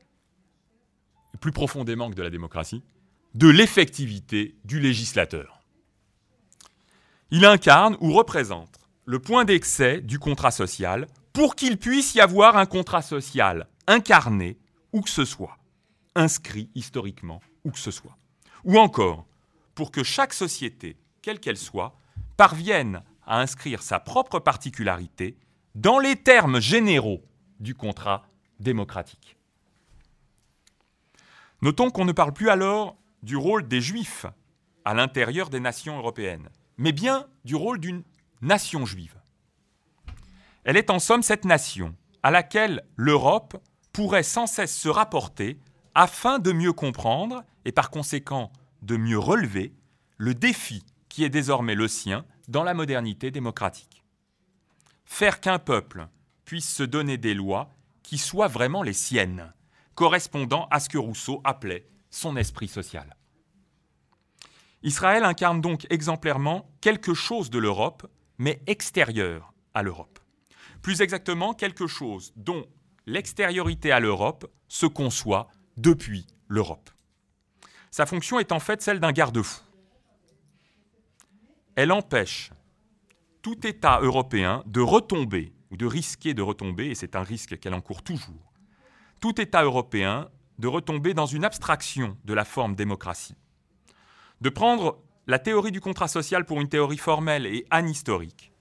plus 1.41 1.53
profondément 1.53 2.11
que 2.11 2.15
de 2.15 2.23
la 2.23 2.31
démocratie, 2.31 2.83
de 3.35 3.49
l'effectivité 3.49 4.55
du 4.65 4.81
législateur. 4.81 5.61
Il 7.31 7.45
incarne 7.45 7.97
ou 8.01 8.13
représente 8.13 8.79
le 9.07 9.19
point 9.19 9.45
d'excès 9.45 10.01
du 10.01 10.19
contrat 10.19 10.51
social 10.51 11.07
pour 11.33 11.57
qu'il 11.57 11.79
puisse 11.79 12.15
y 12.15 12.21
avoir 12.21 12.57
un 12.57 12.67
contrat 12.67 13.03
social 13.03 13.67
incarné 13.87 14.57
où 14.93 15.01
que 15.01 15.11
ce 15.11 15.25
soit, 15.25 15.59
inscrit 16.15 16.71
historiquement 16.75 17.41
où 17.65 17.71
que 17.71 17.79
ce 17.79 17.91
soit. 17.91 18.17
Ou 18.65 18.79
encore, 18.79 19.27
pour 19.75 19.91
que 19.91 20.05
chaque 20.05 20.33
société 20.33 20.97
quelle 21.25 21.41
qu'elle 21.41 21.57
soit, 21.57 21.97
parvienne 22.37 23.03
à 23.27 23.41
inscrire 23.41 23.83
sa 23.83 24.01
propre 24.01 24.39
particularité 24.39 25.37
dans 25.75 25.99
les 25.99 26.17
termes 26.17 26.61
généraux 26.61 27.23
du 27.61 27.75
contrat 27.75 28.27
démocratique. 28.61 29.37
Notons 31.63 31.91
qu'on 31.91 32.05
ne 32.05 32.13
parle 32.13 32.33
plus 32.33 32.51
alors 32.51 32.97
du 33.23 33.37
rôle 33.37 33.67
des 33.67 33.81
Juifs 33.81 34.27
à 34.85 34.95
l'intérieur 34.95 35.49
des 35.49 35.61
nations 35.61 35.97
européennes, 35.97 36.49
mais 36.77 36.93
bien 36.93 37.27
du 37.45 37.55
rôle 37.55 37.79
d'une 37.79 38.03
nation 38.43 38.85
juive. 38.85 39.17
Elle 40.65 40.77
est 40.77 40.91
en 40.91 40.99
somme 40.99 41.23
cette 41.23 41.45
nation 41.45 41.95
à 42.23 42.31
laquelle 42.31 42.85
l'Europe 42.97 43.57
pourrait 43.93 44.23
sans 44.23 44.47
cesse 44.47 44.77
se 44.77 44.89
rapporter 44.89 45.59
afin 45.95 46.39
de 46.39 46.53
mieux 46.53 46.73
comprendre 46.73 47.45
et 47.65 47.73
par 47.73 47.91
conséquent 47.91 48.51
de 48.83 48.97
mieux 48.97 49.19
relever 49.19 49.73
le 50.17 50.35
défi 50.35 50.85
qui 51.09 51.25
est 51.25 51.31
désormais 51.31 51.75
le 51.75 51.89
sien 51.89 52.25
dans 52.49 52.65
la 52.65 52.75
modernité 52.75 53.31
démocratique. 53.31 54.05
Faire 55.05 55.41
qu'un 55.41 55.59
peuple 55.59 56.09
puisse 56.45 56.73
se 56.73 56.83
donner 56.83 57.19
des 57.19 57.35
lois 57.35 57.71
qui 58.03 58.19
soient 58.19 58.49
vraiment 58.49 58.83
les 58.83 58.93
siennes, 58.93 59.53
correspondant 59.95 60.69
à 60.71 60.81
ce 60.81 60.89
que 60.89 60.99
Rousseau 60.99 61.41
appelait 61.45 61.89
son 62.11 62.37
esprit 62.37 62.69
social. 62.69 63.17
Israël 64.83 65.25
incarne 65.25 65.61
donc 65.61 65.87
exemplairement 65.89 66.71
quelque 66.81 67.15
chose 67.15 67.49
de 67.49 67.59
l'Europe, 67.59 68.07
mais 68.39 68.61
extérieur 68.67 69.55
à 69.73 69.83
l'Europe. 69.83 70.19
Plus 70.83 71.01
exactement, 71.01 71.55
quelque 71.55 71.87
chose 71.87 72.33
dont 72.37 72.67
l'extériorité 73.07 73.93
à 73.93 74.01
l'Europe 74.01 74.47
se 74.69 74.85
conçoit 74.85 75.49
depuis 75.79 76.27
l'Europe. 76.49 76.91
Sa 77.91 78.07
fonction 78.07 78.39
est 78.39 78.53
en 78.53 78.61
fait 78.61 78.83
celle 78.83 79.01
d'un 79.01 79.13
garde-fou. 79.13 79.63
Elle 81.77 81.91
empêche 81.91 82.51
tout 83.43 83.67
État 83.67 83.99
européen 84.01 84.63
de 84.67 84.81
retomber, 84.81 85.53
ou 85.71 85.77
de 85.77 85.87
risquer 85.87 86.33
de 86.33 86.43
retomber, 86.43 86.87
et 86.87 86.95
c'est 86.95 87.17
un 87.17 87.23
risque 87.23 87.59
qu'elle 87.59 87.75
encourt 87.75 88.03
toujours, 88.03 88.53
tout 89.21 89.41
État 89.41 89.65
européen 89.65 90.31
de 90.59 90.69
retomber 90.69 91.15
dans 91.15 91.27
une 91.27 91.45
abstraction 91.45 92.17
de 92.25 92.33
la 92.33 92.45
forme 92.45 92.77
démocratie, 92.77 93.35
de 94.41 94.49
prendre 94.51 95.03
la 95.27 95.39
théorie 95.41 95.73
du 95.73 95.81
contrat 95.81 96.07
social 96.07 96.45
pour 96.45 96.61
une 96.61 96.69
théorie 96.69 96.99
formelle 96.99 97.47
et 97.47 97.67
anhistorique, 97.71 98.53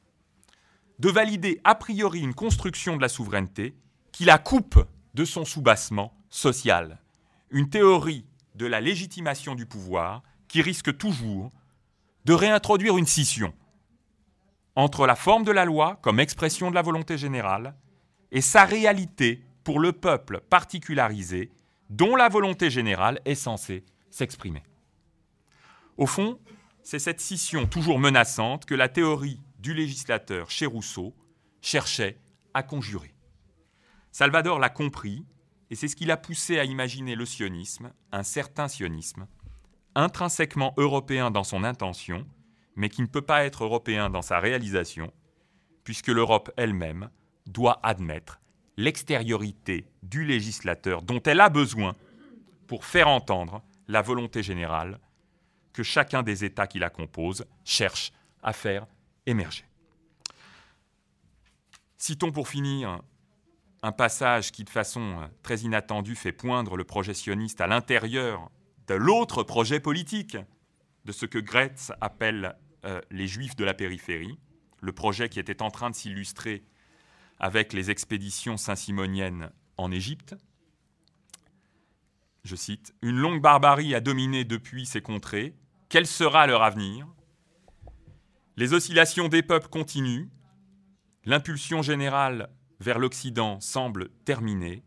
de 0.98 1.10
valider 1.10 1.62
a 1.64 1.76
priori 1.76 2.22
une 2.22 2.34
construction 2.34 2.96
de 2.98 3.02
la 3.02 3.10
souveraineté 3.10 3.76
qui 4.12 4.26
la 4.26 4.40
coupe 4.40 4.84
de 5.14 5.26
son 5.26 5.46
soubassement 5.46 6.18
social, 6.30 7.00
une 7.52 7.70
théorie 7.70 8.26
de 8.56 8.66
la 8.66 8.82
légitimation 8.82 9.54
du 9.54 9.68
pouvoir 9.68 10.24
qui 10.48 10.62
risque 10.62 10.98
toujours 10.98 11.52
de 12.26 12.34
réintroduire 12.34 12.98
une 12.98 13.06
scission 13.06 13.54
entre 14.76 15.06
la 15.06 15.16
forme 15.16 15.44
de 15.44 15.52
la 15.52 15.66
loi 15.66 16.00
comme 16.02 16.20
expression 16.20 16.70
de 16.70 16.76
la 16.76 16.82
volonté 16.82 17.18
générale 17.18 17.76
et 18.32 18.42
sa 18.42 18.66
réalité 18.66 19.46
pour 19.64 19.80
le 19.80 19.92
peuple 19.92 20.42
particularisé 20.50 21.52
dont 21.90 22.16
la 22.16 22.30
volonté 22.30 22.70
générale 22.70 23.22
est 23.26 23.36
censée 23.36 23.86
s'exprimer. 24.10 24.64
Au 25.98 26.08
fond, 26.08 26.40
c'est 26.82 27.00
cette 27.00 27.22
scission 27.22 27.68
toujours 27.68 28.00
menaçante 28.00 28.66
que 28.66 28.76
la 28.76 28.90
théorie 28.90 29.40
du 29.60 29.74
législateur 29.74 30.50
chez 30.50 30.66
Rousseau 30.66 31.16
cherchait 31.62 32.18
à 32.54 32.64
conjurer. 32.64 33.14
Salvador 34.12 34.60
l'a 34.60 34.70
compris, 34.70 35.26
et 35.70 35.76
c'est 35.76 35.88
ce 35.88 35.96
qui 35.96 36.06
l'a 36.06 36.18
poussé 36.18 36.60
à 36.60 36.66
imaginer 36.66 37.16
le 37.16 37.26
sionisme, 37.26 37.94
un 38.12 38.24
certain 38.24 38.68
sionisme, 38.68 39.28
intrinsèquement 39.96 40.74
européen 40.78 41.32
dans 41.32 41.44
son 41.44 41.64
intention, 41.64 42.26
mais 42.76 42.90
qui 42.90 43.02
ne 43.02 43.08
peut 43.08 43.22
pas 43.22 43.46
être 43.46 43.64
européen 43.64 44.10
dans 44.10 44.22
sa 44.22 44.40
réalisation, 44.40 45.12
puisque 45.84 46.08
l'Europe 46.08 46.52
elle-même 46.58 47.10
doit 47.46 47.80
admettre 47.84 48.40
l'extériorité 48.78 49.86
du 50.02 50.26
législateur 50.26 51.02
dont 51.02 51.22
elle 51.24 51.42
a 51.42 51.50
besoin 51.50 51.96
pour 52.68 52.86
faire 52.86 53.08
entendre 53.08 53.62
la 53.88 54.02
volonté 54.02 54.42
générale 54.42 55.00
que 55.74 55.84
chacun 55.84 56.24
des 56.24 56.44
États 56.46 56.68
qui 56.68 56.80
la 56.80 56.90
composent 56.90 57.46
cherche 57.64 58.12
à 58.42 58.54
faire 58.54 58.88
émerger. 59.26 59.66
Citons 61.98 62.32
pour 62.32 62.48
finir 62.48 63.02
un 63.82 63.92
passage 63.92 64.52
qui, 64.52 64.64
de 64.64 64.70
façon 64.70 65.30
très 65.42 65.60
inattendue, 65.60 66.16
fait 66.16 66.32
poindre 66.32 66.78
le 66.78 66.84
projet 66.84 67.14
sioniste 67.14 67.62
à 67.62 67.68
l'intérieur 67.68 68.50
de 68.88 68.94
l'autre 68.96 69.44
projet 69.44 69.80
politique, 69.80 70.38
de 71.06 71.12
ce 71.12 71.26
que 71.26 71.40
Gretz 71.40 71.92
appelle 72.02 72.56
euh, 72.86 73.02
les 73.12 73.28
Juifs 73.28 73.56
de 73.56 73.66
la 73.66 73.74
périphérie, 73.74 74.38
le 74.82 74.92
projet 74.92 75.30
qui 75.30 75.40
était 75.40 75.62
en 75.62 75.72
train 75.72 75.90
de 75.90 75.96
s'illustrer 75.96 76.64
avec 77.40 77.74
les 77.74 77.90
expéditions 77.92 78.58
saint-simoniennes 78.58 79.52
en 79.78 79.92
Égypte. 79.92 80.36
Je 82.44 82.56
cite, 82.56 82.94
Une 83.02 83.18
longue 83.18 83.42
barbarie 83.42 83.96
a 83.96 84.02
dominé 84.02 84.44
depuis 84.44 84.86
ces 84.86 85.02
contrées. 85.02 85.56
Quel 85.90 86.06
sera 86.06 86.46
leur 86.48 86.64
avenir? 86.64 87.08
Les 88.58 88.74
oscillations 88.74 89.30
des 89.30 89.44
peuples 89.44 89.70
continuent. 89.70 90.28
L'impulsion 91.26 91.82
générale 91.82 92.50
vers 92.80 93.00
l'Occident 93.00 93.60
semble 93.62 94.10
terminée. 94.26 94.84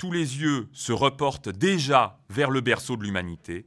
Tous 0.00 0.10
les 0.10 0.40
yeux 0.40 0.66
se 0.72 0.92
reportent 0.92 1.50
déjà 1.50 2.18
vers 2.30 2.50
le 2.50 2.62
berceau 2.62 2.96
de 2.96 3.04
l'humanité. 3.04 3.66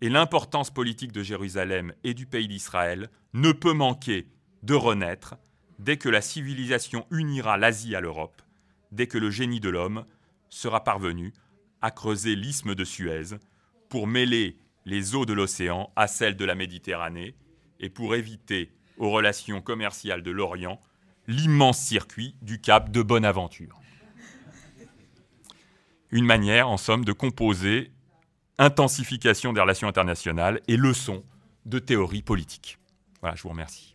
Et 0.00 0.08
l'importance 0.08 0.70
politique 0.70 1.10
de 1.10 1.24
Jérusalem 1.24 1.92
et 2.04 2.14
du 2.14 2.24
pays 2.24 2.46
d'Israël 2.46 3.10
ne 3.32 3.50
peut 3.50 3.72
manquer 3.72 4.28
de 4.62 4.74
renaître 4.74 5.34
dès 5.80 5.96
que 5.96 6.08
la 6.08 6.20
civilisation 6.20 7.04
unira 7.10 7.56
l'Asie 7.56 7.96
à 7.96 8.00
l'Europe, 8.00 8.42
dès 8.92 9.08
que 9.08 9.18
le 9.18 9.28
génie 9.28 9.58
de 9.58 9.70
l'homme 9.70 10.04
sera 10.50 10.84
parvenu 10.84 11.32
à 11.80 11.90
creuser 11.90 12.36
l'isthme 12.36 12.76
de 12.76 12.84
Suez 12.84 13.34
pour 13.88 14.06
mêler 14.06 14.58
les 14.84 15.16
eaux 15.16 15.26
de 15.26 15.32
l'océan 15.32 15.90
à 15.96 16.06
celles 16.06 16.36
de 16.36 16.44
la 16.44 16.54
Méditerranée 16.54 17.34
et 17.80 17.90
pour 17.90 18.14
éviter 18.14 18.70
aux 18.98 19.10
relations 19.10 19.60
commerciales 19.60 20.22
de 20.22 20.30
l'Orient 20.30 20.80
l'immense 21.26 21.80
circuit 21.80 22.36
du 22.40 22.60
cap 22.60 22.92
de 22.92 23.02
Bonaventure. 23.02 23.82
Une 26.12 26.26
manière, 26.26 26.68
en 26.68 26.76
somme, 26.76 27.04
de 27.04 27.12
composer 27.12 27.90
intensification 28.58 29.52
des 29.52 29.60
relations 29.60 29.88
internationales 29.88 30.60
et 30.68 30.76
leçon 30.76 31.24
de 31.64 31.78
théorie 31.78 32.22
politique. 32.22 32.78
Voilà, 33.20 33.34
je 33.34 33.42
vous 33.42 33.48
remercie. 33.48 33.91